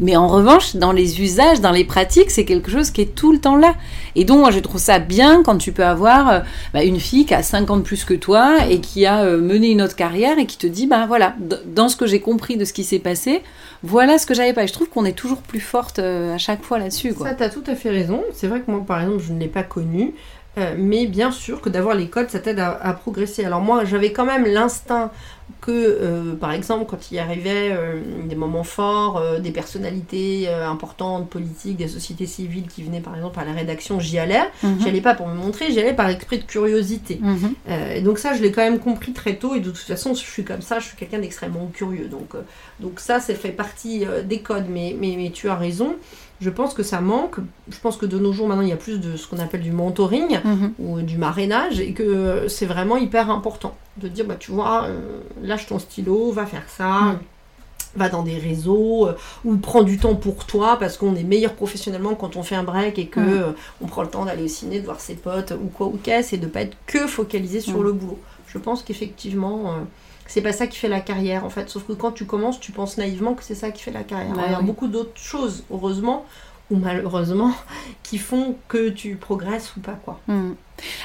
Mais 0.00 0.16
en 0.16 0.26
revanche, 0.26 0.76
dans 0.76 0.92
les 0.92 1.20
usages, 1.20 1.60
dans 1.60 1.70
les 1.70 1.84
pratiques, 1.84 2.30
c'est 2.30 2.46
quelque 2.46 2.70
chose 2.70 2.90
qui 2.90 3.02
est 3.02 3.14
tout 3.14 3.32
le 3.32 3.38
temps 3.38 3.56
là. 3.56 3.74
Et 4.14 4.24
donc, 4.24 4.40
moi, 4.40 4.50
je 4.50 4.58
trouve 4.58 4.80
ça 4.80 4.98
bien 4.98 5.42
quand 5.42 5.58
tu 5.58 5.72
peux 5.72 5.84
avoir 5.84 6.30
euh, 6.30 6.40
bah, 6.72 6.82
une 6.82 6.98
fille 6.98 7.26
qui 7.26 7.34
a 7.34 7.42
50 7.42 7.84
plus 7.84 8.04
que 8.04 8.14
toi 8.14 8.66
et 8.68 8.80
qui 8.80 9.04
a 9.04 9.22
euh, 9.22 9.38
mené 9.38 9.70
une 9.70 9.82
autre 9.82 9.96
carrière 9.96 10.38
et 10.38 10.46
qui 10.46 10.56
te 10.56 10.66
dit, 10.66 10.86
bah 10.86 11.04
voilà, 11.06 11.34
dans 11.66 11.88
ce 11.88 11.96
que 11.96 12.06
j'ai 12.06 12.20
compris 12.20 12.56
de 12.56 12.64
ce 12.64 12.72
qui 12.72 12.82
s'est 12.82 12.98
passé, 12.98 13.42
voilà 13.82 14.18
ce 14.18 14.26
que 14.26 14.34
j'avais 14.34 14.54
pas. 14.54 14.64
Et 14.64 14.66
je 14.66 14.72
trouve 14.72 14.88
qu'on 14.88 15.04
est 15.04 15.12
toujours 15.12 15.42
plus 15.42 15.60
forte 15.60 15.98
euh, 15.98 16.34
à 16.34 16.38
chaque 16.38 16.62
fois 16.62 16.78
là-dessus. 16.78 17.12
quoi. 17.14 17.28
Ça, 17.38 17.48
tout 17.50 17.64
à 17.66 17.74
fait 17.74 17.90
raison. 17.90 18.22
C'est 18.32 18.46
vrai 18.46 18.60
que 18.60 18.70
moi, 18.70 18.82
par 18.86 19.02
exemple, 19.02 19.22
je 19.26 19.32
ne 19.32 19.38
l'ai 19.38 19.48
pas 19.48 19.62
connu. 19.62 20.14
Euh, 20.58 20.74
mais 20.76 21.06
bien 21.06 21.30
sûr 21.30 21.60
que 21.60 21.68
d'avoir 21.68 21.94
les 21.94 22.08
codes, 22.08 22.28
ça 22.28 22.40
t'aide 22.40 22.58
à 22.58 22.92
progresser. 22.94 23.44
Alors 23.44 23.60
moi, 23.60 23.84
j'avais 23.84 24.12
quand 24.12 24.24
même 24.24 24.44
l'instinct 24.46 25.12
que, 25.60 25.70
euh, 25.70 26.34
par 26.34 26.52
exemple, 26.52 26.86
quand 26.88 27.10
il 27.10 27.18
arrivait 27.18 27.70
euh, 27.72 28.00
des 28.26 28.34
moments 28.34 28.64
forts, 28.64 29.18
euh, 29.18 29.38
des 29.38 29.50
personnalités 29.50 30.48
importantes, 30.48 31.28
politiques, 31.28 31.76
des 31.76 31.88
sociétés 31.88 32.26
civiles 32.26 32.66
qui 32.68 32.82
venaient, 32.82 33.00
par 33.00 33.14
exemple, 33.16 33.38
à 33.38 33.44
la 33.44 33.52
rédaction, 33.52 34.00
j'y 34.00 34.18
allais. 34.18 34.40
Mhm. 34.62 34.78
J'y 34.80 34.88
allais 34.88 35.00
pas 35.00 35.14
pour 35.14 35.28
me 35.28 35.34
montrer, 35.34 35.70
j'y 35.72 35.80
allais 35.80 35.94
par 35.94 36.08
esprit 36.08 36.38
de 36.38 36.44
curiosité. 36.44 37.20
Mhm. 37.22 37.54
Et 37.96 38.00
donc 38.02 38.18
ça, 38.18 38.34
je 38.34 38.42
l'ai 38.42 38.52
quand 38.52 38.62
même 38.62 38.78
compris 38.78 39.12
très 39.12 39.36
tôt. 39.36 39.54
Et 39.54 39.60
de 39.60 39.70
toute 39.70 39.78
façon, 39.78 40.14
je 40.14 40.20
suis 40.20 40.44
comme 40.44 40.62
ça, 40.62 40.78
je 40.78 40.86
suis 40.86 40.96
quelqu'un 40.96 41.18
d'extrêmement 41.18 41.66
curieux. 41.72 42.06
Donc, 42.06 42.34
donc 42.80 43.00
ça, 43.00 43.20
ça 43.20 43.34
fait 43.34 43.50
partie 43.50 44.04
des 44.24 44.40
codes. 44.40 44.66
Mais, 44.68 44.96
mais, 44.98 45.14
mais 45.16 45.30
tu 45.30 45.48
as 45.48 45.56
raison. 45.56 45.96
Je 46.40 46.48
pense 46.48 46.72
que 46.72 46.82
ça 46.82 47.00
manque. 47.02 47.36
Je 47.70 47.78
pense 47.80 47.98
que 47.98 48.06
de 48.06 48.18
nos 48.18 48.32
jours, 48.32 48.48
maintenant, 48.48 48.62
il 48.62 48.70
y 48.70 48.72
a 48.72 48.76
plus 48.76 48.98
de 48.98 49.16
ce 49.16 49.26
qu'on 49.26 49.38
appelle 49.38 49.60
du 49.60 49.72
mentoring 49.72 50.38
Mhm. 50.42 50.72
ou 50.78 51.00
du 51.02 51.18
marrainage 51.18 51.80
et 51.80 51.92
que 51.92 52.46
c'est 52.48 52.66
vraiment 52.66 52.96
hyper 52.96 53.30
important 53.30 53.74
de 54.00 54.08
dire, 54.08 54.24
bah, 54.26 54.36
tu 54.38 54.50
vois, 54.52 54.84
euh, 54.84 55.20
lâche 55.42 55.66
ton 55.66 55.78
stylo, 55.78 56.32
va 56.32 56.46
faire 56.46 56.64
ça. 56.68 56.88
Mm. 56.88 57.18
Va 57.96 58.08
dans 58.08 58.22
des 58.22 58.38
réseaux 58.38 59.08
euh, 59.08 59.14
ou 59.44 59.56
prends 59.56 59.82
du 59.82 59.98
temps 59.98 60.14
pour 60.14 60.44
toi 60.46 60.78
parce 60.78 60.96
qu'on 60.96 61.16
est 61.16 61.24
meilleur 61.24 61.54
professionnellement 61.54 62.14
quand 62.14 62.36
on 62.36 62.44
fait 62.44 62.54
un 62.54 62.62
break 62.62 63.00
et 63.00 63.06
que 63.08 63.18
Mm. 63.18 63.28
euh, 63.28 63.52
on 63.82 63.86
prend 63.86 64.02
le 64.02 64.08
temps 64.08 64.24
d'aller 64.24 64.44
au 64.44 64.48
ciné, 64.48 64.78
de 64.78 64.84
voir 64.84 65.00
ses 65.00 65.14
potes 65.16 65.52
ou 65.60 65.66
quoi 65.66 65.88
ou 65.88 65.98
qu'est-ce 66.00 66.36
et 66.36 66.38
de 66.38 66.46
pas 66.46 66.60
être 66.60 66.76
que 66.86 67.06
focalisé 67.08 67.60
sur 67.60 67.78
Mm. 67.80 67.84
le 67.84 67.92
boulot. 67.92 68.18
Je 68.46 68.58
pense 68.58 68.82
qu'effectivement, 68.84 69.74
c'est 70.28 70.40
pas 70.40 70.52
ça 70.52 70.66
qui 70.68 70.78
fait 70.78 70.88
la 70.88 71.00
carrière 71.00 71.44
en 71.44 71.50
fait. 71.50 71.68
Sauf 71.68 71.82
que 71.84 71.92
quand 71.92 72.12
tu 72.12 72.24
commences, 72.26 72.60
tu 72.60 72.70
penses 72.70 72.96
naïvement 72.96 73.34
que 73.34 73.42
c'est 73.42 73.54
ça 73.56 73.70
qui 73.72 73.82
fait 73.82 73.90
la 73.92 74.02
carrière. 74.04 74.36
Ouais, 74.36 74.42
il 74.46 74.52
y 74.52 74.54
a 74.54 74.60
beaucoup 74.60 74.86
d'autres 74.88 75.18
choses, 75.20 75.64
heureusement 75.72 76.24
ou 76.70 76.76
malheureusement, 76.76 77.52
qui 78.04 78.18
font 78.18 78.54
que 78.68 78.88
tu 78.90 79.16
progresses 79.16 79.74
ou 79.76 79.80
pas 79.80 79.98
quoi. 80.04 80.20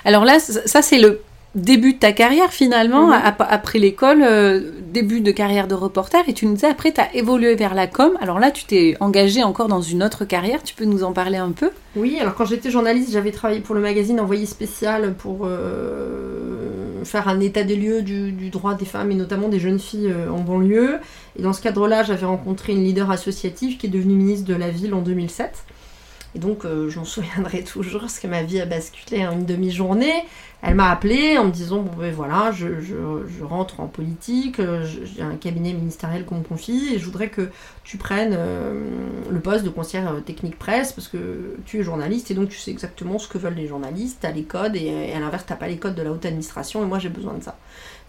Alors 0.05 0.23
là, 0.23 0.39
ça, 0.39 0.81
c'est 0.83 0.99
le 0.99 1.21
début 1.55 1.93
de 1.93 1.99
ta 1.99 2.11
carrière 2.11 2.51
finalement, 2.51 3.07
Mhm. 3.07 3.13
ap- 3.23 3.47
après 3.49 3.79
l'école, 3.79 4.21
euh, 4.23 4.71
début 4.91 5.21
de 5.21 5.31
carrière 5.31 5.67
de 5.67 5.73
reporter, 5.75 6.21
et 6.27 6.33
tu 6.33 6.45
nous 6.45 6.53
disais 6.53 6.67
après, 6.67 6.91
tu 6.91 7.01
as 7.01 7.13
évolué 7.15 7.55
vers 7.55 7.73
la 7.73 7.87
com. 7.87 8.11
Alors 8.21 8.39
là, 8.39 8.51
tu 8.51 8.65
t'es 8.65 8.95
engagé 8.99 9.41
encore 9.43 9.67
dans 9.67 9.81
une 9.81 10.03
autre 10.03 10.25
carrière, 10.25 10.61
tu 10.63 10.75
peux 10.75 10.85
nous 10.85 11.03
en 11.03 11.13
parler 11.13 11.37
un 11.37 11.51
peu? 11.51 11.69
Oui, 11.95 12.17
alors 12.19 12.35
quand 12.35 12.45
j'étais 12.45 12.69
journaliste, 12.71 13.11
j'avais 13.11 13.31
travaillé 13.31 13.61
pour 13.61 13.73
le 13.75 13.81
magazine 13.81 14.19
Envoyé 14.19 14.45
spécial 14.45 15.13
pour 15.17 15.45
euh, 15.45 17.03
faire 17.03 17.27
un 17.27 17.39
état 17.39 17.63
des 17.63 17.75
lieux 17.75 18.01
du, 18.01 18.31
du 18.31 18.49
droit 18.49 18.73
des 18.75 18.85
femmes 18.85 19.11
et 19.11 19.15
notamment 19.15 19.47
des 19.49 19.59
jeunes 19.59 19.79
filles 19.79 20.11
euh, 20.11 20.31
en 20.31 20.39
banlieue. 20.39 20.99
Et 21.37 21.41
dans 21.41 21.53
ce 21.53 21.61
cadre-là, 21.61 22.03
j'avais 22.03 22.25
rencontré 22.25 22.73
une 22.73 22.83
leader 22.83 23.11
associative 23.11 23.77
qui 23.77 23.87
est 23.87 23.89
devenue 23.89 24.15
ministre 24.15 24.45
de 24.47 24.55
la 24.55 24.69
ville 24.69 24.93
en 24.93 25.01
2007. 25.01 25.51
Et 26.35 26.39
donc, 26.39 26.65
euh, 26.65 26.89
je 26.89 26.99
m'en 26.99 27.05
souviendrai 27.15 27.63
toujours 27.63 28.01
parce 28.01 28.19
que 28.19 28.27
ma 28.27 28.43
vie 28.43 28.59
a 28.59 28.65
basculé 28.65 29.25
en 29.25 29.33
une 29.33 29.45
demi-journée. 29.45 30.13
Elle 30.61 30.73
m'a 30.75 30.89
appelé 30.89 31.37
en 31.37 31.45
me 31.45 31.51
disant 31.51 31.81
Bon, 31.81 31.91
ben 31.99 32.11
voilà, 32.11 32.51
je, 32.51 32.81
je- 32.81 33.43
rentre 33.43 33.79
en 33.81 33.87
politique, 33.87 34.59
euh, 34.59 34.83
j'ai 34.83 35.21
un 35.21 35.35
cabinet 35.35 35.73
ministériel 35.73 36.25
qu'on 36.25 36.39
me 36.39 36.43
confie 36.43 36.93
et 36.95 36.99
je 36.99 37.05
voudrais 37.05 37.29
que 37.29 37.49
tu 37.83 37.97
prennes 37.97 38.33
euh, 38.35 38.73
le 39.29 39.39
poste 39.39 39.63
de 39.63 39.69
conseillère 39.69 40.11
euh, 40.13 40.19
technique 40.21 40.57
presse 40.57 40.91
parce 40.91 41.07
que 41.07 41.55
tu 41.65 41.79
es 41.79 41.83
journaliste 41.83 42.31
et 42.31 42.33
donc 42.33 42.49
tu 42.49 42.57
sais 42.57 42.71
exactement 42.71 43.19
ce 43.19 43.27
que 43.27 43.37
veulent 43.37 43.53
les 43.53 43.67
journalistes, 43.67 44.17
tu 44.21 44.27
as 44.27 44.31
les 44.31 44.43
codes 44.43 44.75
et, 44.75 45.13
à 45.13 45.19
l'inverse, 45.19 45.45
tu 45.47 45.53
pas 45.53 45.67
les 45.67 45.77
codes 45.77 45.93
de 45.95 46.01
la 46.01 46.11
haute 46.11 46.25
administration 46.25 46.81
et 46.83 46.87
moi 46.87 46.97
j'ai 46.97 47.09
besoin 47.09 47.33
de 47.35 47.43
ça. 47.43 47.59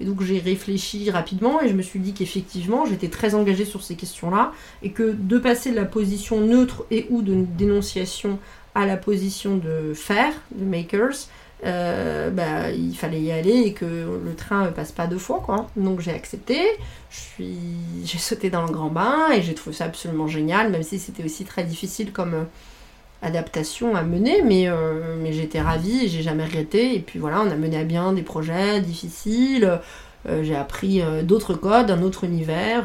Et 0.01 0.05
donc 0.07 0.23
j'ai 0.23 0.39
réfléchi 0.39 1.11
rapidement 1.11 1.61
et 1.61 1.69
je 1.69 1.75
me 1.75 1.83
suis 1.83 2.01
dit 2.01 2.15
qu'effectivement 2.15 2.87
j'étais 2.87 3.09
très 3.09 3.35
engagée 3.35 3.67
sur 3.67 3.83
ces 3.83 3.97
questions-là 3.97 4.53
et 4.83 4.91
que 4.93 5.15
de 5.19 5.39
passer 5.39 5.71
de 5.73 5.77
la 5.77 5.85
position 5.85 6.41
neutre 6.41 6.85
et 6.91 7.07
ou 7.11 7.21
de 7.21 7.45
dénonciation 7.59 8.39
à 8.75 8.87
la 8.87 8.97
position 8.97 9.57
de 9.57 9.93
faire, 9.95 10.33
de 10.55 10.65
makers, 10.65 11.15
euh, 11.65 12.29
bah, 12.31 12.71
il 12.71 12.95
fallait 12.95 13.21
y 13.21 13.33
aller 13.33 13.63
et 13.63 13.73
que 13.73 13.85
le 13.85 14.35
train 14.37 14.67
passe 14.73 14.93
pas 14.93 15.07
deux 15.07 15.19
fois. 15.19 15.43
Quoi. 15.45 15.69
Donc 15.77 16.01
j'ai 16.01 16.13
accepté, 16.13 16.61
j'ai 17.39 18.19
sauté 18.19 18.51
dans 18.51 18.67
le 18.67 18.73
grand 18.73 18.91
bain 18.91 19.31
et 19.35 19.41
j'ai 19.43 19.55
trouvé 19.55 19.75
ça 19.75 19.85
absolument 19.85 20.29
génial, 20.29 20.71
même 20.71 20.83
si 20.83 20.99
c'était 20.99 21.25
aussi 21.25 21.45
très 21.45 21.65
difficile 21.65 22.13
comme 22.13 22.35
euh, 22.35 22.45
adaptation 23.23 23.97
à 23.97 24.03
mener, 24.03 24.43
mais, 24.43 24.69
euh, 24.69 25.17
mais 25.19 25.33
j'étais 25.33 25.61
ravie 25.61 26.09
j'ai 26.09 26.23
jamais 26.23 26.45
regretté. 26.45 26.95
Et 26.95 27.01
puis 27.01 27.19
voilà, 27.19 27.41
on 27.41 27.51
a 27.51 27.57
mené 27.57 27.79
à 27.79 27.85
bien 27.85 28.13
des 28.13 28.23
projets 28.23 28.81
difficiles, 28.81 29.81
j'ai 30.43 30.57
appris 30.57 31.03
d'autres 31.23 31.55
codes, 31.55 31.89
un 31.89 32.03
autre 32.03 32.25
univers. 32.25 32.85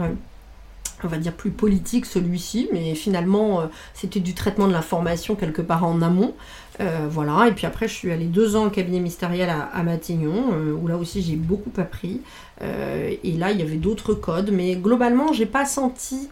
on 1.03 1.07
va 1.07 1.17
dire 1.17 1.34
plus 1.34 1.49
politique 1.49 2.05
celui-ci, 2.05 2.69
mais 2.71 2.93
finalement 2.93 3.67
c'était 3.95 4.19
du 4.19 4.36
traitement 4.36 4.67
de 4.67 4.73
l'information 4.73 5.34
quelque 5.34 5.63
part 5.63 5.84
en 5.84 6.03
amont. 6.03 6.36
Euh, 6.79 7.07
voilà, 7.10 7.47
et 7.47 7.51
puis 7.51 7.67
après 7.67 7.88
je 7.88 7.93
suis 7.93 8.12
allée 8.12 8.25
deux 8.25 8.55
ans 8.55 8.67
au 8.67 8.69
cabinet 8.69 8.99
ministériel 8.99 9.49
à, 9.49 9.84
Matignon, 9.84 10.53
euh, 10.53 10.73
où 10.73 10.88
là 10.88 10.97
aussi 10.97 11.21
j'ai 11.21 11.36
beaucoup 11.36 11.71
appris. 11.77 12.21
Euh, 12.62 13.13
et 13.23 13.31
là 13.34 13.51
il 13.51 13.60
y 13.60 13.62
avait 13.62 13.75
d'autres 13.75 14.13
codes, 14.13 14.51
mais 14.51 14.75
globalement 14.75 15.34
j'ai 15.34 15.45
pas 15.45 15.65
senti 15.65 16.29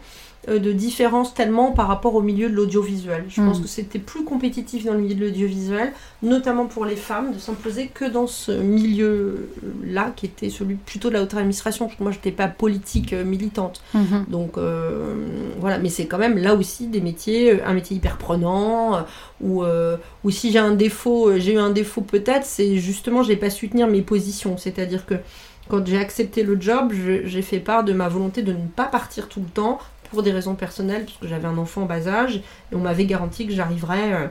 de 0.47 0.71
différence 0.71 1.34
tellement 1.34 1.71
par 1.73 1.88
rapport 1.88 2.15
au 2.15 2.21
milieu 2.21 2.49
de 2.49 2.56
l'audiovisuel. 2.56 3.25
Je 3.30 3.41
Mm. 3.41 3.45
pense 3.47 3.60
que 3.60 3.67
c'était 3.67 3.99
plus 3.99 4.23
compétitif 4.23 4.86
dans 4.86 4.93
le 4.93 4.99
milieu 4.99 5.15
de 5.15 5.25
l'audiovisuel, 5.25 5.91
notamment 6.23 6.65
pour 6.65 6.86
les 6.86 6.95
femmes, 6.95 7.34
de 7.34 7.39
s'imposer 7.39 7.88
que 7.93 8.06
dans 8.06 8.25
ce 8.25 8.52
milieu-là, 9.13 10.12
qui 10.15 10.25
était 10.25 10.49
celui 10.49 10.75
plutôt 10.75 11.10
de 11.10 11.15
la 11.15 11.23
haute 11.23 11.34
administration, 11.34 11.86
parce 11.88 11.97
que 11.97 12.04
moi 12.04 12.12
j'étais 12.12 12.32
pas 12.32 12.47
politique 12.47 13.13
euh, 13.13 13.23
militante. 13.23 13.82
Donc 14.30 14.58
euh, 14.58 15.13
voilà, 15.60 15.78
mais 15.80 15.89
c'est 15.89 16.06
quand 16.06 16.17
même 16.17 16.38
là 16.38 16.56
aussi 16.56 16.88
des 16.88 17.02
métiers, 17.02 17.54
euh, 17.54 17.65
un 17.67 17.73
métier 17.73 17.97
hyper 17.97 18.17
prenant, 18.17 18.95
euh, 18.95 19.02
où, 19.41 19.63
euh, 19.63 19.97
où 20.23 20.32
si 20.32 20.52
j'ai 20.52 20.60
un 20.60 20.73
défaut, 20.73 21.30
euh, 21.30 21.39
j'ai 21.39 21.54
eu 21.54 21.58
un 21.60 21.69
défaut 21.69 22.02
peut-être, 22.02 22.45
c'est 22.45 22.78
justement 22.78 23.23
j'ai 23.23 23.36
pas 23.36 23.49
su 23.49 23.69
tenir 23.69 23.88
mes 23.88 24.02
positions. 24.02 24.58
C'est-à-dire 24.58 25.06
que 25.06 25.15
quand 25.69 25.86
j'ai 25.86 25.97
accepté 25.97 26.43
le 26.43 26.60
job, 26.60 26.91
je- 26.93 27.25
j'ai 27.28 27.41
fait 27.41 27.60
part 27.60 27.84
de 27.84 27.93
ma 27.93 28.08
volonté 28.10 28.41
de 28.41 28.54
ne 28.54 28.67
pas 28.75 28.86
partir 28.86 29.28
tout 29.28 29.39
le 29.41 29.45
temps 29.49 29.80
pour 30.12 30.24
des 30.24 30.32
raisons 30.32 30.56
personnelles, 30.56 31.06
parce 31.06 31.17
que 31.17 31.28
j'avais 31.28 31.48
un 31.48 31.58
enfant 31.58 31.84
en 31.84 31.86
bas 31.86 32.08
âge, 32.08 32.38
et 32.72 32.76
on 32.76 32.80
m'avait 32.80 33.06
garanti 33.06 33.45
que 33.48 33.54
j'arriverais 33.54 34.13
euh, 34.13 34.28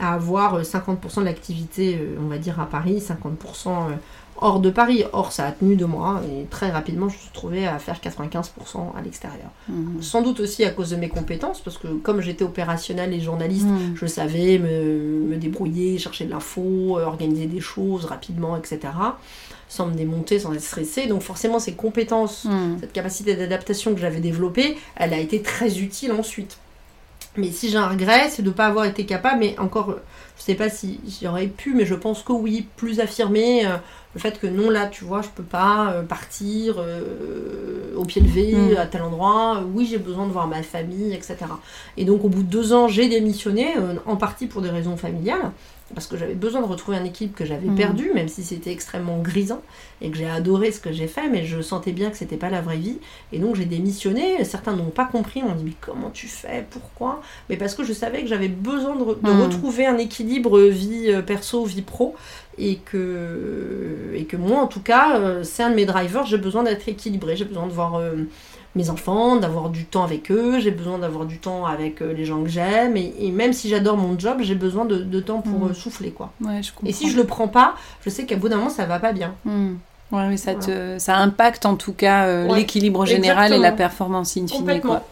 à 0.00 0.14
avoir 0.14 0.54
euh, 0.54 0.62
50% 0.62 1.20
de 1.20 1.24
l'activité, 1.24 1.98
euh, 2.00 2.16
on 2.20 2.28
va 2.28 2.38
dire 2.38 2.60
à 2.60 2.66
Paris, 2.66 2.98
50% 2.98 3.68
euh, 3.68 3.94
hors 4.40 4.60
de 4.60 4.70
Paris. 4.70 5.04
Or, 5.12 5.30
ça 5.32 5.46
a 5.46 5.52
tenu 5.52 5.76
de 5.76 5.84
moi, 5.84 6.20
et 6.28 6.44
très 6.46 6.70
rapidement, 6.70 7.08
je 7.08 7.14
me 7.14 7.18
suis 7.20 7.28
retrouvée 7.28 7.66
à 7.66 7.78
faire 7.78 7.96
95% 8.00 8.96
à 8.96 9.02
l'extérieur. 9.02 9.50
Mhm. 9.68 10.02
Sans 10.02 10.22
doute 10.22 10.40
aussi 10.40 10.64
à 10.64 10.70
cause 10.70 10.90
de 10.90 10.96
mes 10.96 11.08
compétences, 11.08 11.60
parce 11.60 11.78
que 11.78 11.88
comme 11.88 12.20
j'étais 12.20 12.44
opérationnelle 12.44 13.12
et 13.12 13.20
journaliste, 13.20 13.66
Mhm. 13.66 13.94
je 13.94 14.06
savais 14.06 14.58
me, 14.58 15.26
me 15.30 15.36
débrouiller, 15.36 15.98
chercher 15.98 16.24
de 16.24 16.30
l'info, 16.30 16.98
euh, 16.98 17.04
organiser 17.04 17.46
des 17.46 17.60
choses 17.60 18.06
rapidement, 18.06 18.56
etc. 18.56 18.80
Sans 19.72 19.86
me 19.86 19.94
démonter, 19.94 20.38
sans 20.38 20.52
être 20.52 20.60
stressée. 20.60 21.06
Donc 21.06 21.22
forcément, 21.22 21.58
ces 21.58 21.72
compétences, 21.72 22.44
Mhm. 22.44 22.76
cette 22.80 22.92
capacité 22.92 23.34
d'adaptation 23.34 23.94
que 23.94 24.00
j'avais 24.00 24.20
développée, 24.20 24.76
elle 24.96 25.14
a 25.14 25.18
été 25.18 25.40
très 25.40 25.78
utile 25.78 26.12
ensuite. 26.12 26.58
Mais 27.38 27.50
si 27.50 27.70
j'ai 27.70 27.78
un 27.78 27.88
regret, 27.88 28.28
c'est 28.28 28.42
de 28.42 28.48
ne 28.48 28.52
pas 28.52 28.66
avoir 28.66 28.84
été 28.84 29.06
capable, 29.06 29.38
mais 29.40 29.58
encore, 29.58 29.94
je 30.36 30.42
sais 30.42 30.54
pas 30.54 30.68
si 30.68 31.00
j'aurais 31.22 31.46
pu, 31.46 31.72
mais 31.72 31.86
je 31.86 31.94
pense 31.94 32.22
que 32.22 32.32
oui, 32.34 32.66
plus 32.76 33.00
affirmer 33.00 33.64
euh, 33.64 33.76
le 34.14 34.20
fait 34.20 34.38
que 34.38 34.46
non, 34.46 34.68
là, 34.68 34.86
tu 34.88 35.04
vois, 35.04 35.22
je 35.22 35.28
peux 35.34 35.42
pas 35.42 35.92
euh, 35.92 36.02
partir 36.02 36.74
euh, 36.78 37.94
au 37.96 38.04
pied 38.04 38.20
levé 38.20 38.52
Mm. 38.54 38.76
à 38.76 38.84
tel 38.86 39.00
endroit, 39.00 39.62
oui, 39.74 39.86
j'ai 39.90 39.96
besoin 39.96 40.26
de 40.26 40.32
voir 40.32 40.46
ma 40.46 40.62
famille, 40.62 41.14
etc. 41.14 41.36
Et 41.96 42.04
donc, 42.04 42.22
au 42.24 42.28
bout 42.28 42.42
de 42.42 42.50
deux 42.50 42.74
ans, 42.74 42.88
j'ai 42.88 43.08
démissionné, 43.08 43.68
en 44.04 44.16
partie 44.16 44.46
pour 44.46 44.60
des 44.60 44.68
raisons 44.68 44.98
familiales, 44.98 45.52
parce 45.94 46.06
que 46.06 46.16
j'avais 46.16 46.34
besoin 46.34 46.60
de 46.60 46.66
retrouver 46.66 46.96
un 46.96 47.04
équilibre 47.04 47.36
que 47.36 47.44
j'avais 47.44 47.68
Mm. 47.68 47.74
perdu, 47.74 48.10
même 48.14 48.28
si 48.28 48.42
c'était 48.42 48.72
extrêmement 48.72 49.18
grisant, 49.20 49.62
et 50.00 50.10
que 50.10 50.16
j'ai 50.16 50.28
adoré 50.28 50.72
ce 50.72 50.80
que 50.80 50.92
j'ai 50.92 51.06
fait, 51.06 51.28
mais 51.28 51.44
je 51.44 51.60
sentais 51.60 51.92
bien 51.92 52.10
que 52.10 52.16
c'était 52.16 52.36
pas 52.36 52.50
la 52.50 52.60
vraie 52.60 52.76
vie. 52.76 52.98
Et 53.32 53.38
donc, 53.38 53.56
j'ai 53.56 53.64
démissionné. 53.66 54.42
Certains 54.44 54.74
n'ont 54.74 54.90
pas 54.90 55.04
compris, 55.04 55.42
m'ont 55.42 55.54
dit, 55.54 55.64
mais 55.64 55.72
comment 55.80 56.10
tu 56.10 56.26
fais? 56.28 56.66
Pourquoi? 56.70 57.20
Mais 57.48 57.56
parce 57.56 57.74
que 57.74 57.84
je 57.84 57.92
savais 57.92 58.22
que 58.22 58.28
j'avais 58.28 58.48
besoin 58.48 58.96
de, 58.96 59.02
re- 59.04 59.20
de 59.22 59.32
Mm. 59.32 59.40
retrouver 59.40 59.86
un 59.86 59.98
équilibre 59.98 60.60
vie 60.60 61.06
euh, 61.10 61.22
perso, 61.22 61.64
vie 61.64 61.82
pro, 61.82 62.14
et 62.58 62.76
que, 62.76 64.12
et 64.14 64.24
que 64.24 64.36
moi, 64.36 64.60
en 64.60 64.66
tout 64.66 64.80
cas, 64.82 65.18
euh, 65.18 65.42
c'est 65.44 65.62
un 65.62 65.70
de 65.70 65.74
mes 65.74 65.86
drivers, 65.86 66.26
j'ai 66.26 66.38
besoin 66.38 66.62
d'être 66.62 66.88
équilibré, 66.88 67.36
j'ai 67.36 67.44
besoin 67.44 67.66
de 67.66 67.72
voir 67.72 67.94
euh, 67.96 68.12
mes 68.74 68.88
enfants, 68.90 69.36
d'avoir 69.36 69.68
du 69.68 69.84
temps 69.84 70.02
avec 70.04 70.30
eux, 70.30 70.58
j'ai 70.60 70.70
besoin 70.70 70.98
d'avoir 70.98 71.26
du 71.26 71.38
temps 71.38 71.66
avec 71.66 72.00
euh, 72.00 72.12
les 72.14 72.24
gens 72.24 72.42
que 72.42 72.48
j'aime, 72.48 72.96
et, 72.96 73.12
et 73.20 73.30
même 73.30 73.52
si 73.52 73.68
j'adore 73.68 73.96
mon 73.98 74.18
job, 74.18 74.38
j'ai 74.40 74.54
besoin 74.54 74.84
de, 74.86 74.96
de 74.98 75.20
temps 75.20 75.40
pour 75.42 75.58
Mm. 75.66 75.70
euh, 75.70 75.74
souffler, 75.74 76.10
quoi. 76.10 76.32
Ouais, 76.40 76.62
je 76.62 76.72
comprends. 76.72 76.88
Et 76.88 76.92
si 76.92 77.10
je 77.10 77.16
le 77.16 77.24
prends 77.24 77.48
pas, 77.48 77.74
je 78.04 78.10
sais 78.10 78.24
qu'à 78.24 78.36
bout 78.36 78.48
d'un 78.48 78.56
moment, 78.56 78.70
ça 78.70 78.86
va 78.86 78.98
pas 78.98 79.12
bien. 79.12 79.34
Hmm. 79.44 79.74
Ouais, 80.10 80.28
mais 80.28 80.36
ça, 80.36 80.54
te, 80.54 80.98
ça 80.98 81.16
impacte 81.16 81.64
en 81.64 81.74
tout 81.76 81.94
cas 81.94 82.26
euh, 82.26 82.46
Ouais, 82.46 82.56
l'équilibre 82.56 83.06
général 83.06 83.50
et 83.54 83.58
la 83.58 83.72
performance 83.72 84.36
in 84.36 84.46
fine. 84.46 84.58
Complètement. 84.58 84.90
Quoi. 84.90 85.04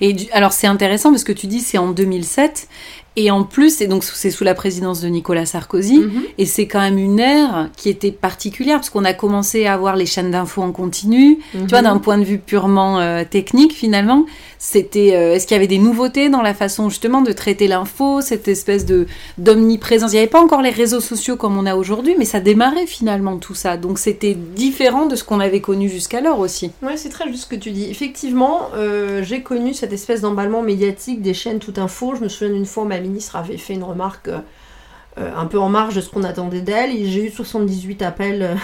Et 0.00 0.12
du- 0.12 0.30
alors 0.30 0.52
c'est 0.52 0.68
intéressant 0.68 1.10
parce 1.10 1.24
que 1.24 1.32
tu 1.32 1.48
dis 1.48 1.58
c'est 1.58 1.76
en 1.78 1.90
2007 1.90 2.68
et 3.16 3.30
en 3.30 3.44
plus 3.44 3.80
et 3.80 3.86
donc 3.86 4.02
c'est 4.04 4.30
sous 4.30 4.42
la 4.44 4.54
présidence 4.54 5.00
de 5.00 5.08
Nicolas 5.08 5.46
Sarkozy 5.46 5.98
Mhm. 5.98 6.22
et 6.38 6.46
c'est 6.46 6.66
quand 6.66 6.80
même 6.80 6.98
une 6.98 7.20
ère 7.20 7.70
qui 7.76 7.88
était 7.88 8.10
particulière 8.10 8.76
parce 8.78 8.90
qu'on 8.90 9.04
a 9.04 9.12
commencé 9.14 9.66
à 9.66 9.74
avoir 9.74 9.94
les 9.96 10.06
chaînes 10.06 10.30
d'infos 10.32 10.62
en 10.62 10.72
continu. 10.72 11.38
Tu 11.52 11.58
vois 11.68 11.78
Mhm. 11.78 11.84
d'un 11.84 11.98
point 11.98 12.18
de 12.18 12.24
vue 12.24 12.38
purement 12.38 12.98
euh, 13.00 13.22
technique 13.28 13.72
finalement 13.72 14.24
c'était 14.58 15.14
euh, 15.14 15.34
est-ce 15.34 15.46
qu'il 15.46 15.54
y 15.54 15.58
avait 15.58 15.66
des 15.66 15.78
nouveautés 15.78 16.28
dans 16.30 16.40
la 16.42 16.54
façon 16.54 16.88
justement 16.88 17.20
de 17.22 17.32
traiter 17.32 17.68
l'info 17.68 18.20
cette 18.20 18.48
espèce 18.48 18.86
de 18.86 19.06
d'omniprésence? 19.38 20.10
Il 20.12 20.14
n'y 20.14 20.20
avait 20.20 20.26
pas 20.28 20.40
encore 20.40 20.62
les 20.62 20.70
réseaux 20.70 21.00
sociaux 21.00 21.36
comme 21.36 21.56
on 21.58 21.66
a 21.66 21.76
aujourd'hui 21.76 22.14
mais 22.18 22.24
ça 22.24 22.40
démarrait 22.40 22.86
finalement 22.86 23.36
tout 23.36 23.54
ça 23.54 23.76
donc 23.76 23.98
c'était 23.98 24.34
différent 24.34 25.06
de 25.06 25.16
ce 25.16 25.22
qu'on 25.24 25.38
avait 25.40 25.60
connu 25.60 25.88
jusqu'alors 25.88 26.38
aussi 26.40 26.70
Ouais, 26.82 26.96
c'est 26.96 27.08
très 27.10 27.28
juste 27.28 27.44
ce 27.44 27.46
que 27.48 27.56
tu 27.56 27.70
dis. 27.70 27.88
Effectivement, 27.90 28.68
euh, 28.74 29.22
j'ai 29.22 29.42
connu 29.42 29.74
cette 29.74 29.92
espèce 29.92 30.20
d'emballement 30.20 30.62
médiatique 30.62 31.22
des 31.22 31.34
chaînes 31.34 31.58
tout 31.58 31.72
info. 31.76 32.14
Je 32.16 32.22
me 32.22 32.28
souviens 32.28 32.52
d'une 32.54 32.66
fois, 32.66 32.84
ma 32.84 32.98
ministre 33.04 33.36
avait 33.36 33.56
fait 33.56 33.74
une 33.74 33.84
remarque 33.84 34.28
euh, 34.28 35.30
un 35.36 35.46
peu 35.46 35.58
en 35.58 35.68
marge 35.68 35.94
de 35.94 36.00
ce 36.00 36.10
qu'on 36.10 36.24
attendait 36.24 36.60
d'elle, 36.60 36.90
et 36.90 37.06
j'ai 37.06 37.26
eu 37.26 37.30
78 37.30 38.02
appels 38.02 38.42
euh, 38.42 38.54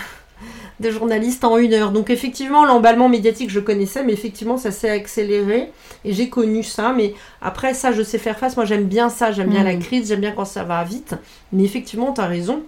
de 0.80 0.90
journalistes 0.90 1.44
en 1.44 1.56
une 1.58 1.72
heure. 1.74 1.92
Donc 1.92 2.10
effectivement, 2.10 2.64
l'emballement 2.64 3.08
médiatique, 3.08 3.50
je 3.50 3.60
connaissais, 3.60 4.02
mais 4.02 4.12
effectivement, 4.12 4.56
ça 4.56 4.72
s'est 4.72 4.90
accéléré, 4.90 5.70
et 6.04 6.12
j'ai 6.12 6.28
connu 6.28 6.64
ça. 6.64 6.92
Mais 6.92 7.14
après, 7.40 7.74
ça, 7.74 7.92
je 7.92 8.02
sais 8.02 8.18
faire 8.18 8.38
face. 8.38 8.56
Moi, 8.56 8.64
j'aime 8.64 8.84
bien 8.84 9.10
ça, 9.10 9.30
j'aime 9.30 9.50
bien 9.50 9.62
la 9.62 9.76
crise, 9.76 10.08
j'aime 10.08 10.20
bien 10.20 10.32
quand 10.32 10.44
ça 10.44 10.64
va 10.64 10.82
vite. 10.82 11.14
Mais 11.52 11.62
effectivement, 11.62 12.12
tu 12.12 12.20
as 12.20 12.26
raison 12.26 12.62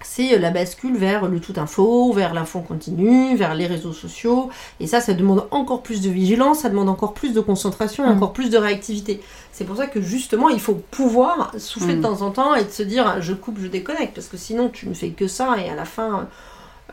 c'est 0.00 0.38
la 0.38 0.50
bascule 0.50 0.96
vers 0.96 1.26
le 1.26 1.40
tout 1.40 1.54
info, 1.56 2.12
vers 2.12 2.32
l'info 2.32 2.60
continue, 2.60 3.36
vers 3.36 3.54
les 3.54 3.66
réseaux 3.66 3.92
sociaux. 3.92 4.48
Et 4.80 4.86
ça, 4.86 5.00
ça 5.00 5.12
demande 5.12 5.46
encore 5.50 5.82
plus 5.82 6.00
de 6.00 6.08
vigilance, 6.08 6.60
ça 6.60 6.68
demande 6.68 6.88
encore 6.88 7.14
plus 7.14 7.32
de 7.34 7.40
concentration 7.40 8.04
Mm. 8.06 8.16
encore 8.16 8.32
plus 8.32 8.48
de 8.50 8.56
réactivité. 8.58 9.20
C'est 9.52 9.64
pour 9.64 9.76
ça 9.76 9.86
que 9.88 10.00
justement, 10.00 10.48
il 10.50 10.60
faut 10.60 10.80
pouvoir 10.90 11.52
souffler 11.58 11.94
Mm. 11.94 11.98
de 11.98 12.02
temps 12.02 12.22
en 12.22 12.30
temps 12.30 12.54
et 12.54 12.64
de 12.64 12.70
se 12.70 12.82
dire 12.84 13.16
je 13.20 13.32
coupe, 13.32 13.58
je 13.60 13.66
déconnecte. 13.66 14.14
Parce 14.14 14.28
que 14.28 14.36
sinon, 14.36 14.68
tu 14.68 14.88
ne 14.88 14.94
fais 14.94 15.10
que 15.10 15.26
ça 15.26 15.56
et 15.58 15.68
à 15.68 15.74
la 15.74 15.84
fin, 15.84 16.28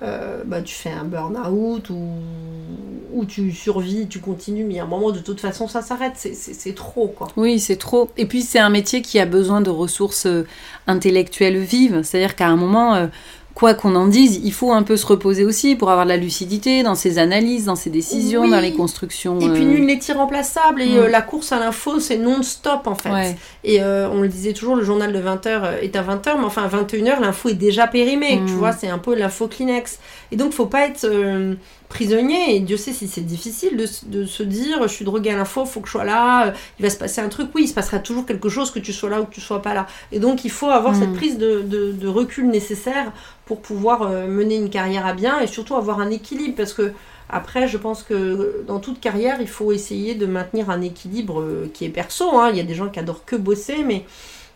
euh, 0.01 0.43
bah, 0.45 0.62
tu 0.62 0.75
fais 0.75 0.91
un 0.91 1.05
burn-out 1.05 1.89
ou, 1.89 3.25
tu 3.27 3.51
survis, 3.51 4.08
tu 4.08 4.19
continues. 4.19 4.65
Mais 4.65 4.79
à 4.79 4.84
un 4.84 4.88
moment, 4.88 5.12
de 5.12 5.19
toute 5.19 5.39
façon, 5.39 5.67
ça 5.67 5.81
s'arrête. 5.81 6.13
C'est 6.15 6.75
trop, 6.75 7.08
quoi. 7.08 7.29
Oui, 7.38 7.60
c'est 7.60 7.77
trop. 7.77 8.10
Et 8.17 8.25
puis 8.25 8.41
c'est 8.41 8.60
un 8.60 8.69
métier 8.69 9.01
qui 9.01 9.19
a 9.19 9.25
besoin 9.25 9.62
de 9.62 9.69
ressources 9.69 10.25
euh, 10.25 10.45
intellectuelles 10.88 11.58
vives. 11.58 12.01
C'est-à-dire 12.03 12.36
qu'à 12.36 12.47
un 12.47 12.58
moment, 12.58 12.95
euh, 12.95 13.08
quoi 13.55 13.73
qu'on 13.73 13.95
en 13.95 14.05
dise, 14.07 14.39
il 14.43 14.51
faut 14.53 14.71
un 14.73 14.83
peu 14.83 14.97
se 14.97 15.05
reposer 15.05 15.45
aussi 15.45 15.75
pour 15.75 15.89
avoir 15.89 16.05
de 16.05 16.09
la 16.09 16.17
lucidité 16.17 16.83
dans 16.83 16.93
ses 16.93 17.17
analyses, 17.19 17.65
dans 17.65 17.75
ses 17.77 17.89
décisions, 17.89 18.41
Oui. 18.41 18.51
dans 18.51 18.59
les 18.59 18.73
constructions. 18.73 19.39
Et 19.39 19.49
puis 19.49 19.63
euh, 19.63 19.65
nul 19.65 19.85
n'est 19.85 19.99
irremplaçable 20.09 20.81
et 20.81 20.89
Mm. 20.89 20.97
euh, 20.97 21.07
la 21.09 21.21
course 21.21 21.51
à 21.53 21.59
l'info 21.59 21.99
c'est 22.01 22.17
non-stop 22.17 22.85
en 22.85 22.95
fait. 22.95 23.09
Ouais. 23.11 23.35
Et 23.63 23.81
euh, 23.81 24.09
on 24.11 24.21
le 24.21 24.27
disait 24.27 24.51
toujours, 24.53 24.75
le 24.75 24.83
journal 24.83 25.13
de 25.13 25.19
20h 25.19 25.79
est 25.81 25.95
à 25.95 26.03
20h, 26.03 26.37
mais 26.37 26.43
enfin 26.45 26.63
à 26.63 26.67
21h 26.67 27.21
l'info 27.21 27.47
est 27.49 27.53
déjà 27.53 27.87
périmée, 27.87 28.35
Mm. 28.41 28.45
tu 28.45 28.51
vois, 28.53 28.73
c'est 28.73 28.89
un 28.89 28.97
peu 28.99 29.15
l'info 29.15 29.47
Kleenex. 29.47 29.99
Et 30.36 30.38
donc 30.38 30.52
faut 30.52 30.65
pas 30.65 30.86
être 30.86 31.06
euh, 31.06 31.56
prisonnier, 31.88 32.58
et 32.58 32.60
Dieu 32.60 32.76
sait 32.76 32.91
si 32.91 33.08
c'est 33.08 33.21
difficile 33.21 33.78
de, 33.78 34.26
se 34.26 34.43
dire 34.43 34.84
je 34.84 34.89
suis 34.89 35.06
drogué 35.06 35.30
à 35.30 35.38
l'info, 35.38 35.63
faut 35.63 35.80
que 35.80 35.88
je 35.88 35.93
sois 35.93 36.04
là, 36.04 36.48
euh, 36.48 36.52
il 36.78 36.84
va 36.84 36.89
se 36.89 36.98
passer 36.98 37.21
un 37.21 37.30
truc, 37.30 37.52
oui, 37.56 37.62
il 37.63 37.67
se 37.69 37.74
passera 37.74 38.00
toujours 38.00 38.26
quelque 38.26 38.50
chose 38.50 38.69
que 38.69 38.80
tu 38.80 38.91
sois 38.91 39.10
là 39.10 39.21
ou 39.21 39.26
que 39.26 39.34
tu 39.34 39.39
sois 39.39 39.62
pas 39.62 39.74
là. 39.74 39.88
Et 40.12 40.19
donc 40.19 40.43
il 40.43 40.52
faut 40.52 40.69
avoir 40.69 40.93
Mm. 40.93 41.00
cette 41.00 41.13
prise 41.13 41.38
de, 41.38 41.62
de- 41.62 41.93
de 41.93 42.08
recul 42.10 42.50
nécessaire 42.50 43.13
pour 43.45 43.62
pouvoir 43.62 44.02
euh, 44.02 44.28
mener 44.28 44.56
une 44.58 44.69
carrière 44.69 45.06
à 45.06 45.13
bien 45.13 45.39
et 45.39 45.48
surtout 45.48 45.76
avoir 45.76 46.02
un 46.02 46.10
équilibre 46.12 46.56
parce 46.58 46.74
que 46.74 46.91
après, 47.30 47.67
je 47.69 47.78
pense 47.78 48.04
que 48.04 48.63
dans 48.67 48.80
toute 48.80 49.00
carrière, 49.00 49.38
il 49.39 49.48
faut 49.48 49.71
essayer 49.71 50.13
de 50.15 50.26
maintenir 50.28 50.69
un 50.69 50.82
équilibre 50.82 51.43
qui 51.74 51.86
est 51.86 51.89
perso. 51.89 52.38
hein. 52.38 52.50
Il 52.52 52.58
y 52.58 52.60
a 52.60 52.63
des 52.63 52.76
gens 52.76 52.89
qui 52.89 53.00
adorent 53.00 53.26
que 53.26 53.36
bosser, 53.36 53.84
mais, 53.84 54.06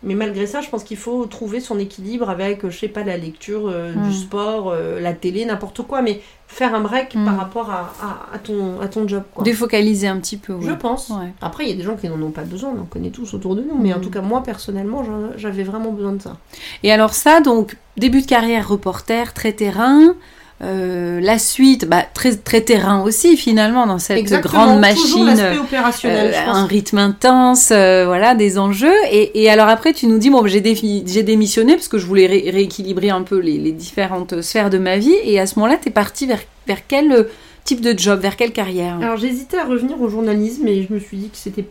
mais 0.03 0.15
malgré 0.15 0.47
ça, 0.47 0.61
je 0.61 0.69
pense 0.69 0.83
qu'il 0.83 0.97
faut 0.97 1.25
trouver 1.25 1.59
son 1.59 1.77
équilibre 1.79 2.29
avec, 2.29 2.63
euh, 2.63 2.69
je 2.69 2.77
sais 2.79 2.87
pas, 2.87 3.03
la 3.03 3.17
lecture, 3.17 3.67
euh, 3.67 3.93
du 3.93 4.13
sport, 4.13 4.69
euh, 4.71 4.99
la 4.99 5.13
télé, 5.13 5.43
n'importe 5.45 5.81
quoi, 5.83 6.01
mais 6.01 6.21
faire 6.47 6.73
un 6.73 6.79
break 6.79 7.13
par 7.25 7.37
rapport 7.37 7.69
à, 7.69 7.93
à- 8.01 8.35
à 8.35 8.39
ton, 8.39 8.79
à 8.81 8.87
ton 8.87 9.07
job. 9.07 9.23
Quoi. 9.35 9.43
Défocaliser 9.43 10.07
un 10.07 10.17
petit 10.17 10.37
peu. 10.37 10.53
ouais. 10.53 10.65
Je 10.65 10.71
pense. 10.73 11.09
Ouais. 11.09 11.31
Après, 11.41 11.65
il 11.65 11.69
y 11.69 11.73
a 11.73 11.75
des 11.75 11.83
gens 11.83 11.95
qui 11.95 12.07
n'en 12.09 12.19
ont 12.21 12.31
pas 12.31 12.41
besoin, 12.43 12.71
on 12.75 12.81
en 12.81 12.85
connaît 12.85 13.11
tous 13.11 13.33
autour 13.33 13.55
de 13.55 13.61
nous, 13.61 13.77
mais 13.77 13.93
en 13.93 13.97
Mm. 13.99 14.01
tout 14.01 14.09
cas, 14.09 14.21
moi, 14.21 14.41
personnellement, 14.41 15.03
j'avais 15.37 15.63
vraiment 15.63 15.91
besoin 15.91 16.13
de 16.13 16.21
ça. 16.21 16.37
Et 16.83 16.91
alors 16.91 17.13
ça, 17.13 17.41
donc 17.41 17.77
début 17.97 18.21
de 18.21 18.25
carrière 18.27 18.67
reporter, 18.67 19.33
très 19.33 19.51
terrain. 19.53 20.15
Euh, 20.61 21.21
la 21.21 21.39
suite, 21.39 21.85
bah, 21.87 22.03
très, 22.13 22.35
très 22.35 22.59
terrain 22.59 23.01
aussi 23.03 23.37
finalement 23.37 23.87
dans 23.87 23.97
cette 23.97 24.17
Exactement, 24.17 24.65
grande 24.65 24.79
machine. 24.81 25.29
opérationnel, 25.61 26.33
Euh, 26.35 26.45
pense. 26.45 26.57
un 26.57 26.65
rythme 26.65 26.97
intense, 26.97 27.69
euh, 27.71 28.03
voilà, 28.05 28.35
des 28.35 28.59
enjeux. 28.59 28.91
Et, 29.09 29.41
et 29.41 29.49
alors 29.49 29.69
après, 29.69 29.93
tu 29.93 30.05
nous 30.07 30.17
dis, 30.17 30.29
bon, 30.29 30.45
j'ai 30.47 30.59
défi- 30.59 31.03
j'ai 31.07 31.23
démissionné 31.23 31.75
parce 31.75 31.87
que 31.87 31.97
je 31.97 32.05
voulais 32.05 32.27
ré- 32.27 32.49
rééquilibrer 32.51 33.09
un 33.09 33.21
peu 33.21 33.39
les, 33.39 33.57
les 33.57 33.71
différentes 33.71 34.41
sphères 34.41 34.69
de 34.69 34.77
ma 34.79 34.97
vie. 34.97 35.15
Et 35.23 35.39
à 35.39 35.45
ce 35.47 35.57
moment-là, 35.59 35.77
t'es 35.81 35.91
parti 35.91 36.25
vers, 36.25 36.41
vers 36.67 36.79
quel 36.85 37.11
euh, 37.13 37.23
type 37.63 37.79
de 37.79 37.97
job, 37.97 38.19
vers 38.19 38.35
quelle 38.35 38.51
carrière? 38.51 38.97
Alors 39.01 39.15
j'hésitais 39.15 39.57
à 39.59 39.63
revenir 39.63 40.01
au 40.01 40.09
journalisme 40.09 40.67
et 40.67 40.85
je 40.87 40.93
me 40.93 40.99
suis 40.99 41.15
dit 41.17 41.29
que 41.29 41.37
c'était 41.37 41.65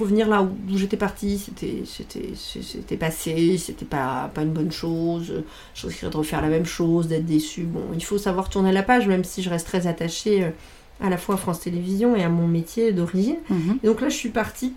revenir 0.00 0.28
là 0.28 0.42
où, 0.42 0.50
où 0.72 0.76
j'étais 0.76 0.96
partie, 0.96 1.38
c'était 1.38 1.82
c'était 1.84 2.30
c'était 2.34 2.96
passé, 2.96 3.58
c'était 3.58 3.84
pas 3.84 4.30
pas 4.34 4.42
une 4.42 4.52
bonne 4.52 4.72
chose. 4.72 5.32
Je 5.74 5.86
risquerais 5.86 6.10
de 6.10 6.16
refaire 6.16 6.42
la 6.42 6.48
même 6.48 6.66
chose, 6.66 7.08
d'être 7.08 7.26
déçue. 7.26 7.64
Bon, 7.64 7.82
il 7.94 8.04
faut 8.04 8.18
savoir 8.18 8.48
tourner 8.48 8.72
la 8.72 8.82
page, 8.82 9.06
même 9.06 9.24
si 9.24 9.42
je 9.42 9.50
reste 9.50 9.66
très 9.66 9.86
attachée 9.86 10.44
euh, 10.44 10.50
à 11.00 11.08
la 11.08 11.16
fois 11.16 11.36
à 11.36 11.38
France 11.38 11.60
Télévisions 11.60 12.16
et 12.16 12.22
à 12.22 12.28
mon 12.28 12.46
métier 12.46 12.92
d'origine. 12.92 13.36
Mhm. 13.48 13.78
Et 13.82 13.86
donc 13.86 14.00
là, 14.00 14.08
je 14.08 14.16
suis 14.16 14.30
partie 14.30 14.74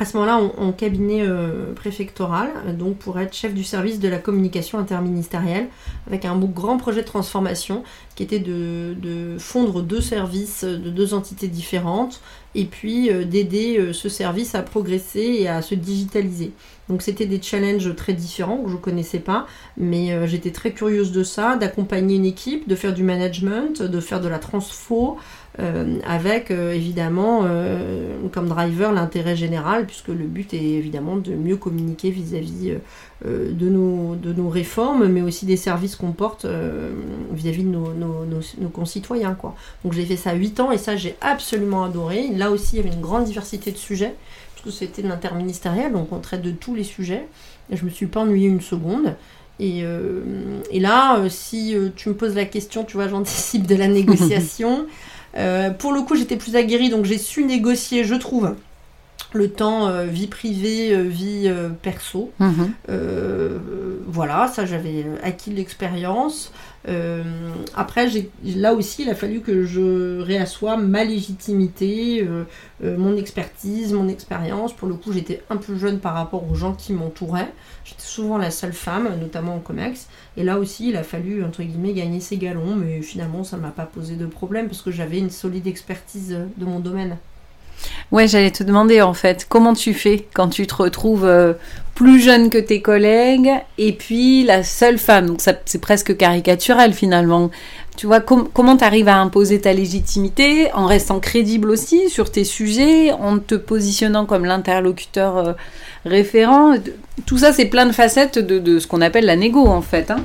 à 0.00 0.04
ce 0.04 0.16
moment-là 0.16 0.38
en, 0.38 0.68
en 0.68 0.72
cabinet 0.72 1.22
euh, 1.22 1.72
préfectoral, 1.74 2.50
donc 2.78 2.98
pour 2.98 3.18
être 3.18 3.34
chef 3.34 3.52
du 3.52 3.64
service 3.64 3.98
de 3.98 4.08
la 4.08 4.18
communication 4.18 4.78
interministérielle, 4.78 5.68
avec 6.06 6.24
un 6.24 6.36
beau 6.36 6.46
grand 6.46 6.76
projet 6.76 7.02
de 7.02 7.06
transformation 7.06 7.82
qui 8.14 8.22
était 8.22 8.38
de, 8.38 8.94
de 9.00 9.36
fondre 9.38 9.82
deux 9.82 10.00
services 10.00 10.64
de 10.64 10.90
deux 10.90 11.14
entités 11.14 11.48
différentes 11.48 12.20
et 12.58 12.64
puis 12.64 13.10
euh, 13.10 13.24
d'aider 13.24 13.78
euh, 13.78 13.92
ce 13.92 14.08
service 14.08 14.56
à 14.56 14.62
progresser 14.62 15.36
et 15.40 15.48
à 15.48 15.62
se 15.62 15.76
digitaliser. 15.76 16.50
Donc 16.88 17.02
c'était 17.02 17.26
des 17.26 17.40
challenges 17.40 17.94
très 17.94 18.14
différents 18.14 18.58
que 18.58 18.70
je 18.70 18.74
ne 18.74 18.80
connaissais 18.80 19.18
pas, 19.18 19.46
mais 19.76 20.12
euh, 20.12 20.26
j'étais 20.26 20.50
très 20.50 20.72
curieuse 20.72 21.12
de 21.12 21.22
ça, 21.22 21.56
d'accompagner 21.56 22.16
une 22.16 22.24
équipe, 22.24 22.66
de 22.66 22.74
faire 22.74 22.94
du 22.94 23.02
management, 23.02 23.82
de 23.82 24.00
faire 24.00 24.20
de 24.20 24.28
la 24.28 24.38
transfo, 24.38 25.18
euh, 25.60 25.98
avec 26.06 26.50
euh, 26.50 26.72
évidemment 26.72 27.46
comme 28.32 28.48
driver 28.48 28.92
l'intérêt 28.92 29.36
général, 29.36 29.86
puisque 29.86 30.08
le 30.08 30.26
but 30.26 30.54
est 30.54 30.62
évidemment 30.62 31.16
de 31.16 31.34
mieux 31.34 31.56
communiquer 31.56 32.10
vis-à-vis 32.10 32.72
de, 33.24 33.68
nos, 33.68 34.48
réformes, 34.48 35.08
mais 35.08 35.20
aussi 35.20 35.46
des 35.46 35.56
services 35.56 35.96
qu'on 35.96 36.12
porte 36.12 36.46
vis-à-vis 37.32 37.64
de 37.64 37.68
nos, 37.68 38.68
concitoyens. 38.72 39.36
Donc 39.84 39.92
j'ai 39.92 40.04
fait 40.04 40.16
ça 40.16 40.34
8 40.34 40.60
ans 40.60 40.72
et 40.72 40.78
ça 40.78 40.96
j'ai 40.96 41.16
absolument 41.20 41.84
adoré. 41.84 42.28
Là 42.34 42.50
aussi 42.50 42.76
il 42.76 42.84
y 42.84 42.86
avait 42.86 42.94
une 42.94 43.02
grande 43.02 43.24
diversité 43.24 43.70
de 43.70 43.76
sujets, 43.76 44.14
de 45.02 45.08
l'interministériel, 45.08 45.92
donc 45.92 46.12
on 46.12 46.18
traite 46.18 46.42
de 46.42 46.50
tous 46.50 46.74
les 46.74 46.84
sujets. 46.84 47.26
Et 47.70 47.76
je 47.76 47.84
me 47.84 47.90
suis 47.90 48.06
pas 48.06 48.20
ennuyée 48.20 48.48
une 48.48 48.60
seconde. 48.60 49.14
Et, 49.60 49.80
euh, 49.82 50.20
et 50.70 50.80
là, 50.80 51.18
euh, 51.18 51.28
si 51.28 51.74
euh, 51.74 51.88
tu 51.94 52.08
me 52.08 52.14
poses 52.14 52.34
la 52.34 52.44
question, 52.44 52.84
tu 52.84 52.96
vois, 52.96 53.08
j'anticipe 53.08 53.66
de 53.66 53.74
la 53.74 53.88
négociation. 53.88 54.86
Euh, 55.36 55.70
pour 55.70 55.92
le 55.92 56.02
coup, 56.02 56.16
j'étais 56.16 56.36
plus 56.36 56.56
aguerrie, 56.56 56.90
donc 56.90 57.04
j'ai 57.04 57.18
su 57.18 57.44
négocier, 57.44 58.04
je 58.04 58.14
trouve, 58.14 58.54
le 59.32 59.50
temps 59.50 59.88
euh, 59.88 60.04
vie 60.04 60.26
privée, 60.26 60.94
euh, 60.94 61.02
vie 61.02 61.44
euh, 61.46 61.68
perso. 61.68 62.32
Mhm. 62.38 62.72
voilà, 64.06 64.48
ça 64.48 64.64
j'avais 64.66 65.04
acquis 65.22 65.50
l'expérience. 65.50 66.52
Après, 67.74 68.08
là 68.44 68.74
aussi, 68.74 69.02
il 69.02 69.10
a 69.10 69.14
fallu 69.14 69.40
que 69.40 69.64
je 69.64 70.20
réassoie 70.20 70.76
ma 70.76 71.04
légitimité, 71.04 72.26
mon 72.82 73.16
expertise, 73.16 73.92
mon 73.92 74.08
expérience. 74.08 74.72
Pour 74.72 74.88
le 74.88 74.94
coup, 74.94 75.12
j'étais 75.12 75.42
un 75.50 75.56
peu 75.56 75.76
jeune 75.76 75.98
par 75.98 76.14
rapport 76.14 76.50
aux 76.50 76.54
gens 76.54 76.74
qui 76.74 76.92
m'entouraient. 76.92 77.52
J'étais 77.84 78.02
souvent 78.02 78.38
la 78.38 78.50
seule 78.50 78.72
femme, 78.72 79.08
notamment 79.20 79.56
en 79.56 79.60
COMEX. 79.60 80.08
Et 80.36 80.44
là 80.44 80.58
aussi, 80.58 80.88
il 80.88 80.96
a 80.96 81.02
fallu, 81.02 81.44
entre 81.44 81.62
guillemets, 81.62 81.92
gagner 81.92 82.20
ses 82.20 82.36
galons. 82.36 82.76
Mais 82.76 83.02
finalement, 83.02 83.44
ça 83.44 83.56
ne 83.56 83.62
m'a 83.62 83.70
pas 83.70 83.86
posé 83.86 84.16
de 84.16 84.26
problème 84.26 84.68
parce 84.68 84.82
que 84.82 84.90
j'avais 84.90 85.18
une 85.18 85.30
solide 85.30 85.66
expertise 85.66 86.36
de 86.56 86.64
mon 86.64 86.80
domaine. 86.80 87.18
Ouais, 88.10 88.26
j'allais 88.26 88.50
te 88.50 88.62
demander 88.62 89.02
en 89.02 89.14
fait, 89.14 89.46
comment 89.48 89.74
tu 89.74 89.92
fais 89.94 90.26
quand 90.34 90.48
tu 90.48 90.66
te 90.66 90.74
retrouves 90.74 91.26
euh, 91.26 91.52
plus 91.94 92.20
jeune 92.20 92.48
que 92.48 92.58
tes 92.58 92.80
collègues 92.80 93.50
et 93.76 93.92
puis 93.92 94.44
la 94.44 94.62
seule 94.64 94.98
femme? 94.98 95.26
Donc 95.26 95.42
c'est 95.64 95.80
presque 95.80 96.16
caricatural 96.16 96.92
finalement. 96.92 97.50
Tu 97.96 98.06
vois, 98.06 98.20
comment 98.20 98.76
tu 98.76 98.84
arrives 98.84 99.08
à 99.08 99.16
imposer 99.16 99.60
ta 99.60 99.72
légitimité 99.72 100.72
en 100.72 100.86
restant 100.86 101.18
crédible 101.18 101.68
aussi 101.68 102.08
sur 102.08 102.30
tes 102.30 102.44
sujets, 102.44 103.10
en 103.10 103.40
te 103.40 103.56
positionnant 103.56 104.24
comme 104.24 104.44
l'interlocuteur 104.44 105.36
euh, 105.36 105.52
référent? 106.04 106.74
Tout 107.26 107.38
ça, 107.38 107.52
c'est 107.52 107.66
plein 107.66 107.86
de 107.86 107.92
facettes 107.92 108.38
de, 108.38 108.60
de 108.60 108.78
ce 108.78 108.86
qu'on 108.86 109.00
appelle 109.00 109.26
la 109.26 109.34
négo 109.34 109.66
en 109.66 109.82
fait. 109.82 110.10
Hein. 110.12 110.20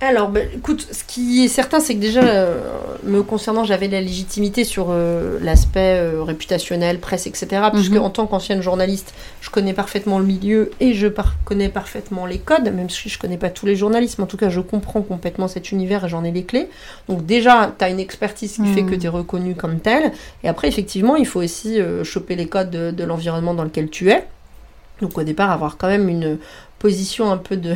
Alors, 0.00 0.28
bah, 0.28 0.40
écoute, 0.54 0.86
ce 0.92 1.02
qui 1.02 1.44
est 1.44 1.48
certain, 1.48 1.80
c'est 1.80 1.96
que 1.96 2.00
déjà, 2.00 2.22
euh, 2.22 2.60
me 3.02 3.24
concernant, 3.24 3.64
j'avais 3.64 3.88
la 3.88 4.00
légitimité 4.00 4.62
sur 4.62 4.88
euh, 4.90 5.40
l'aspect 5.42 5.98
euh, 5.98 6.22
réputationnel, 6.22 7.00
presse, 7.00 7.26
etc. 7.26 7.62
Puisque 7.72 7.94
mhm. 7.94 8.02
en 8.02 8.10
tant 8.10 8.26
qu'ancienne 8.28 8.62
journaliste, 8.62 9.12
je 9.40 9.50
connais 9.50 9.72
parfaitement 9.72 10.20
le 10.20 10.24
milieu 10.24 10.70
et 10.78 10.94
je 10.94 11.08
connais 11.44 11.68
parfaitement 11.68 12.26
les 12.26 12.38
codes, 12.38 12.72
même 12.72 12.88
si 12.88 13.08
je 13.08 13.18
connais 13.18 13.38
pas 13.38 13.50
tous 13.50 13.66
les 13.66 13.74
journalistes, 13.74 14.18
mais 14.18 14.24
en 14.24 14.28
tout 14.28 14.36
cas, 14.36 14.50
je 14.50 14.60
comprends 14.60 15.02
complètement 15.02 15.48
cet 15.48 15.72
univers 15.72 16.04
et 16.04 16.08
j'en 16.08 16.22
ai 16.22 16.30
les 16.30 16.44
clés. 16.44 16.68
Donc 17.08 17.26
déjà, 17.26 17.74
tu 17.76 17.84
as 17.84 17.88
une 17.88 18.00
expertise 18.00 18.54
qui 18.54 18.66
fait 18.66 18.82
que 18.82 18.94
mhm. 18.94 18.98
tu 18.98 19.06
es 19.06 19.10
reconnu 19.10 19.54
comme 19.56 19.80
tel. 19.80 20.12
Et 20.44 20.48
après, 20.48 20.68
effectivement, 20.68 21.16
il 21.16 21.26
faut 21.26 21.42
aussi 21.42 21.80
choper 22.04 22.36
les 22.36 22.46
codes 22.46 22.70
de 22.70 23.04
l'environnement 23.04 23.52
dans 23.52 23.64
lequel 23.64 23.90
tu 23.90 24.10
es. 24.10 24.24
Donc 25.00 25.18
au 25.18 25.22
départ, 25.24 25.50
avoir 25.50 25.76
quand 25.76 25.88
même 25.88 26.08
une 26.08 26.38
position 26.78 27.30
un 27.30 27.36
peu 27.36 27.56
de 27.56 27.74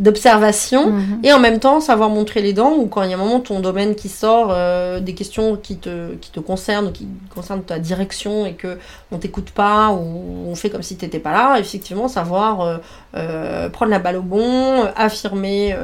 d'observation 0.00 0.90
mhm. 0.90 1.20
et 1.22 1.32
en 1.32 1.38
même 1.38 1.60
temps 1.60 1.80
savoir 1.80 2.08
montrer 2.08 2.40
les 2.40 2.54
dents 2.54 2.72
ou 2.72 2.86
quand 2.86 3.02
il 3.02 3.10
y 3.10 3.12
a 3.12 3.16
un 3.16 3.20
moment 3.20 3.38
ton 3.38 3.60
domaine 3.60 3.94
qui 3.94 4.08
sort 4.08 4.48
euh, 4.50 4.98
des 4.98 5.12
questions 5.12 5.58
qui 5.62 5.76
te, 5.76 6.14
qui 6.14 6.30
te 6.30 6.40
concernent 6.40 6.90
qui 6.90 7.06
concernent 7.34 7.62
ta 7.62 7.78
direction 7.78 8.46
et 8.46 8.54
que 8.54 8.78
on 9.12 9.18
t'écoute 9.18 9.50
pas 9.50 9.90
ou 9.90 10.48
on 10.48 10.54
fait 10.54 10.70
comme 10.70 10.82
si 10.82 10.96
t'étais 10.96 11.18
pas 11.18 11.32
là 11.32 11.58
effectivement 11.60 12.08
savoir 12.08 12.62
euh, 12.62 12.78
euh, 13.14 13.68
prendre 13.68 13.90
la 13.90 13.98
balle 13.98 14.16
au 14.16 14.22
bon 14.22 14.86
affirmer 14.96 15.76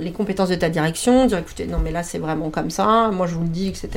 les 0.00 0.10
compétences 0.10 0.48
de 0.48 0.56
ta 0.56 0.68
direction 0.68 1.26
dire 1.26 1.38
écoutez 1.38 1.66
non 1.66 1.78
mais 1.82 1.92
là 1.92 2.02
c'est 2.02 2.18
vraiment 2.18 2.50
comme 2.50 2.70
ça 2.70 3.10
moi 3.12 3.28
je 3.28 3.34
vous 3.34 3.42
le 3.42 3.48
dis 3.48 3.68
etc 3.68 3.88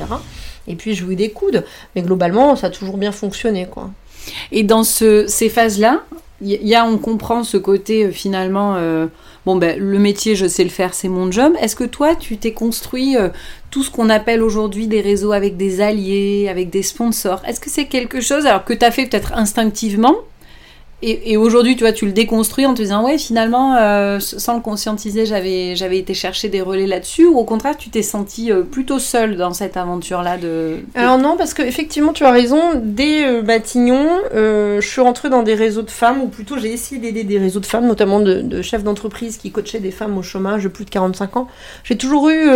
et 0.68 0.76
puis 0.76 0.94
vous 0.94 1.14
des 1.14 1.30
coudes 1.30 1.64
mais 1.96 2.02
globalement 2.02 2.54
ça 2.54 2.68
a 2.68 2.70
toujours 2.70 2.96
bien 2.96 3.10
fonctionné 3.10 3.66
quoi. 3.66 3.90
Et 4.52 4.62
dans 4.62 4.84
ce, 4.84 5.26
ces 5.26 5.48
phases 5.48 5.80
là 5.80 6.02
il 6.40 6.66
y 6.66 6.76
a 6.76 6.84
on 6.84 6.98
comprend 6.98 7.42
ce 7.42 7.56
côté 7.56 8.12
finalement 8.12 8.76
bon 9.46 9.56
ben 9.56 9.78
le 9.78 9.98
métier 9.98 10.36
je 10.36 10.46
sais 10.46 10.64
le 10.64 10.70
faire, 10.70 10.94
c'est 10.94 11.08
mon 11.08 11.30
job. 11.30 11.52
Est-ce 11.60 11.76
que 11.76 11.84
toi 11.84 12.14
tu 12.14 12.36
t'es 12.36 12.52
construit 12.52 13.16
euh, 13.16 13.28
tout 13.70 13.82
ce 13.82 13.90
qu'on 13.90 14.10
appelle 14.10 14.42
aujourd'hui 14.42 14.86
des 14.86 15.00
réseaux 15.00 15.32
avec 15.32 15.56
des 15.56 15.80
alliés, 15.80 16.48
avec 16.48 16.70
des 16.70 16.82
sponsors? 16.82 17.42
Est-ce 17.46 17.60
que 17.60 17.70
c'est 17.70 17.86
quelque 17.86 18.20
chose 18.20 18.46
alors 18.46 18.64
que 18.64 18.74
tu 18.74 18.84
as 18.84 18.90
fait 18.90 19.06
peut-être 19.06 19.32
instinctivement 19.34 20.16
et, 21.04 21.36
aujourd'hui, 21.36 21.74
tu 21.74 21.82
vois, 21.82 21.92
tu 21.92 22.06
le 22.06 22.12
déconstruis 22.12 22.64
en 22.64 22.74
te 22.74 22.82
disant, 22.82 23.04
ouais, 23.04 23.18
finalement, 23.18 23.76
euh, 23.76 24.20
sans 24.20 24.54
le 24.54 24.60
conscientiser, 24.60 25.26
j'avais, 25.26 25.98
été 25.98 26.14
chercher 26.14 26.48
des 26.48 26.60
relais 26.60 26.86
là-dessus, 26.86 27.26
ou 27.26 27.38
au 27.38 27.44
contraire, 27.44 27.76
tu 27.76 27.90
t'es 27.90 28.02
senti 28.02 28.52
euh, 28.52 28.62
plutôt 28.62 29.00
seule 29.00 29.36
dans 29.36 29.52
cette 29.52 29.76
aventure-là 29.76 30.38
de, 30.38 30.78
Alors 30.94 31.18
non, 31.18 31.36
parce 31.36 31.54
que 31.54 31.62
effectivement, 31.62 32.12
tu 32.12 32.24
as 32.24 32.30
raison. 32.30 32.60
Dès 32.82 33.26
euh, 33.26 33.42
Matignon, 33.42 34.08
je 34.32 34.86
suis 34.86 35.00
rentrée 35.00 35.28
dans 35.28 35.42
des 35.42 35.54
réseaux 35.54 35.82
de 35.82 35.90
femmes, 35.90 36.22
ou 36.22 36.28
plutôt 36.28 36.56
j'ai 36.58 36.72
essayé 36.72 37.00
d'aider 37.00 37.24
des 37.24 37.38
réseaux 37.38 37.60
de 37.60 37.66
femmes, 37.66 37.86
notamment 37.86 38.20
de, 38.20 38.40
de 38.40 38.62
chefs 38.62 38.84
d'entreprise 38.84 39.38
qui 39.38 39.50
coachaient 39.50 39.80
des 39.80 39.90
femmes 39.90 40.16
au 40.16 40.22
chômage 40.22 40.62
de 40.62 40.68
plus 40.68 40.84
de 40.84 40.90
45 40.90 41.36
ans. 41.36 41.48
J'ai 41.84 41.96
toujours 41.96 42.28
eu 42.28 42.48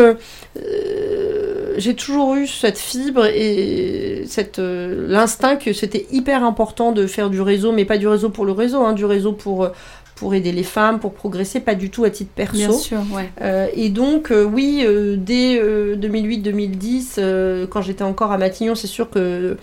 j'ai 1.78 1.94
toujours 1.94 2.34
eu 2.34 2.46
cette 2.46 2.78
fibre 2.78 3.26
et 3.26 4.24
cette 4.26 4.58
euh, 4.58 5.06
l'instinct 5.08 5.56
que 5.56 5.72
c'était 5.72 6.06
hyper 6.10 6.44
important 6.44 6.92
de 6.92 7.06
faire 7.06 7.30
du 7.30 7.40
réseau, 7.40 7.72
mais 7.72 7.84
pas 7.84 7.98
du 7.98 8.08
réseau 8.08 8.30
pour 8.36 8.44
le 8.44 8.52
réseau, 8.52 8.84
hein, 8.84 8.92
du 8.92 9.04
réseau 9.04 9.32
pour 9.32 9.64
euh, 9.64 9.70
pour 10.14 10.34
aider 10.34 10.52
les 10.52 10.62
femmes, 10.62 10.98
pour 10.98 11.12
progresser, 11.12 11.60
pas 11.60 11.74
du 11.74 11.90
tout 11.90 12.04
à 12.04 12.10
titre 12.10 12.30
perso. 12.34 12.56
Bien 12.56 12.72
sûr, 12.72 13.00
ouais. 13.12 13.30
Euh, 13.42 13.66
et 13.74 13.90
donc, 13.90 14.32
oui, 14.32 14.82
dès 15.18 15.60
2008-2010, 15.94 17.66
quand 17.68 17.82
j'étais 17.82 18.02
encore 18.02 18.32
à 18.32 18.38
Matignon, 18.38 18.74
c'est 18.74 18.86
sûr 18.86 19.10
que 19.10 19.58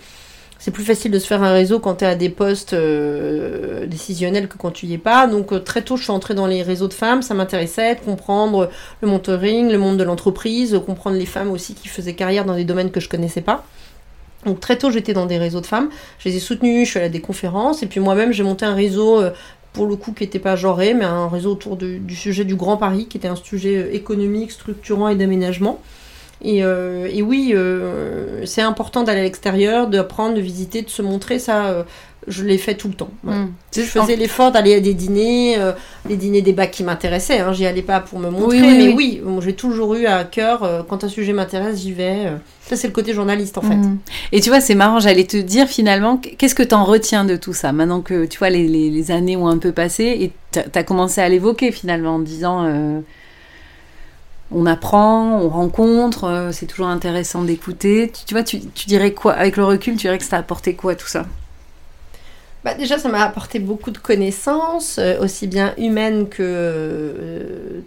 c'est 0.64 0.70
plus 0.70 0.84
facile 0.84 1.10
de 1.10 1.18
se 1.18 1.26
faire 1.26 1.42
un 1.42 1.52
réseau 1.52 1.78
quand 1.78 1.96
tu 1.96 2.04
es 2.04 2.08
à 2.08 2.14
des 2.14 2.30
postes 2.30 2.72
euh, 2.72 3.84
décisionnels 3.84 4.48
que 4.48 4.56
quand 4.56 4.70
tu 4.70 4.86
y 4.86 4.94
es 4.94 4.98
pas. 4.98 5.26
Donc 5.26 5.52
euh, 5.52 5.58
très 5.58 5.82
tôt, 5.82 5.98
je 5.98 6.04
suis 6.04 6.10
entrée 6.10 6.32
dans 6.32 6.46
les 6.46 6.62
réseaux 6.62 6.88
de 6.88 6.94
femmes. 6.94 7.20
Ça 7.20 7.34
m'intéressait 7.34 7.96
de 7.96 8.00
comprendre 8.00 8.70
le 9.02 9.08
mentoring, 9.08 9.70
le 9.70 9.76
monde 9.76 9.98
de 9.98 10.04
l'entreprise, 10.04 10.80
comprendre 10.86 11.18
les 11.18 11.26
femmes 11.26 11.50
aussi 11.50 11.74
qui 11.74 11.88
faisaient 11.88 12.14
carrière 12.14 12.46
dans 12.46 12.56
des 12.56 12.64
domaines 12.64 12.90
que 12.90 13.00
je 13.00 13.10
connaissais 13.10 13.42
pas. 13.42 13.62
Donc 14.44 14.60
très 14.60 14.76
tôt, 14.76 14.90
j'étais 14.90 15.12
dans 15.12 15.26
des 15.26 15.38
réseaux 15.38 15.60
de 15.60 15.66
femmes. 15.66 15.90
Je 16.18 16.28
les 16.28 16.36
ai 16.36 16.40
soutenues, 16.40 16.84
je 16.84 16.90
suis 16.90 16.98
allée 16.98 17.08
à 17.08 17.10
des 17.10 17.20
conférences. 17.20 17.82
Et 17.82 17.86
puis 17.86 18.00
moi-même, 18.00 18.32
j'ai 18.32 18.42
monté 18.42 18.64
un 18.64 18.74
réseau, 18.74 19.20
euh, 19.20 19.30
pour 19.72 19.86
le 19.86 19.96
coup, 19.96 20.12
qui 20.12 20.24
n'était 20.24 20.38
pas 20.38 20.56
genré, 20.56 20.94
mais 20.94 21.04
un 21.04 21.28
réseau 21.28 21.52
autour 21.52 21.76
du 21.76 22.14
sujet 22.14 22.44
du 22.44 22.54
Grand 22.54 22.76
Paris, 22.76 23.06
qui 23.08 23.16
était 23.16 23.28
un 23.28 23.36
sujet 23.36 23.94
économique, 23.94 24.52
structurant 24.52 25.08
et 25.08 25.16
d'aménagement. 25.16 25.80
Euh, 26.44 27.08
et, 27.10 27.22
oui, 27.22 27.52
euh, 27.54 28.44
c'est 28.44 28.62
important 28.62 29.02
d'aller 29.02 29.20
à 29.20 29.24
l'extérieur, 29.24 29.88
d'apprendre, 29.88 30.34
de 30.34 30.40
visiter, 30.40 30.82
de 30.82 30.90
se 30.90 31.02
montrer. 31.02 31.38
Ça, 31.38 31.66
euh, 31.66 31.82
je 32.28 32.44
l'ai 32.44 32.58
fait 32.58 32.74
tout 32.74 32.88
le 32.88 32.94
temps. 32.94 33.10
Mm. 33.22 33.46
Je 33.74 33.82
faisais 33.82 34.16
l'effort 34.16 34.52
d'aller 34.52 34.74
à 34.74 34.80
des 34.80 34.94
dîners, 34.94 35.58
des 36.06 36.16
dîners 36.16 36.42
débats 36.42 36.66
qui 36.66 36.84
m'intéressaient. 36.84 37.40
Hein. 37.40 37.52
J'y 37.52 37.66
allais 37.66 37.82
pas 37.82 38.00
pour 38.00 38.18
me 38.18 38.30
montrer, 38.30 38.60
mais 38.60 38.92
oui, 38.92 39.20
j'ai 39.40 39.54
toujours 39.54 39.94
eu 39.94 40.06
à 40.06 40.24
cœur, 40.24 40.84
quand 40.88 41.04
un 41.04 41.08
sujet 41.08 41.32
m'intéresse, 41.32 41.80
j'y 41.80 41.92
vais. 41.92 42.32
Ça, 42.62 42.76
c'est 42.76 42.86
le 42.86 42.94
côté 42.94 43.12
journaliste, 43.12 43.58
en 43.58 43.62
fait. 43.62 43.74
Mm. 43.74 43.98
Et 44.32 44.40
tu 44.40 44.48
vois, 44.48 44.60
c'est 44.60 44.74
marrant, 44.74 45.00
j'allais 45.00 45.24
te 45.24 45.36
dire 45.36 45.66
finalement, 45.66 46.16
qu'est-ce 46.16 46.54
que 46.54 46.62
tu 46.62 46.74
en 46.74 46.84
retiens 46.84 47.24
de 47.24 47.36
tout 47.36 47.52
ça 47.52 47.72
Maintenant 47.72 48.00
que, 48.00 48.24
tu 48.24 48.38
vois, 48.38 48.50
les, 48.50 48.68
les 48.68 49.10
années 49.10 49.36
ont 49.36 49.48
un 49.48 49.58
peu 49.58 49.72
passé 49.72 50.04
et 50.04 50.32
tu 50.52 50.60
as 50.78 50.82
commencé 50.82 51.20
à 51.20 51.28
l'évoquer 51.28 51.72
finalement 51.72 52.14
en 52.14 52.20
disant 52.20 53.02
on 54.54 54.66
apprend, 54.66 55.40
on 55.40 55.48
rencontre, 55.48 56.24
euh, 56.24 56.52
c'est 56.52 56.66
toujours 56.66 56.86
intéressant 56.86 57.42
d'écouter. 57.42 58.12
Tu, 58.26 58.34
vois, 58.34 58.42
tu, 58.42 58.60
dirais 58.86 59.12
quoi 59.12 59.32
Avec 59.32 59.56
le 59.56 59.64
recul, 59.64 59.94
tu 59.94 60.02
dirais 60.02 60.18
que 60.18 60.24
ça 60.24 60.36
a 60.36 60.40
apporté 60.40 60.74
quoi 60.74 60.94
tout 60.94 61.08
ça? 61.08 61.26
Bah 62.64 62.72
déjà, 62.74 62.98
ça 62.98 63.10
m'a 63.10 63.22
apporté 63.22 63.58
beaucoup 63.58 63.90
de 63.90 63.98
connaissances, 63.98 64.98
euh, 64.98 65.20
aussi 65.20 65.46
bien 65.46 65.74
humaines 65.76 66.30
que 66.30 66.42
euh, 66.42 67.80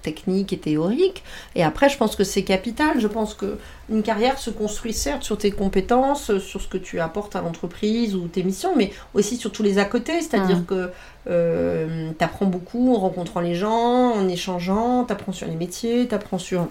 technique 0.00 0.54
et 0.54 0.58
théorique. 0.58 1.22
Et 1.54 1.62
après, 1.62 1.90
je 1.90 1.98
pense 1.98 2.16
que 2.16 2.24
c'est 2.24 2.44
capital. 2.44 2.98
Je 2.98 3.06
pense 3.06 3.34
que 3.34 3.58
une 3.90 4.02
carrière 4.02 4.38
se 4.38 4.48
construit 4.48 4.94
certes 4.94 5.22
sur 5.22 5.36
tes 5.36 5.50
compétences, 5.50 6.38
sur 6.38 6.62
ce 6.62 6.68
que 6.68 6.78
tu 6.78 6.98
apportes 6.98 7.36
à 7.36 7.42
l'entreprise 7.42 8.14
ou 8.14 8.26
tes 8.26 8.42
missions, 8.42 8.74
mais 8.74 8.90
aussi 9.12 9.36
sur 9.36 9.52
tous 9.52 9.62
les 9.62 9.78
à 9.78 9.84
côté. 9.84 10.22
C'est-à-dire 10.22 10.60
mmh. 10.60 10.64
que 10.64 10.90
euh, 11.28 12.10
tu 12.18 12.24
apprends 12.24 12.46
beaucoup 12.46 12.94
en 12.94 12.98
rencontrant 13.00 13.40
les 13.40 13.54
gens, 13.54 14.12
en 14.12 14.26
échangeant, 14.28 15.04
tu 15.04 15.12
apprends 15.12 15.32
sur 15.32 15.46
les 15.46 15.56
métiers, 15.56 16.08
tu 16.08 16.14
apprends 16.14 16.38
sur 16.38 16.68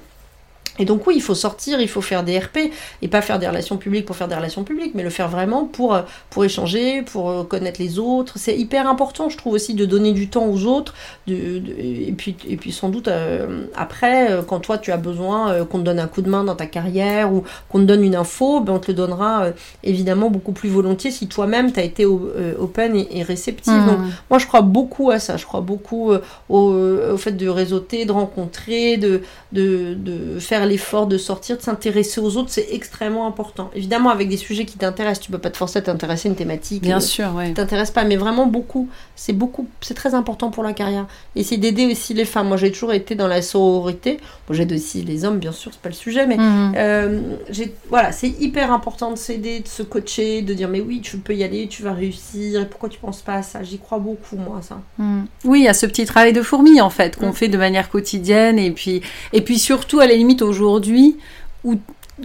et 0.79 0.85
donc 0.85 1.05
oui, 1.05 1.15
il 1.17 1.21
faut 1.21 1.35
sortir, 1.35 1.81
il 1.81 1.87
faut 1.87 2.01
faire 2.01 2.23
des 2.23 2.39
RP, 2.39 2.71
et 3.01 3.07
pas 3.07 3.21
faire 3.21 3.39
des 3.39 3.47
relations 3.47 3.77
publiques 3.77 4.05
pour 4.05 4.15
faire 4.15 4.27
des 4.27 4.35
relations 4.35 4.63
publiques, 4.63 4.93
mais 4.95 5.03
le 5.03 5.09
faire 5.09 5.27
vraiment 5.27 5.65
pour, 5.65 5.93
euh, 5.93 6.01
pour 6.29 6.45
échanger, 6.45 7.01
pour 7.01 7.29
euh, 7.29 7.43
connaître 7.43 7.81
les 7.81 7.99
autres. 7.99 8.33
C'est 8.37 8.57
hyper 8.57 8.87
important, 8.87 9.29
je 9.29 9.37
trouve 9.37 9.53
aussi, 9.53 9.73
de 9.73 9.85
donner 9.85 10.13
du 10.13 10.29
temps 10.29 10.45
aux 10.45 10.65
autres, 10.65 10.93
de, 11.27 11.35
et, 11.77 12.13
puis, 12.17 12.35
et 12.47 12.57
puis 12.57 12.71
sans 12.71 12.89
doute 12.89 13.07
euh, 13.09 13.65
après, 13.75 14.39
quand 14.47 14.59
toi 14.59 14.77
tu 14.77 14.91
as 14.91 14.97
besoin 14.97 15.65
qu'on 15.65 15.79
te 15.79 15.83
donne 15.83 15.99
un 15.99 16.07
coup 16.07 16.21
de 16.21 16.29
main 16.29 16.43
dans 16.43 16.55
ta 16.55 16.65
carrière 16.65 17.33
ou 17.33 17.43
qu'on 17.69 17.79
te 17.79 17.83
donne 17.83 18.03
une 18.03 18.15
info, 18.15 18.61
ben, 18.61 18.73
on 18.73 18.79
te 18.79 18.87
le 18.89 18.95
donnera 18.95 19.47
évidemment 19.83 20.29
beaucoup 20.29 20.51
plus 20.51 20.69
volontiers 20.69 21.11
si 21.11 21.27
toi-même 21.27 21.71
tu 21.71 21.79
as 21.79 21.83
été 21.83 22.05
open 22.05 22.95
et, 22.95 23.23
réceptive. 23.23 23.73
Mmh. 23.73 23.85
Donc 23.85 23.97
moi 24.29 24.39
je 24.39 24.47
crois 24.47 24.61
beaucoup 24.61 25.11
à 25.11 25.19
ça, 25.19 25.37
je 25.37 25.45
crois 25.45 25.61
beaucoup 25.61 26.11
au, 26.49 26.57
au, 26.57 27.17
fait 27.17 27.33
de 27.33 27.47
réseauter, 27.47 28.05
de 28.05 28.11
rencontrer, 28.11 28.97
de, 28.97 29.21
de, 29.51 29.93
de 29.93 30.39
faire 30.39 30.60
faire 30.61 30.69
l'effort 30.69 31.07
de 31.07 31.17
sortir, 31.17 31.57
de 31.57 31.61
s'intéresser 31.61 32.21
aux 32.21 32.37
autres, 32.37 32.49
c'est 32.51 32.67
extrêmement 32.71 33.25
important. 33.27 33.71
Évidemment, 33.75 34.09
avec 34.09 34.29
des 34.29 34.37
sujets 34.37 34.65
qui 34.65 34.77
t'intéressent, 34.77 35.25
tu 35.25 35.31
peux 35.31 35.37
pas 35.39 35.49
te 35.49 35.57
forcer 35.57 35.79
à 35.79 35.81
t'intéresser 35.81 36.27
à 36.27 36.31
une 36.31 36.35
thématique. 36.37 36.81
Bien 36.83 36.97
euh, 36.97 36.99
sûr, 36.99 37.33
ouais. 37.35 37.53
t'intéresse 37.53 37.91
pas, 37.91 38.03
mais 38.03 38.15
vraiment 38.15 38.45
beaucoup. 38.45 38.87
C'est 39.15 39.33
beaucoup, 39.33 39.67
c'est 39.81 39.93
très 39.93 40.13
important 40.13 40.51
pour 40.51 40.63
la 40.63 40.73
carrière. 40.73 41.07
Essayer 41.35 41.57
d'aider 41.57 41.85
aussi 41.91 42.13
les 42.13 42.25
femmes. 42.25 42.47
Moi, 42.47 42.57
j'ai 42.57 42.71
toujours 42.71 42.93
été 42.93 43.15
dans 43.15 43.27
la 43.27 43.41
sororité. 43.41 44.17
Bon, 44.47 44.53
j'aide 44.53 44.71
aussi 44.73 45.01
les 45.01 45.25
hommes, 45.25 45.39
bien 45.39 45.51
sûr, 45.51 45.71
c'est 45.73 45.81
pas 45.81 45.89
le 45.89 45.95
sujet, 45.95 46.27
mais 46.27 46.37
Mhm. 46.37 46.73
euh, 46.75 47.19
j'ai- 47.49 47.73
voilà, 47.89 48.11
c'est 48.11 48.29
hyper 48.29 48.71
important 48.71 49.11
de 49.11 49.17
s'aider, 49.17 49.59
de 49.61 49.67
se 49.67 49.83
coacher, 49.83 50.41
de 50.41 50.53
dire 50.53 50.67
mais 50.69 50.81
oui, 50.81 51.01
tu 51.01 51.17
peux 51.17 51.33
y 51.35 51.43
aller, 51.43 51.67
tu 51.67 51.81
vas 51.83 51.93
réussir. 51.93 52.61
Et 52.61 52.65
pourquoi 52.65 52.89
tu 52.89 52.99
penses 52.99 53.21
pas 53.21 53.35
à 53.35 53.41
ça? 53.43 53.63
J'y 53.63 53.79
crois 53.79 53.99
beaucoup, 53.99 54.35
moi, 54.37 54.57
à 54.59 54.61
ça. 54.61 54.79
Mm. 54.97 55.21
Oui, 55.45 55.59
il 55.61 55.65
y 55.65 55.67
a 55.67 55.73
ce 55.73 55.85
petit 55.85 56.05
travail 56.05 56.33
de 56.33 56.41
fourmi 56.41 56.81
en 56.81 56.89
fait 56.89 57.15
qu'on 57.17 57.33
fait 57.33 57.47
de 57.47 57.57
manière 57.57 57.89
quotidienne 57.89 58.59
et 58.59 58.71
puis 58.71 59.01
et 59.33 59.41
puis 59.41 59.57
surtout 59.59 59.99
à 59.99 60.07
la 60.07 60.15
limite 60.15 60.41
aujourd'hui 60.51 61.17
où 61.63 61.75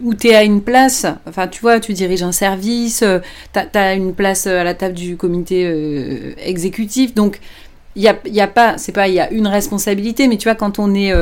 où 0.02 0.14
tu 0.14 0.28
es 0.28 0.34
à 0.34 0.44
une 0.44 0.62
place, 0.62 1.06
enfin 1.26 1.48
tu 1.48 1.60
vois, 1.60 1.80
tu 1.80 1.92
diriges 1.92 2.22
un 2.22 2.32
service, 2.32 3.02
euh, 3.02 3.20
t'as 3.52 3.66
as 3.74 3.94
une 3.94 4.14
place 4.14 4.46
euh, 4.46 4.60
à 4.60 4.64
la 4.64 4.74
table 4.74 4.94
du 4.94 5.16
comité 5.16 5.64
euh, 5.66 6.34
exécutif, 6.38 7.14
donc 7.14 7.40
il 7.94 8.02
y 8.02 8.08
a, 8.08 8.16
y 8.26 8.40
a 8.40 8.46
pas, 8.46 8.76
c'est 8.78 8.92
pas, 8.92 9.08
il 9.08 9.14
y 9.14 9.20
a 9.20 9.30
une 9.30 9.46
responsabilité, 9.46 10.28
mais 10.28 10.36
tu 10.36 10.48
vois, 10.48 10.54
quand 10.54 10.78
on 10.78 10.94
est 10.94 11.14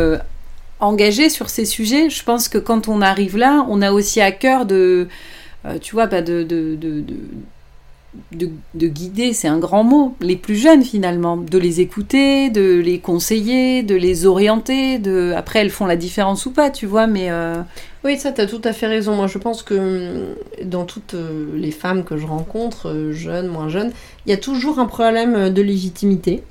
engagé 0.80 1.28
sur 1.28 1.48
ces 1.48 1.66
sujets, 1.66 2.10
je 2.10 2.24
pense 2.24 2.48
que 2.48 2.58
quand 2.58 2.88
on 2.88 3.00
arrive 3.00 3.36
là, 3.36 3.64
on 3.68 3.80
a 3.80 3.92
aussi 3.92 4.20
à 4.20 4.32
cœur 4.32 4.66
de, 4.66 5.06
tu 5.80 5.94
vois, 5.94 6.08
pas 6.08 6.20
de, 6.20 6.42
de, 6.42 6.74
de, 6.74 7.00
de 7.00 7.14
de, 8.32 8.50
de 8.74 8.86
guider, 8.88 9.32
c'est 9.32 9.48
un 9.48 9.58
grand 9.58 9.84
mot, 9.84 10.14
les 10.20 10.36
plus 10.36 10.56
jeunes 10.56 10.82
finalement, 10.82 11.36
de 11.36 11.58
les 11.58 11.80
écouter, 11.80 12.50
de 12.50 12.80
les 12.80 12.98
conseiller, 12.98 13.82
de 13.82 13.94
les 13.94 14.26
orienter, 14.26 14.98
de 14.98 15.32
après 15.36 15.60
elles 15.60 15.70
font 15.70 15.86
la 15.86 15.96
différence 15.96 16.46
ou 16.46 16.50
pas, 16.50 16.70
tu 16.70 16.86
vois, 16.86 17.06
mais 17.06 17.30
euh, 17.30 17.56
Oui, 18.04 18.18
ça, 18.18 18.32
tu 18.32 18.40
as 18.40 18.46
tout 18.46 18.60
à 18.64 18.72
fait 18.72 18.86
raison. 18.86 19.14
Moi, 19.14 19.26
je 19.26 19.38
pense 19.38 19.62
que 19.62 19.74
hum, 19.74 20.34
dans 20.64 20.84
toutes 20.84 21.14
euh, 21.14 21.46
les 21.56 21.70
femmes 21.70 22.04
que 22.04 22.16
je 22.16 22.26
rencontre, 22.26 22.88
euh, 22.88 23.12
jeunes, 23.12 23.48
moins 23.48 23.68
jeunes, 23.68 23.92
il 24.26 24.30
y 24.30 24.34
a 24.34 24.38
toujours 24.38 24.78
un 24.78 24.86
problème 24.86 25.50
de 25.50 25.62
légitimité. 25.62 26.42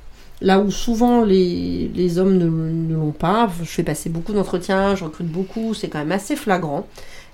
Là 0.41 0.60
où 0.60 0.71
souvent 0.71 1.23
les, 1.23 1.89
les 1.95 2.17
hommes 2.17 2.38
ne, 2.38 2.49
ne 2.49 2.95
l'ont 2.95 3.12
pas. 3.12 3.49
Je 3.62 3.69
fais 3.69 3.84
passer 3.84 4.10
beaucoup 4.10 4.34
d'entretiens, 4.34 4.95
je 4.95 5.06
recrute 5.06 5.28
beaucoup, 5.28 5.73
c'est 5.73 5.88
quand 5.88 5.99
même 5.99 6.12
assez 6.12 6.36
flagrant. 6.36 6.86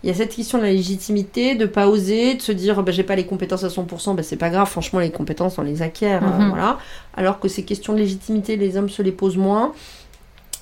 Il 0.03 0.07
y 0.09 0.11
a 0.11 0.15
cette 0.15 0.33
question 0.33 0.57
de 0.59 0.63
la 0.63 0.71
légitimité, 0.71 1.55
de 1.55 1.65
pas 1.65 1.87
oser, 1.89 2.35
de 2.35 2.41
se 2.41 2.51
dire 2.53 2.81
bah, 2.83 2.91
j'ai 2.93 3.03
pas 3.03 3.15
les 3.17 3.25
compétences 3.25 3.63
à 3.65 3.67
100%, 3.69 4.15
bah, 4.15 4.23
c'est 4.23 4.37
pas 4.37 4.49
grave, 4.49 4.69
franchement 4.69 4.99
les 4.99 5.11
compétences 5.11 5.57
on 5.57 5.61
les 5.63 5.81
acquiert, 5.81 6.23
euh, 6.23 6.39
Mhm. 6.39 6.49
voilà. 6.49 6.77
Alors 7.17 7.39
que 7.39 7.47
ces 7.49 7.63
questions 7.63 7.93
de 7.93 7.97
légitimité, 7.99 8.55
les 8.55 8.77
hommes 8.77 8.89
se 8.89 9.01
les 9.01 9.11
posent 9.11 9.35
moins. 9.37 9.73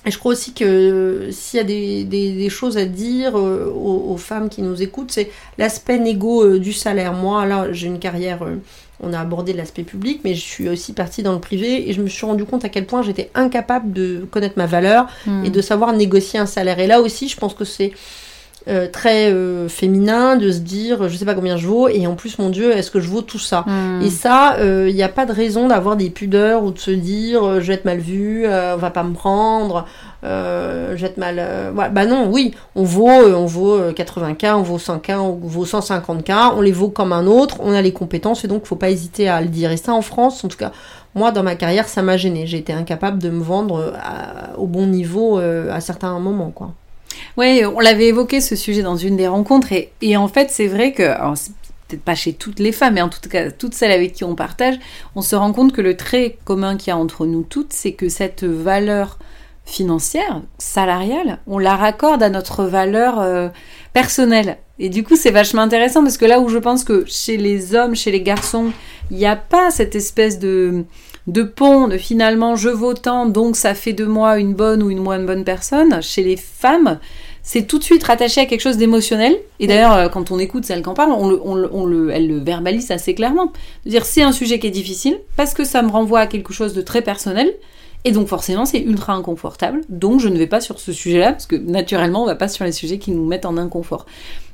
Et 0.06 0.10
je 0.10 0.18
crois 0.18 0.32
aussi 0.32 0.54
que 0.54 0.64
euh, 0.64 1.30
s'il 1.32 1.58
y 1.58 1.60
a 1.60 1.64
des, 1.64 2.04
des- 2.04 2.32
des 2.32 2.48
choses 2.48 2.78
à 2.78 2.84
dire 2.84 3.36
euh, 3.38 3.66
aux, 3.72 4.12
aux 4.12 4.16
femmes 4.16 4.48
qui 4.48 4.62
nous 4.62 4.80
écoutent, 4.82 5.10
c'est 5.12 5.30
l'aspect 5.58 5.98
négo 5.98 6.58
du 6.58 6.72
salaire. 6.72 7.12
Moi, 7.12 7.44
là, 7.46 7.72
j'ai 7.72 7.88
une 7.88 7.98
carrière, 7.98 8.40
on 9.00 9.12
a 9.12 9.20
abordé 9.20 9.52
l'aspect 9.52 9.82
public, 9.84 10.20
mais 10.24 10.34
je 10.34 10.40
suis 10.40 10.68
aussi 10.68 10.92
partie 10.94 11.22
dans 11.22 11.32
le 11.32 11.40
privé 11.40 11.88
et 11.88 11.92
je 11.92 12.00
me 12.02 12.08
suis 12.08 12.24
rendu 12.26 12.44
compte 12.44 12.64
à 12.64 12.68
quel 12.68 12.86
point 12.86 13.02
j'étais 13.02 13.30
incapable 13.34 13.92
de 13.92 14.26
connaître 14.30 14.54
ma 14.56 14.66
valeur 14.66 15.06
et 15.44 15.50
de 15.50 15.60
savoir 15.60 15.92
négocier 15.92 16.38
un 16.40 16.46
salaire. 16.46 16.78
Et 16.80 16.86
là 16.88 17.00
aussi, 17.00 17.28
je 17.28 17.36
pense 17.36 17.54
que 17.54 17.64
c'est 17.64 17.92
euh, 18.66 18.88
très 18.90 19.30
euh, 19.30 19.68
féminin 19.68 20.36
de 20.36 20.50
se 20.50 20.58
dire, 20.58 21.08
je 21.08 21.16
sais 21.16 21.24
pas 21.24 21.34
combien 21.34 21.56
je 21.56 21.66
vaux, 21.66 21.88
et 21.88 22.06
en 22.06 22.14
plus, 22.16 22.38
mon 22.38 22.48
Dieu, 22.50 22.72
est-ce 22.72 22.90
que 22.90 23.00
je 23.00 23.08
vaux 23.08 23.22
tout 23.22 23.38
ça 23.38 23.64
Mm. 23.66 24.02
et 24.02 24.10
ça, 24.10 24.56
il 24.60 24.94
n'y 24.94 25.02
a 25.02 25.08
pas 25.08 25.26
de 25.26 25.32
raison 25.32 25.68
d'avoir 25.68 25.96
des 25.96 26.10
pudeurs 26.10 26.64
ou 26.64 26.70
de 26.70 26.78
se 26.78 26.90
dire 26.90 27.42
euh, 27.46 27.60
je 27.60 27.68
vais 27.68 27.74
être 27.74 27.84
mal 27.84 27.98
vu, 27.98 28.44
euh, 28.46 28.74
on 28.74 28.78
va 28.78 28.90
pas 28.90 29.02
me 29.04 29.14
prendre, 29.14 29.86
euh, 30.24 30.94
je 30.96 31.02
vais 31.02 31.06
être 31.08 31.16
mal. 31.18 31.36
euh. 31.38 31.70
Bah 31.72 32.06
non, 32.06 32.28
oui, 32.30 32.54
on 32.74 32.82
vaut, 32.82 33.08
euh, 33.08 33.34
on 33.34 33.46
vaut 33.46 33.74
euh, 33.74 33.92
80K, 33.92 34.54
on 34.54 34.62
vaut 34.62 34.78
100K, 34.78 35.16
on 35.18 35.32
vaut 35.42 35.64
150K, 35.64 36.52
on 36.56 36.60
les 36.60 36.72
vaut 36.72 36.88
comme 36.90 37.12
un 37.12 37.26
autre, 37.26 37.58
on 37.60 37.72
a 37.72 37.82
les 37.82 37.92
compétences 37.92 38.44
et 38.44 38.48
donc 38.48 38.66
faut 38.66 38.76
pas 38.76 38.90
hésiter 38.90 39.28
à 39.28 39.40
le 39.40 39.48
dire. 39.48 39.70
Et 39.70 39.76
ça 39.76 39.92
en 39.92 40.02
France, 40.02 40.44
en 40.44 40.48
tout 40.48 40.56
cas, 40.58 40.72
moi 41.14 41.30
dans 41.30 41.42
ma 41.42 41.54
carrière, 41.54 41.88
ça 41.88 42.02
m'a 42.02 42.16
gêné. 42.16 42.46
J'ai 42.46 42.58
été 42.58 42.72
incapable 42.72 43.18
de 43.18 43.30
me 43.30 43.42
vendre 43.42 43.76
euh, 43.78 43.92
à- 44.02 44.58
au 44.58 44.66
bon 44.66 44.86
niveau 44.86 45.38
euh, 45.38 45.72
à 45.72 45.80
certains 45.80 46.18
moments, 46.18 46.50
quoi. 46.50 46.72
Oui, 47.36 47.62
on 47.64 47.80
l'avait 47.80 48.06
évoqué 48.06 48.40
ce 48.40 48.56
sujet 48.56 48.82
dans 48.82 48.96
une 48.96 49.16
des 49.16 49.28
rencontres 49.28 49.72
et, 49.72 49.92
et 50.00 50.16
en 50.16 50.28
fait 50.28 50.50
c'est 50.50 50.66
vrai 50.66 50.92
que, 50.92 51.02
peut-être 51.88 52.02
pas 52.02 52.14
chez 52.14 52.32
toutes 52.32 52.60
les 52.60 52.72
femmes, 52.72 52.94
mais 52.94 53.02
en 53.02 53.08
tout 53.08 53.28
cas 53.28 53.50
toutes 53.50 53.74
celles 53.74 53.92
avec 53.92 54.12
qui 54.12 54.24
on 54.24 54.34
partage, 54.34 54.78
on 55.14 55.22
se 55.22 55.34
rend 55.34 55.52
compte 55.52 55.72
que 55.72 55.80
le 55.80 55.96
trait 55.96 56.38
commun 56.44 56.76
qu'il 56.76 56.88
y 56.88 56.90
a 56.90 56.96
entre 56.96 57.26
nous 57.26 57.42
toutes, 57.42 57.72
c'est 57.72 57.92
que 57.92 58.08
cette 58.08 58.44
valeur 58.44 59.18
financière, 59.64 60.42
salariale, 60.58 61.38
on 61.46 61.58
la 61.58 61.76
raccorde 61.76 62.22
à 62.22 62.30
notre 62.30 62.64
valeur 62.64 63.20
euh, 63.20 63.48
personnelle. 63.92 64.58
Et 64.78 64.88
du 64.88 65.02
coup 65.02 65.16
c'est 65.16 65.30
vachement 65.30 65.62
intéressant 65.62 66.02
parce 66.02 66.16
que 66.16 66.24
là 66.24 66.40
où 66.40 66.48
je 66.48 66.58
pense 66.58 66.84
que 66.84 67.04
chez 67.06 67.36
les 67.36 67.74
hommes, 67.74 67.94
chez 67.94 68.10
les 68.10 68.22
garçons, 68.22 68.72
il 69.10 69.16
n'y 69.16 69.26
a 69.26 69.36
pas 69.36 69.70
cette 69.70 69.94
espèce 69.94 70.38
de 70.38 70.84
de 71.28 71.42
pont, 71.44 71.86
de 71.88 71.96
finalement 71.98 72.56
je 72.56 72.68
vaux 72.70 72.94
tant, 72.94 73.26
donc 73.26 73.54
ça 73.54 73.74
fait 73.74 73.92
de 73.92 74.04
moi 74.04 74.38
une 74.38 74.54
bonne 74.54 74.82
ou 74.82 74.90
une 74.90 74.98
moins 74.98 75.18
bonne 75.20 75.44
personne. 75.44 76.02
Chez 76.02 76.24
les 76.24 76.36
femmes, 76.36 76.98
c'est 77.42 77.66
tout 77.66 77.78
de 77.78 77.84
suite 77.84 78.02
rattaché 78.02 78.40
à 78.40 78.46
quelque 78.46 78.60
chose 78.62 78.76
d'émotionnel. 78.78 79.36
Et 79.60 79.66
d'ailleurs, 79.66 79.92
euh, 79.94 80.08
quand 80.08 80.30
on 80.30 80.38
écoute 80.38 80.64
celle 80.64 80.82
qui 80.82 80.88
en 80.88 80.94
parle, 80.94 81.12
on 81.12 81.28
le, 81.28 81.40
on 81.44 81.54
le- 81.54 81.70
on 81.72 81.86
le- 81.86 82.10
elle 82.10 82.26
le 82.28 82.38
verbalise 82.38 82.90
assez 82.90 83.14
clairement. 83.14 83.52
De 83.84 83.90
dire 83.90 84.04
c'est 84.04 84.22
un 84.22 84.32
sujet 84.32 84.58
qui 84.58 84.66
est 84.66 84.70
difficile 84.72 85.18
parce 85.36 85.54
que 85.54 85.64
ça 85.64 85.82
me 85.82 85.90
renvoie 85.90 86.20
à 86.20 86.26
quelque 86.26 86.52
chose 86.52 86.72
de 86.74 86.82
très 86.82 87.02
personnel. 87.02 87.52
Et 88.04 88.12
donc 88.12 88.28
forcément, 88.28 88.64
c'est 88.64 88.80
ultra 88.80 89.12
inconfortable. 89.12 89.82
Donc 89.88 90.20
je 90.20 90.28
ne 90.28 90.38
vais 90.38 90.46
pas 90.46 90.60
sur 90.60 90.78
ce 90.78 90.92
sujet-là 90.92 91.32
parce 91.32 91.46
que 91.46 91.56
naturellement, 91.56 92.22
on 92.22 92.26
va 92.26 92.36
pas 92.36 92.48
sur 92.48 92.64
les 92.64 92.72
sujets 92.72 92.98
qui 92.98 93.10
nous 93.10 93.26
mettent 93.26 93.44
en 93.46 93.56
inconfort. 93.56 94.06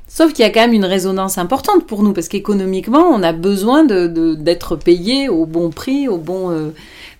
Sauf 0.07 0.33
qu'il 0.33 0.43
y 0.43 0.47
a 0.47 0.51
quand 0.51 0.61
même 0.61 0.73
une 0.73 0.85
résonance 0.85 1.37
importante 1.37 1.85
pour 1.87 2.03
nous, 2.03 2.13
parce 2.13 2.27
qu'économiquement, 2.27 3.05
on 3.11 3.21
a 3.23 3.33
besoin 3.33 3.83
de- 3.83 4.35
d'être 4.35 4.75
payé 4.75 5.29
au 5.29 5.45
bon 5.45 5.69
prix, 5.71 6.07
au 6.07 6.17
bon... 6.17 6.51
euh, 6.51 6.69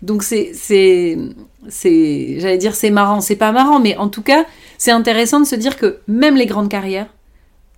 Donc 0.02 0.24
c'est... 0.24 0.52
c'est 0.54 1.18
c'est 1.68 2.36
j'allais 2.40 2.60
dire 2.60 2.76
c'est 2.76 2.92
marrant. 2.92 3.22
C'est 3.22 3.36
pas 3.36 3.52
marrant 3.52 3.80
mais 3.80 3.98
en 3.98 4.08
tout 4.08 4.22
cas 4.22 4.46
c'est 4.78 4.92
intéressant 4.92 5.40
de 5.40 5.46
se 5.48 5.56
dire 5.56 5.78
que 5.78 5.98
même 6.08 6.36
les 6.36 6.46
grandes 6.46 6.70
carrières 6.70 7.08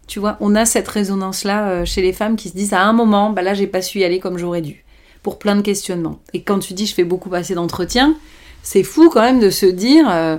tu 0.08 0.20
vois 0.20 0.36
on 0.42 0.56
a 0.56 0.66
cette 0.66 0.90
résonance 0.90 1.46
là 1.46 1.86
chez 1.86 2.02
les 2.02 2.12
femmes 2.12 2.36
qui 2.36 2.50
se 2.50 2.54
disent 2.58 2.74
à 2.74 2.82
un 2.82 2.92
moment 2.92 3.30
bah 3.30 3.44
là 3.44 3.54
j'ai 3.54 3.66
pas 3.66 3.82
su 3.82 4.00
y 4.00 4.04
aller 4.04 4.20
comme 4.20 4.38
j'aurais 4.38 4.62
dû 4.62 4.84
pour 5.24 5.40
plein 5.40 5.56
de 5.56 5.62
questionnements. 5.62 6.20
Et 6.34 6.42
quand 6.42 6.60
tu 6.60 6.74
dis 6.74 6.86
je 6.86 6.94
fais 6.94 7.06
beaucoup 7.06 7.30
passer 7.30 7.56
d'entretiens 7.56 8.14
c'est 8.62 8.84
fou 8.84 9.10
quand 9.10 9.22
même 9.22 9.40
de 9.40 9.50
se 9.50 9.66
dire 9.66 10.06
euh, 10.10 10.36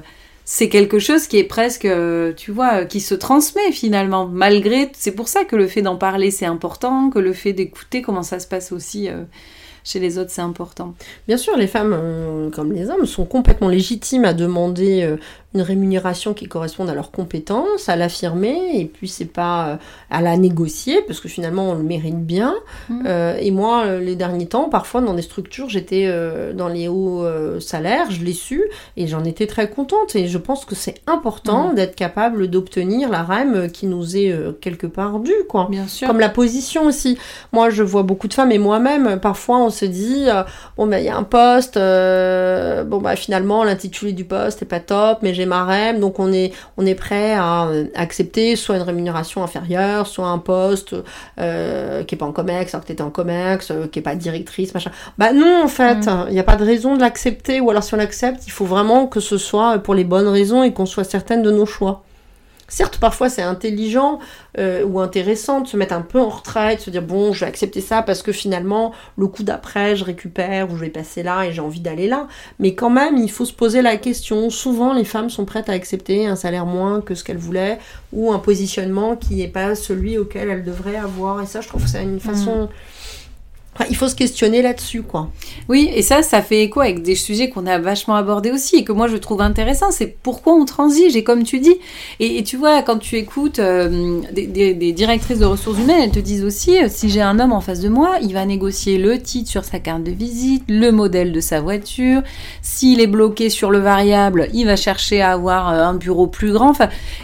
c'est 0.51 0.71
quelque 0.71 0.99
chose 0.99 1.27
qui 1.27 1.37
est 1.37 1.45
presque, 1.45 1.85
euh, 1.85 2.33
tu 2.33 2.53
vois, 2.53 2.81
euh, 2.81 2.85
qui 2.87 3.01
se 3.01 3.15
transmet 3.15 3.71
finalement, 3.71 4.27
malgré. 4.27 4.91
C'est 4.95 5.13
pour 5.13 5.29
ça 5.29 5.45
que 5.45 5.57
le 5.57 5.67
fait 5.67 5.83
d'en 5.83 5.97
parler, 5.97 6.31
c'est 6.31 6.47
important, 6.47 7.11
que 7.11 7.19
le 7.19 7.35
fait 7.35 7.53
d'écouter 7.53 8.01
comment 8.01 8.23
ça 8.23 8.41
se 8.41 8.49
passe 8.49 8.73
aussi 8.73 9.11
euh, 9.11 9.25
chez 9.85 9.99
les 9.99 10.17
autres, 10.17 10.31
c'est 10.31 10.41
important. 10.41 10.95
Bien 11.27 11.37
sûr, 11.37 11.55
les 11.59 11.67
femmes, 11.67 12.51
comme 12.55 12.73
les 12.73 12.89
hommes, 12.89 13.05
sont 13.05 13.27
complètement 13.27 13.69
légitimes 13.69 14.25
à 14.25 14.33
demander 14.33 15.17
une 15.55 15.63
rémunération 15.63 16.35
qui 16.35 16.47
corresponde 16.47 16.91
à 16.91 16.95
leurs 16.95 17.11
compétences, 17.11 17.89
à 17.89 17.97
l'affirmer, 17.97 18.59
et 18.75 18.85
puis 18.85 19.09
c'est 19.09 19.25
pas 19.25 19.69
euh, 19.69 19.77
à 20.11 20.21
la 20.21 20.37
négocier, 20.37 21.01
parce 21.07 21.21
que 21.21 21.29
finalement 21.29 21.71
on 21.71 21.75
le 21.75 21.83
mérite 21.83 22.19
bien. 22.27 22.55
Mhm. 22.91 23.05
Euh, 23.07 23.37
et 23.41 23.51
moi, 23.51 23.85
euh, 23.87 23.99
les 23.99 24.15
derniers 24.15 24.45
temps, 24.47 24.69
parfois 24.69 25.01
dans 25.01 25.15
des 25.15 25.23
structures, 25.23 25.71
j'étais 25.71 26.05
euh, 26.07 26.53
dans 26.53 26.69
les 26.69 26.87
hauts 26.87 27.25
euh, 27.25 27.61
salaires, 27.61 28.11
je 28.11 28.23
l'ai 28.23 28.35
su, 28.35 28.63
et 28.99 29.07
j'en 29.07 29.25
étais 29.25 29.47
très 29.47 29.71
contente. 29.71 30.15
Et 30.17 30.29
je 30.29 30.37
pense 30.37 30.67
que 30.67 30.75
c'est 30.75 30.97
important 31.07 31.69
Mhm. 31.71 31.75
d'être 31.77 31.97
capable 31.97 32.49
d'obtenir 32.49 33.09
la 33.09 33.23
REM 33.23 33.71
qui 33.71 33.87
nous 33.87 34.19
est 34.19 34.35
quelque 34.61 34.87
part 34.87 35.19
due, 35.19 35.33
quoi. 35.49 35.69
Bien 35.71 35.87
sûr. 35.89 36.07
Comme 36.09 36.21
la 36.21 36.29
position 36.29 36.85
aussi. 36.85 37.17
Moi, 37.53 37.71
je 37.71 37.83
vois 37.83 38.03
beaucoup 38.03 38.29
de 38.29 38.35
femmes 38.35 38.53
et 38.53 38.59
moi-même, 38.59 39.19
parfois, 39.19 39.59
on 39.59 39.71
se 39.71 39.87
dit 39.87 40.27
bon, 40.77 40.87
ben, 40.87 40.99
il 40.99 41.05
y 41.05 41.09
a 41.09 41.17
un 41.17 41.23
poste, 41.23 41.77
bon, 41.77 42.99
bah, 43.01 43.17
finalement, 43.17 43.65
l'intitulé 43.65 44.13
du 44.13 44.25
poste 44.27 44.61
est 44.61 44.67
pas 44.67 44.81
top, 44.81 45.21
mais 45.23 45.38
j'ai 45.39 45.47
ma 45.47 45.65
REM, 45.65 46.01
donc 46.01 46.19
on 46.19 46.33
est, 46.33 46.53
on 46.77 46.85
est 46.85 46.95
prêt 46.95 47.33
à 47.35 47.69
euh, 47.69 47.87
accepter 47.95 48.57
soit 48.57 48.77
une 48.77 48.83
rémunération 48.83 49.43
inférieure, 49.43 50.07
soit 50.07 50.27
un 50.27 50.39
poste 50.39 50.95
euh, 51.41 52.03
qui 52.03 52.17
est 52.17 52.19
pas 52.19 52.27
en 52.27 52.33
COMEX, 52.33 52.75
alors 52.75 52.83
que 52.83 52.89
t'étais 52.89 53.03
en 53.03 53.11
COMEX, 53.11 53.71
euh, 53.71 53.87
qui 53.87 54.01
est 54.01 54.03
pas 54.03 54.17
directrice, 54.17 54.75
machin. 54.75 54.91
Bah, 55.17 55.33
non, 55.33 55.63
en 55.63 55.69
fait, 55.69 56.09
il 56.29 56.35
n'y 56.35 56.41
a 56.41 56.45
pas 56.45 56.57
de 56.57 56.65
raison 56.65 56.97
de 56.97 57.01
l'accepter, 57.01 57.61
ou 57.61 57.71
alors 57.71 57.85
si 57.85 57.95
on 57.95 57.99
l'accepte, 57.99 58.47
il 58.47 58.51
faut 58.51 58.67
vraiment 58.67 59.07
que 59.07 59.21
ce 59.21 59.39
soit 59.39 59.79
pour 59.79 59.95
les 59.95 60.05
bonnes 60.05 60.29
raisons 60.29 60.63
et 60.63 60.73
qu'on 60.73 60.87
soit 60.87 61.05
certaine 61.05 61.43
de 61.43 61.51
nos 61.51 61.67
choix. 61.67 62.03
Certes, 62.71 62.99
parfois 62.99 63.31
c'est 63.31 63.43
intelligent 63.43 64.19
euh, 64.59 64.85
ou 64.85 65.01
intéressant 65.01 65.63
de 65.63 65.69
se 65.69 65.77
mettre 65.79 65.95
un 65.95 66.03
peu 66.03 66.21
en 66.21 66.29
retrait, 66.29 66.77
de 66.77 66.81
se 66.83 66.91
dire 66.91 67.03
bon, 67.03 67.33
je 67.33 67.41
vais 67.41 67.47
accepter 67.47 67.81
ça 67.81 68.03
parce 68.03 68.23
que 68.23 68.31
finalement, 68.31 68.93
le 69.17 69.27
coup 69.27 69.43
d'après, 69.43 69.97
je 69.97 70.05
récupère 70.05 70.71
ou 70.71 70.77
je 70.77 70.83
vais 70.83 70.91
passer 70.91 71.23
là 71.23 71.47
et 71.47 71.53
j'ai 71.53 71.63
envie 71.63 71.81
d'aller 71.81 72.09
là. 72.09 72.29
Mais 72.59 72.75
quand 72.75 72.91
même, 72.91 73.17
il 73.17 73.31
faut 73.31 73.47
se 73.47 73.55
poser 73.55 73.81
la 73.81 73.97
question. 73.97 74.51
Souvent, 74.51 74.93
les 74.93 75.05
femmes 75.05 75.31
sont 75.31 75.47
prêtes 75.47 75.71
à 75.71 75.73
accepter 75.73 76.27
un 76.27 76.37
salaire 76.37 76.67
moins 76.67 77.01
que 77.01 77.15
ce 77.15 77.25
qu'elles 77.25 77.39
voulaient 77.39 77.79
ou 78.13 78.33
un 78.33 78.39
positionnement 78.39 79.17
qui 79.17 79.37
n'est 79.37 79.49
pas 79.49 79.75
celui 79.75 80.19
auquel 80.19 80.51
elles 80.51 80.65
devraient 80.65 80.97
avoir. 80.97 81.41
Et 81.41 81.47
ça, 81.47 81.63
je 81.63 81.69
trouve 81.69 81.85
que 81.85 81.89
c'est 81.89 82.03
une 82.03 82.21
façon 82.21 82.69
il 83.91 83.97
faut 83.97 84.09
se 84.09 84.15
questionner 84.15 84.63
là-dessus, 84.63 85.03
quoi. 85.03 85.31
Oui, 85.69 85.91
et 85.95 86.03
ça, 86.03 86.23
ça 86.23 86.43
fait 86.43 86.63
écho 86.63 86.81
avec 86.81 87.03
des 87.03 87.15
sujets 87.15 87.49
qu'on 87.49 87.67
a 87.67 87.79
vachement 87.79 88.15
abordés 88.17 88.51
aussi 88.51 88.77
et 88.77 88.85
que 88.85 88.93
moi 88.93 89.09
je 89.09 89.17
trouve 89.17 89.41
intéressant. 89.41 89.91
C'est 89.91 90.17
pourquoi 90.23 90.55
on 90.55 90.65
transige, 90.65 91.17
et 91.17 91.25
comme 91.25 91.45
tu 91.45 91.61
dis. 91.61 91.77
Et, 92.21 92.43
tu 92.43 92.57
vois, 92.57 92.83
quand 92.83 92.99
tu 92.99 93.17
écoutes 93.17 93.59
euh, 93.59 94.21
des, 94.33 94.93
directrices 94.93 95.39
de 95.39 95.45
ressources 95.45 95.79
humaines, 95.79 96.01
elles 96.05 96.11
te 96.11 96.19
disent 96.19 96.45
aussi 96.45 96.83
euh, 96.83 96.87
si 96.89 97.09
j'ai 97.09 97.21
un 97.21 97.39
homme 97.39 97.53
en 97.53 97.61
face 97.61 97.81
de 97.81 97.89
moi, 97.89 98.17
il 98.23 98.33
va 98.33 98.45
négocier 98.45 98.99
le 98.99 99.21
titre 99.21 99.51
sur 99.51 99.65
sa 99.65 99.79
carte 99.79 100.03
de 100.03 100.11
visite, 100.11 100.65
le 100.69 100.91
modèle 100.91 101.33
de 101.33 101.41
sa 101.41 101.61
voiture. 101.61 102.23
S'il 102.63 103.01
est 103.01 103.07
bloqué 103.07 103.51
sur 103.51 103.71
le 103.71 103.79
variable, 103.79 104.49
il 104.53 104.67
va 104.67 104.77
chercher 104.77 105.21
à 105.21 105.33
avoir 105.33 105.71
euh, 105.71 105.85
un 105.85 105.95
bureau 105.95 106.27
plus 106.27 106.53
grand. 106.53 106.73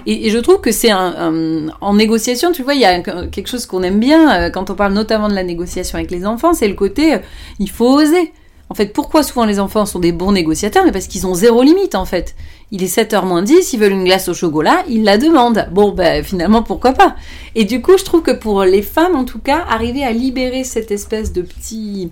Et, 0.06 0.30
je 0.30 0.38
trouve 0.38 0.60
que 0.60 0.72
c'est 0.72 0.92
en 0.92 1.94
négociation, 1.94 2.52
tu 2.52 2.62
vois, 2.62 2.74
il 2.74 2.80
y 2.80 2.84
a 2.84 3.00
quelque 3.00 3.48
chose 3.48 3.66
qu'on 3.66 3.82
aime 3.82 4.00
bien 4.00 4.50
quand 4.50 4.70
on 4.70 4.74
parle 4.74 4.92
notamment 4.92 5.28
de 5.28 5.34
la 5.34 5.44
négociation 5.44 5.96
avec 5.98 6.10
les 6.10 6.26
enfants 6.26 6.43
c'est 6.52 6.68
le 6.68 6.74
côté 6.74 7.14
euh, 7.14 7.18
il 7.58 7.70
faut 7.70 7.88
oser. 7.88 8.32
En 8.70 8.74
fait, 8.74 8.92
pourquoi 8.92 9.22
souvent 9.22 9.44
les 9.44 9.60
enfants 9.60 9.86
sont 9.86 10.00
des 10.00 10.12
bons 10.12 10.32
négociateurs? 10.32 10.84
Mais 10.84 10.92
parce 10.92 11.06
qu'ils 11.06 11.26
ont 11.26 11.34
zéro 11.34 11.62
limite 11.62 11.94
en 11.94 12.04
fait. 12.04 12.34
Il 12.70 12.82
est 12.82 12.92
7h 12.92 13.24
moins 13.24 13.42
10, 13.42 13.72
ils 13.72 13.78
veulent 13.78 13.92
une 13.92 14.04
glace 14.04 14.28
au 14.28 14.34
chocolat, 14.34 14.82
ils 14.88 15.04
la 15.04 15.18
demandent. 15.18 15.68
Bon, 15.70 15.92
ben 15.92 16.24
finalement, 16.24 16.62
pourquoi 16.62 16.92
pas? 16.92 17.14
Et 17.54 17.64
du 17.64 17.82
coup, 17.82 17.96
je 17.98 18.04
trouve 18.04 18.22
que 18.22 18.32
pour 18.32 18.64
les 18.64 18.82
femmes, 18.82 19.14
en 19.14 19.24
tout 19.24 19.38
cas, 19.38 19.64
arriver 19.68 20.02
à 20.02 20.12
libérer 20.12 20.64
cette 20.64 20.90
espèce 20.90 21.32
de 21.32 21.42
petit, 21.42 22.10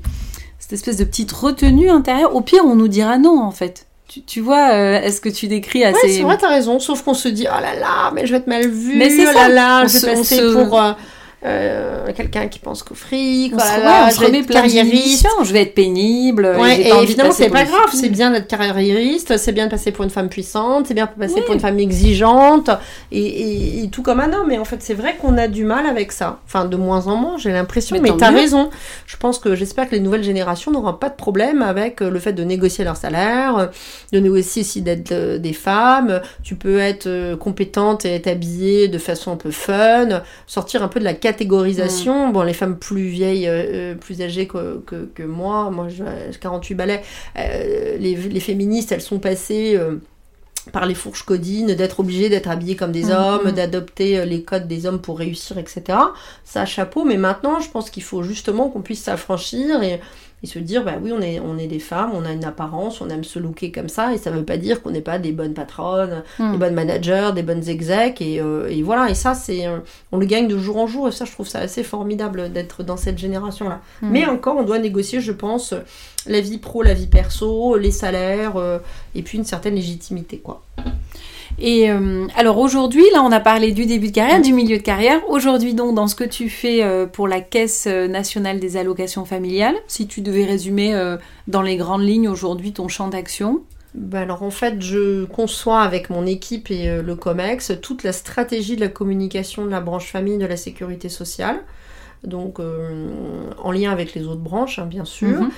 cette 0.59 0.75
espèce 0.75 0.99
de 0.99 1.05
petite 1.05 1.33
retenue 1.33 1.91
intérieure, 1.91 2.37
au 2.37 2.43
pire, 2.43 2.65
on 2.65 2.77
nous 2.77 2.89
dira 2.89 3.19
non, 3.19 3.43
en 3.43 3.51
fait. 3.51 3.87
Tu, 4.27 4.41
vois, 4.41 4.73
euh, 4.75 5.01
est-ce 5.01 5.23
que 5.23 5.31
tu 5.31 5.49
décris 5.49 5.85
assez... 5.85 6.07
Ouais, 6.07 6.13
c'est 6.13 6.23
vrai, 6.23 6.37
t'as 6.39 6.51
raison, 6.51 6.79
sauf 6.79 7.03
qu'on 7.03 7.15
se 7.15 7.29
dit, 7.29 7.47
oh 7.49 7.61
là 7.63 7.75
là, 7.75 8.13
mais 8.15 8.27
je 8.27 8.33
vais 8.33 8.39
être 8.39 8.47
mal 8.47 8.69
vue, 8.69 8.99
mais 8.99 9.09
c'est 9.09 9.27
oh 9.27 9.33
là 9.33 9.49
là, 9.49 9.87
je 9.87 9.99
vais 9.99 10.15
passer 10.15 10.43
pour... 10.53 10.79
Euh, 10.81 10.93
euh, 11.45 12.13
quelqu'un 12.15 12.47
qui 12.47 12.61
pense 12.61 12.85
qu'au 12.85 12.95
fric, 12.95 13.53
voilà, 13.53 14.11
je, 14.11 14.21
vais 14.21 14.39
être 14.39 14.47
carriériste, 14.47 15.27
je 15.43 15.53
vais 15.53 15.63
être 15.63 15.75
pénible. 15.75 16.49
et, 16.69 16.89
et 16.89 17.07
finalement 17.09 17.33
c'est 17.33 17.49
pas 17.49 17.65
grave, 17.65 17.91
c'est 17.93 18.11
bien 18.11 18.31
d'être 18.31 18.47
carriériste, 18.47 19.37
c'est 19.37 19.51
bien 19.51 19.67
de 19.67 19.71
passer 19.71 19.91
pour 19.91 20.05
une 20.05 20.11
femme 20.11 20.29
puissante, 20.29 20.87
c'est 20.87 20.95
bien 20.95 21.07
de 21.07 21.21
passer 21.21 21.41
pour 21.43 21.55
une 21.55 21.61
femme 21.61 21.81
exigeante 21.81 22.71
et, 23.11 23.89
tout 23.91 24.03
comme 24.03 24.21
un 24.21 24.33
homme. 24.33 24.47
Mais 24.47 24.59
en 24.59 24.65
fait 24.65 24.83
c'est 24.83 24.95
vrai 24.95 25.17
qu'on 25.21 25.37
a 25.37 25.49
du 25.49 25.65
mal 25.65 25.87
avec 25.87 26.13
ça, 26.13 26.39
enfin 26.47 26.65
de 26.65 26.77
moins 26.77 27.09
en 27.09 27.17
moins 27.17 27.39
j'ai 27.39 27.51
l'impression. 27.51 27.97
Mais, 27.97 28.11
mais 28.11 28.17
t'as 28.17 28.31
raison. 28.31 28.71
Je 29.07 29.17
pense 29.17 29.41
que 29.41 29.57
j'espère 29.57 29.89
que 29.89 29.97
les 29.97 30.01
nouvelles 30.01 30.25
générations 30.25 30.71
n'auront 30.71 30.93
pas 30.93 31.09
de 31.09 31.17
problème 31.17 31.63
avec 31.63 32.03
euh, 32.03 32.11
le 32.11 32.21
fait 32.21 32.35
de 32.35 32.45
négocier 32.45 32.85
leur 32.85 32.97
salaire, 32.97 33.71
de 34.13 34.19
négocier 34.21 34.63
aussi 34.63 34.81
d'être 34.81 35.11
euh, 35.11 35.39
des 35.39 35.55
femmes. 35.55 36.21
Tu 36.45 36.55
peux 36.55 36.79
être 36.79 37.35
compétente 37.35 38.05
et 38.05 38.15
être 38.15 38.29
habillée 38.29 38.87
de 38.87 38.99
façon 38.99 39.33
un 39.33 39.37
peu 39.37 39.51
fun, 39.51 40.23
sortir 40.47 40.85
un 40.85 40.89
peu 40.89 41.01
de 41.01 41.05
la 41.05 41.15
catégorisation. 41.33 42.29
Mm. 42.29 42.33
Bon, 42.33 42.43
les 42.43 42.53
femmes 42.53 42.79
plus 42.79 43.07
vieilles, 43.07 43.49
euh, 43.49 43.93
euh, 43.93 43.95
plus 43.95 44.21
âgées 44.21 44.47
que, 44.47 44.83
que, 44.87 45.23
moi, 45.23 45.71
moi 45.71 45.89
j'ai 45.89 46.05
48 46.41 46.75
balais, 46.75 47.03
euh, 47.39 47.97
les, 47.99 48.15
les, 48.15 48.41
féministes, 48.41 48.93
elles 48.93 49.01
sont 49.01 49.19
passées 49.19 49.79
par 50.73 50.87
les 50.87 50.95
fourches 50.95 51.25
codines, 51.25 51.75
d'être 51.75 52.01
obligées 52.01 52.29
d'être 52.29 52.49
habillées 52.49 52.77
comme 52.77 52.93
des 52.93 53.07
mm, 53.07 53.11
hommes, 53.11 53.49
mm. 53.49 53.53
d'adopter 53.53 54.27
les 54.27 54.43
codes 54.43 54.69
des 54.69 54.87
hommes 54.87 55.01
pour 55.01 55.19
réussir, 55.19 55.59
etc. 55.59 55.99
Ça, 56.45 56.67
chapeau, 56.67 57.05
mais 57.05 57.17
maintenant, 57.17 57.61
je 57.61 57.71
pense 57.71 57.91
qu'il 57.91 58.03
faut 58.03 58.23
justement 58.23 58.69
qu'on 58.69 58.83
puisse 58.83 59.03
s'affranchir 59.03 59.83
et 59.83 60.01
et 60.43 60.47
se 60.47 60.59
dire 60.59 60.85
bah 60.85 60.95
oui 61.01 61.13
on 61.13 61.21
est 61.21 61.39
on 61.41 61.57
est 61.57 61.67
des 61.67 61.79
femmes 61.79 62.11
on 62.15 62.25
a 62.25 62.33
une 62.33 62.45
apparence 62.45 63.01
on 63.01 63.09
aime 63.09 63.25
se 63.25 63.39
looker 63.39 63.71
comme 63.71 63.89
ça 63.89 64.13
et 64.13 64.19
ça 64.19 64.31
veut 64.31 64.45
pas 64.45 64.57
dire 64.57 64.83
qu'on 64.83 64.91
n'est 64.91 65.01
pas 65.01 65.19
des 65.19 65.33
bonnes 65.33 65.55
patronnes 65.55 66.25
hmm. 66.39 66.53
des 66.53 66.59
bonnes 66.59 66.75
managers 66.75 67.31
des 67.35 67.43
bonnes 67.43 67.69
execs 67.69 68.21
et, 68.21 68.41
euh, 68.41 68.69
et 68.69 68.83
voilà 68.83 69.09
et 69.09 69.15
ça 69.15 69.35
c'est 69.35 69.67
euh, 69.67 69.79
on 70.11 70.19
le 70.19 70.27
gagne 70.27 70.49
de 70.49 70.59
jour 70.59 70.79
en 70.79 70.87
jour 70.87 71.09
et 71.09 71.13
ça 71.13 71.25
je 71.25 71.33
trouve 71.33 71.47
ça 71.47 71.61
assez 71.61 71.85
formidable 71.85 72.53
d'être 72.53 72.83
dans 72.83 72.97
cette 72.97 73.19
génération 73.19 73.69
là 73.69 73.81
hmm. 74.03 74.11
mais 74.11 74.27
encore 74.27 74.57
on 74.57 74.65
doit 74.65 74.79
négocier 74.79 75.21
je 75.21 75.33
pense 75.33 75.75
la 76.27 76.41
vie 76.41 76.59
pro 76.59 76.83
la 76.83 76.95
vie 76.95 77.07
perso 77.07 77.77
les 77.77 77.93
salaires 77.93 78.57
euh, 78.57 78.79
et 79.15 79.23
puis 79.23 79.39
une 79.39 79.45
certaine 79.45 79.75
légitimité 79.75 80.39
quoi 80.39 80.63
et 81.59 81.91
euh, 81.91 82.27
alors 82.37 82.59
aujourd'hui, 82.59 83.05
là, 83.13 83.23
on 83.23 83.33
a 83.33 83.41
parlé 83.41 83.73
du 83.73 83.87
début 83.87 84.09
de 84.09 84.13
carrière, 84.13 84.41
du 84.41 84.53
milieu 84.53 84.79
de 84.79 84.83
carrière. 84.83 85.21
Aujourd'hui, 85.29 85.75
donc, 85.75 85.95
dans 85.95 86.07
ce 86.07 86.15
que 86.15 86.25
tu 86.25 86.49
fais 86.49 86.83
euh, 86.83 87.07
pour 87.07 87.29
la 87.29 87.41
Caisse 87.41 87.87
nationale 87.87 88.59
des 88.59 88.77
allocations 88.77 89.25
familiales, 89.25 89.77
si 89.87 90.07
tu 90.07 90.21
devais 90.21 90.45
résumer 90.45 90.95
euh, 90.95 91.17
dans 91.49 91.63
les 91.63 91.77
grandes 91.77 92.03
lignes 92.03 92.29
aujourd'hui 92.29 92.73
ton 92.73 92.89
champ 92.89 93.09
d'action 93.09 93.63
ben 93.95 94.23
alors 94.23 94.43
en 94.43 94.51
fait, 94.51 94.81
je 94.81 95.27
conçois 95.27 95.83
avec 95.83 96.09
mon 96.09 96.25
équipe 96.25 96.71
et 96.71 97.03
le 97.03 97.15
COMEX 97.15 97.73
toute 97.83 98.05
la 98.05 98.13
stratégie 98.13 98.75
de 98.75 98.81
la 98.81 98.89
communication 98.89 99.67
de 99.67 99.71
la 99.71 99.83
branche 99.83 100.11
famille 100.11 100.39
de 100.39 100.47
la 100.47 100.57
sécurité 100.57 101.11
sociale 101.11 101.61
donc 102.25 102.61
en 102.61 103.73
lien 103.73 103.91
avec 103.91 104.15
les 104.15 104.25
autres 104.25 104.41
branches, 104.41 104.79
hein, 104.79 104.87
bien 104.87 105.05
sûr. 105.05 105.41
Mhm. 105.41 105.51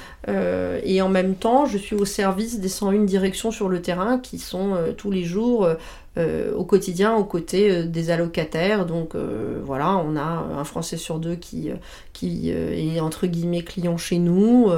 et 0.82 1.02
en 1.02 1.08
même 1.08 1.34
temps, 1.34 1.66
je 1.66 1.78
suis 1.78 1.94
au 1.94 2.04
service 2.04 2.60
des 2.60 2.68
101 2.68 3.04
directions 3.04 3.50
sur 3.50 3.68
le 3.68 3.82
terrain 3.82 4.18
qui 4.18 4.38
sont 4.38 4.76
tous 4.96 5.10
les 5.10 5.24
jours 5.24 5.68
euh, 6.16 6.54
au 6.54 6.64
quotidien 6.64 7.16
aux 7.16 7.24
côtés 7.24 7.70
euh, 7.72 7.86
des 7.86 8.10
allocataires. 8.10 8.86
Donc 8.86 9.16
euh, 9.16 9.60
voilà, 9.64 9.96
on 9.96 10.14
a 10.14 10.22
un 10.22 10.62
Français 10.62 10.96
sur 10.96 11.18
deux 11.18 11.34
qui, 11.34 11.70
qui 12.12 12.50
est 12.50 13.00
entre 13.00 13.26
guillemets 13.26 13.62
client 13.62 13.96
chez 13.96 14.18
nous. 14.18 14.70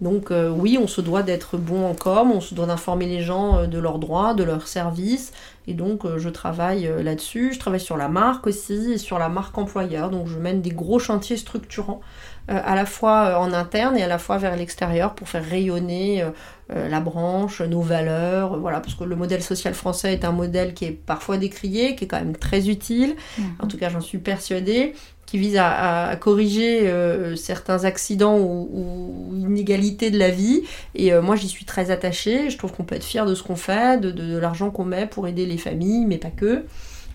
donc 0.00 0.30
oui, 0.30 0.78
on 0.80 0.86
se 0.86 1.00
doit 1.00 1.22
d'être 1.22 1.56
bon 1.56 1.86
en 1.86 1.94
com, 1.94 2.30
on 2.32 2.40
se 2.40 2.54
doit 2.54 2.66
d'informer 2.66 3.06
les 3.06 3.22
gens 3.22 3.66
de 3.66 3.78
leurs 3.78 3.98
droits, 3.98 4.34
de 4.34 4.44
leurs 4.44 4.68
services. 4.68 5.32
Et 5.66 5.72
donc 5.72 6.02
je 6.18 6.28
travaille 6.28 6.90
là-dessus. 7.02 7.54
Je 7.54 7.58
travaille 7.58 7.80
sur 7.80 7.96
la 7.96 8.08
marque 8.08 8.46
aussi 8.46 8.92
et 8.92 8.98
sur 8.98 9.18
la 9.18 9.30
marque 9.30 9.56
employeur. 9.56 10.10
Donc 10.10 10.28
je 10.28 10.38
mène 10.38 10.60
des 10.60 10.70
gros 10.70 10.98
chantiers 10.98 11.38
structurants 11.38 12.02
à 12.48 12.74
la 12.74 12.84
fois 12.84 13.38
en 13.40 13.52
interne 13.52 13.96
et 13.96 14.02
à 14.02 14.06
la 14.06 14.18
fois 14.18 14.38
vers 14.38 14.56
l'extérieur 14.56 15.14
pour 15.14 15.28
faire 15.28 15.44
rayonner 15.44 16.24
euh, 16.72 16.88
la 16.88 17.00
branche, 17.00 17.60
nos 17.60 17.82
valeurs, 17.82 18.58
voilà, 18.58 18.80
parce 18.80 18.94
que 18.94 19.04
le 19.04 19.16
modèle 19.16 19.42
social 19.42 19.74
français 19.74 20.14
est 20.14 20.24
un 20.24 20.32
modèle 20.32 20.72
qui 20.72 20.86
est 20.86 20.92
parfois 20.92 21.36
décrié, 21.36 21.94
qui 21.94 22.04
est 22.04 22.06
quand 22.06 22.18
même 22.18 22.36
très 22.36 22.70
utile, 22.70 23.16
mhm. 23.36 23.44
en 23.60 23.66
tout 23.66 23.76
cas 23.76 23.90
j'en 23.90 24.00
suis 24.00 24.16
persuadée, 24.16 24.94
qui 25.26 25.36
vise 25.36 25.58
à, 25.58 26.16
corriger 26.18 26.88
euh, 26.88 27.36
certains 27.36 27.84
accidents 27.84 28.38
ou, 28.38 29.34
inégalités 29.36 30.10
de 30.10 30.18
la 30.18 30.30
vie. 30.30 30.62
Et 30.94 31.12
euh, 31.12 31.20
moi 31.20 31.36
j'y 31.36 31.48
suis 31.48 31.66
très 31.66 31.90
attachée, 31.90 32.48
je 32.48 32.56
trouve 32.56 32.72
qu'on 32.72 32.84
peut 32.84 32.94
être 32.94 33.04
fier 33.04 33.26
de 33.26 33.34
ce 33.34 33.42
qu'on 33.42 33.56
fait, 33.56 34.00
de 34.00 34.38
l'argent 34.38 34.70
qu'on 34.70 34.86
met 34.86 35.06
pour 35.06 35.28
aider 35.28 35.44
les 35.44 35.58
familles, 35.58 36.06
mais 36.06 36.16
pas 36.16 36.30
que. 36.30 36.64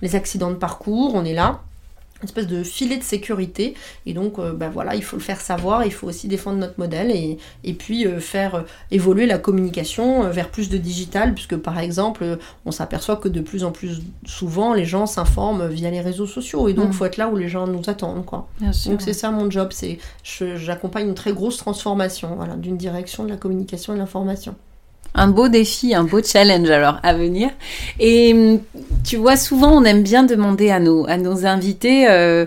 Les 0.04 0.16
accidents 0.16 0.52
de 0.52 0.58
parcours, 0.58 1.16
on 1.16 1.26
est 1.26 1.34
là 1.34 1.62
une 2.22 2.26
espèce 2.26 2.48
de 2.48 2.64
filet 2.64 2.98
de 2.98 3.04
sécurité. 3.04 3.76
Et 4.06 4.14
donc 4.14 4.40
euh, 4.40 4.54
bah 4.54 4.70
voilà 4.70 4.96
il 4.96 5.04
faut 5.04 5.18
le 5.18 5.22
faire 5.22 5.42
savoir 5.42 5.86
il 5.86 5.92
faut 5.92 6.08
aussi 6.08 6.28
défendre 6.28 6.58
notre 6.58 6.80
modèle 6.80 7.12
et, 7.12 7.38
et 7.64 7.74
puis 7.74 8.06
euh, 8.06 8.20
faire 8.20 8.56
euh, 8.56 8.62
évoluer 8.92 9.26
la 9.26 9.38
communication 9.38 10.30
vers 10.30 10.50
plus 10.50 10.70
de 10.70 10.78
digital 10.78 11.34
puisque 11.34 11.56
par 11.58 11.80
exemple 11.80 12.38
on 12.66 12.72
s'aperçoit 12.72 13.18
que 13.18 13.28
de 13.28 13.42
plus 13.42 13.64
en 13.64 13.72
plus 13.72 14.02
souvent 14.26 14.74
les 14.74 14.86
gens 14.86 15.06
s'informent 15.06 15.68
via 15.68 15.90
les 15.90 16.02
réseaux 16.02 16.28
sociaux. 16.28 16.68
Et 16.68 16.74
donc 16.74 16.86
il 16.86 16.90
mm. 16.90 16.94
faut 16.94 17.06
être 17.06 17.18
là 17.18 17.30
où 17.30 17.36
les 17.36 17.50
gens 17.50 17.68
nous 17.68 17.84
attendent 17.88 18.26
quoi. 18.26 18.48
Donc 18.86 19.02
c'est 19.02 19.14
ça 19.14 19.32
mon 19.32 19.50
job. 19.50 19.70
C'est 19.72 20.00
j'accompagne 20.24 21.08
une 21.08 21.16
très 21.16 21.34
grosse 21.34 21.58
transformation 21.58 22.36
voilà, 22.36 22.56
d'une 22.56 22.78
direction 22.78 23.24
de 23.24 23.30
la 23.30 23.38
communication 23.38 23.94
et 23.94 23.96
de 23.96 24.02
l'information 24.02 24.56
un 25.16 25.28
beau 25.28 25.48
défi, 25.48 25.94
un 25.94 26.04
beau 26.04 26.22
challenge 26.24 26.70
alors 26.70 27.00
à 27.04 27.14
venir. 27.14 27.50
Et 28.00 28.34
hum, 28.34 28.60
tu 29.04 29.18
vois, 29.18 29.38
souvent 29.38 29.72
on 29.72 29.84
aime 29.84 30.04
bien 30.04 30.24
demander 30.24 30.70
à 30.70 30.80
nos, 30.80 31.08
à 31.08 31.18
nos 31.18 31.46
invités, 31.46 32.08
euh, 32.10 32.46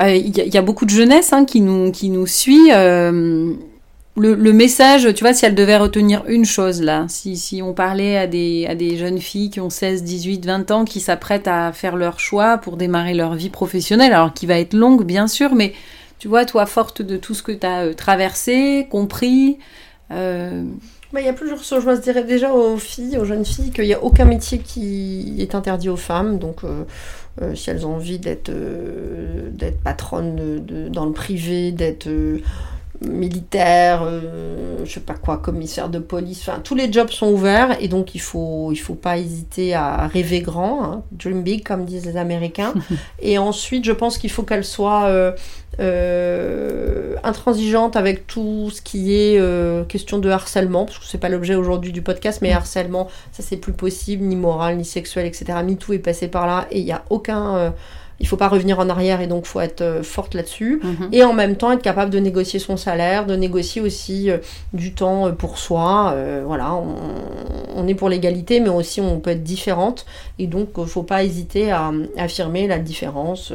euh, 0.00 0.14
il 0.14 0.36
y, 0.36 0.58
a 0.58 0.62
beaucoup 0.62 0.86
de 0.86 0.90
jeunesse 0.90 1.32
hein, 1.32 1.44
qui, 1.44 1.60
nous, 1.60 1.92
qui 1.92 2.12
suit. 2.26 2.72
Euh, 2.72 3.52
le, 4.16 4.52
message, 4.52 5.12
tu 5.14 5.24
vois, 5.24 5.32
si 5.32 5.44
elle 5.44 5.54
devait 5.54 5.76
retenir 5.76 6.24
une 6.26 6.44
chose 6.44 6.82
là, 6.82 7.06
si, 7.08 7.36
si 7.36 7.62
on 7.62 7.74
parlait 7.74 8.16
à 8.16 8.26
des, 8.26 8.66
à 8.68 8.74
des 8.74 8.96
jeunes 8.96 9.18
filles 9.18 9.50
qui 9.50 9.60
ont 9.60 9.70
16, 9.70 10.02
18, 10.02 10.46
20 10.46 10.70
ans, 10.70 10.84
qui 10.84 11.00
s'apprêtent 11.00 11.48
à 11.48 11.72
faire 11.72 11.96
leur 11.96 12.20
choix 12.20 12.58
pour 12.58 12.76
démarrer 12.76 13.14
leur 13.14 13.34
vie 13.34 13.50
professionnelle, 13.50 14.12
alors 14.12 14.32
qui 14.32 14.46
va 14.46 14.58
être 14.58 14.74
longue 14.74 15.04
bien 15.04 15.26
sûr, 15.26 15.54
mais 15.54 15.74
tu 16.18 16.28
vois, 16.28 16.44
toi, 16.44 16.66
forte 16.66 17.02
de 17.02 17.16
tout 17.16 17.34
ce 17.34 17.42
que 17.42 17.52
tu 17.52 17.66
as 17.66 17.92
traversé, 17.94 18.86
compris, 18.90 19.58
bah, 21.14 21.20
il 21.20 21.26
y 21.26 21.28
a 21.28 21.32
plusieurs 21.32 21.62
choses. 21.62 21.84
Je 21.86 22.00
dirais 22.00 22.24
déjà 22.24 22.52
aux 22.52 22.76
filles, 22.76 23.18
aux 23.18 23.24
jeunes 23.24 23.44
filles, 23.44 23.70
qu'il 23.70 23.84
n'y 23.84 23.94
a 23.94 24.02
aucun 24.02 24.24
métier 24.24 24.58
qui 24.58 25.36
est 25.38 25.54
interdit 25.54 25.88
aux 25.88 25.96
femmes. 25.96 26.38
Donc, 26.38 26.64
euh, 26.64 26.82
euh, 27.40 27.54
si 27.54 27.70
elles 27.70 27.86
ont 27.86 27.94
envie 27.94 28.18
d'être 28.18 28.48
euh, 28.48 29.48
d'être 29.50 29.80
patronne 29.80 30.60
dans 30.90 31.06
le 31.06 31.12
privé, 31.12 31.70
d'être 31.70 32.08
militaire, 33.00 34.08
je 34.84 34.90
sais 34.90 35.00
pas 35.00 35.14
quoi, 35.14 35.38
commissaire 35.38 35.88
de 35.88 35.98
police, 35.98 36.48
enfin 36.48 36.60
tous 36.62 36.74
les 36.74 36.92
jobs 36.92 37.10
sont 37.10 37.30
ouverts 37.30 37.76
et 37.80 37.88
donc 37.88 38.14
il 38.14 38.20
faut 38.20 38.70
il 38.72 38.76
faut 38.76 38.94
pas 38.94 39.18
hésiter 39.18 39.74
à 39.74 40.06
rêver 40.06 40.40
grand, 40.40 40.84
hein. 40.84 41.02
dream 41.12 41.42
big 41.42 41.64
comme 41.64 41.84
disent 41.84 42.06
les 42.06 42.16
Américains. 42.16 42.74
et 43.20 43.38
ensuite, 43.38 43.84
je 43.84 43.92
pense 43.92 44.18
qu'il 44.18 44.30
faut 44.30 44.42
qu'elles 44.42 44.64
soient 44.64 45.34
euh, 45.80 47.16
intransigeante 47.24 47.96
avec 47.96 48.26
tout 48.26 48.70
ce 48.70 48.80
qui 48.80 49.14
est 49.14 49.38
euh, 49.38 49.84
question 49.84 50.18
de 50.18 50.30
harcèlement, 50.30 50.84
parce 50.84 50.98
que 50.98 51.04
c'est 51.06 51.18
pas 51.18 51.28
l'objet 51.28 51.54
aujourd'hui 51.54 51.92
du 51.92 52.02
podcast, 52.02 52.40
mais 52.42 52.52
harcèlement, 52.52 53.08
ça 53.32 53.42
c'est 53.42 53.56
plus 53.56 53.72
possible, 53.72 54.24
ni 54.24 54.36
moral, 54.36 54.76
ni 54.76 54.84
sexuel, 54.84 55.26
etc. 55.26 55.58
MeToo 55.64 55.94
est 55.94 55.98
passé 55.98 56.28
par 56.28 56.46
là 56.46 56.66
et 56.70 56.78
il 56.78 56.84
n'y 56.84 56.92
a 56.92 57.02
aucun, 57.10 57.74
il 58.20 58.26
faut 58.26 58.36
pas 58.36 58.48
revenir 58.48 58.78
en 58.78 58.88
arrière 58.88 59.20
et 59.20 59.26
donc 59.26 59.46
faut 59.46 59.60
être 59.60 59.80
euh, 59.80 60.02
forte 60.02 60.34
là-dessus. 60.34 60.80
Mhm. 60.82 61.08
Et 61.12 61.24
en 61.24 61.32
même 61.32 61.56
temps 61.56 61.72
être 61.72 61.82
capable 61.82 62.10
de 62.10 62.18
négocier 62.18 62.58
son 62.58 62.76
salaire, 62.76 63.26
de 63.26 63.36
négocier 63.36 63.80
aussi 63.80 64.30
euh, 64.30 64.38
du 64.72 64.94
temps 64.94 65.26
euh, 65.26 65.32
pour 65.32 65.58
soi. 65.58 66.14
Voilà, 66.46 66.74
on, 66.74 66.96
on 67.74 67.86
est 67.88 67.94
pour 67.94 68.08
l'égalité, 68.08 68.60
mais 68.60 68.68
aussi 68.68 69.00
on 69.00 69.18
peut 69.20 69.30
être 69.30 69.42
différente. 69.42 70.06
Et 70.38 70.46
donc, 70.46 70.70
il 70.78 70.86
faut 70.86 71.02
pas 71.02 71.24
hésiter 71.24 71.70
à, 71.70 71.92
affirmer 72.16 72.66
la 72.66 72.78
différence 72.78 73.52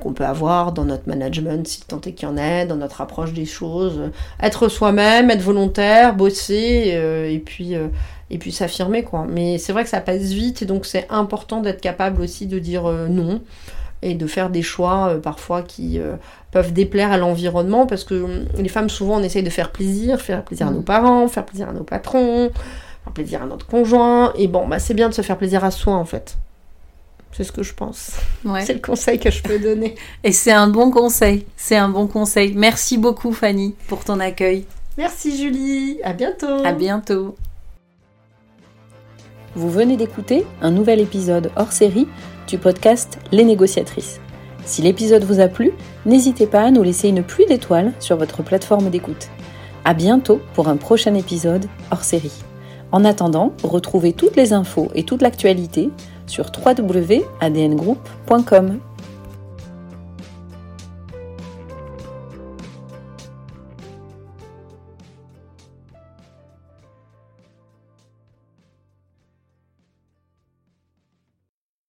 qu'on 0.00 0.12
peut 0.12 0.26
avoir 0.26 0.72
dans 0.72 0.84
notre 0.84 1.08
management, 1.08 1.66
si 1.66 1.82
tant 1.82 2.00
est 2.02 2.12
qu'il 2.12 2.28
y 2.28 2.30
en 2.30 2.36
ait, 2.36 2.66
dans 2.66 2.76
notre 2.76 3.00
approche 3.00 3.32
des 3.32 3.46
choses. 3.46 4.10
Être 4.42 4.68
soi-même, 4.68 5.30
être 5.30 5.42
volontaire, 5.42 6.14
bosser, 6.14 6.92
euh, 6.94 7.30
et 7.30 7.38
puis... 7.38 7.74
euh, 7.74 7.88
et 8.32 8.38
puis 8.38 8.52
s'affirmer 8.52 9.02
quoi. 9.02 9.26
Mais 9.28 9.58
c'est 9.58 9.72
vrai 9.72 9.82
que 9.82 9.90
ça 9.90 10.00
passe 10.00 10.30
vite 10.30 10.62
et 10.62 10.64
donc 10.64 10.86
c'est 10.86 11.06
important 11.10 11.60
d'être 11.60 11.80
capable 11.80 12.22
aussi 12.22 12.46
de 12.46 12.60
dire 12.60 12.86
euh, 12.86 13.08
non 13.08 13.40
et 14.02 14.14
de 14.14 14.26
faire 14.26 14.50
des 14.50 14.62
choix 14.62 15.08
euh, 15.10 15.18
parfois 15.20 15.62
qui 15.62 15.98
euh, 15.98 16.16
peuvent 16.52 16.72
déplaire 16.72 17.12
à 17.12 17.18
l'environnement 17.18 17.86
parce 17.86 18.04
que 18.04 18.14
hum, 18.22 18.46
les 18.56 18.68
femmes 18.68 18.88
souvent 18.88 19.16
on 19.18 19.22
essaye 19.22 19.42
de 19.42 19.50
faire 19.50 19.70
plaisir, 19.72 20.20
faire 20.20 20.42
plaisir 20.44 20.68
à 20.68 20.70
nos 20.70 20.78
Mhm. 20.78 20.84
parents, 20.84 21.28
faire 21.28 21.44
plaisir 21.44 21.68
à 21.68 21.72
nos 21.72 21.84
patrons, 21.84 22.50
faire 23.04 23.12
plaisir 23.12 23.42
à 23.42 23.46
notre 23.46 23.66
conjoint 23.66 24.32
et 24.36 24.48
bon 24.48 24.66
bah 24.66 24.78
c'est 24.78 24.94
bien 24.94 25.08
de 25.08 25.14
se 25.14 25.22
faire 25.22 25.36
plaisir 25.38 25.64
à 25.64 25.70
soi 25.70 25.94
en 25.94 26.04
fait. 26.04 26.36
C'est 27.32 27.44
ce 27.44 27.52
que 27.52 27.62
je 27.62 27.74
pense. 27.74 28.12
Ouais. 28.44 28.64
C'est 28.64 28.74
le 28.74 28.80
conseil 28.80 29.18
que 29.20 29.30
je 29.30 29.40
peux 29.42 29.58
donner. 29.62 29.94
Et 30.24 30.32
c'est 30.32 30.50
un 30.50 30.66
bon 30.66 30.90
conseil. 30.90 31.46
C'est 31.56 31.76
un 31.76 31.88
bon 31.88 32.08
conseil. 32.08 32.54
Merci 32.56 32.98
beaucoup, 32.98 33.32
Fanny, 33.32 33.76
pour 33.86 34.02
ton 34.04 34.18
accueil. 34.18 34.64
Merci 34.98 35.36
Julie, 35.36 35.98
à 36.02 36.12
bientôt. 36.12 36.64
À 36.64 36.72
bientôt. 36.72 37.36
Vous 39.54 39.70
venez 39.70 39.96
d'écouter 39.96 40.44
un 40.60 40.70
nouvel 40.70 41.00
épisode 41.00 41.50
hors 41.56 41.72
série 41.72 42.08
du 42.50 42.58
podcast 42.58 43.18
Les 43.30 43.44
négociatrices. 43.44 44.20
Si 44.64 44.82
l'épisode 44.82 45.22
vous 45.24 45.40
a 45.40 45.48
plu, 45.48 45.72
n'hésitez 46.04 46.46
pas 46.46 46.62
à 46.62 46.70
nous 46.70 46.82
laisser 46.82 47.08
une 47.08 47.22
pluie 47.22 47.46
d'étoiles 47.46 47.94
sur 48.00 48.16
votre 48.16 48.42
plateforme 48.42 48.90
d'écoute. 48.90 49.28
À 49.84 49.94
bientôt 49.94 50.40
pour 50.54 50.68
un 50.68 50.76
prochain 50.76 51.14
épisode 51.14 51.66
hors 51.90 52.02
série. 52.02 52.42
En 52.92 53.04
attendant, 53.04 53.52
retrouvez 53.62 54.12
toutes 54.12 54.36
les 54.36 54.52
infos 54.52 54.88
et 54.94 55.04
toute 55.04 55.22
l'actualité 55.22 55.90
sur 56.26 56.50
www.adngroup.com. 56.54 58.80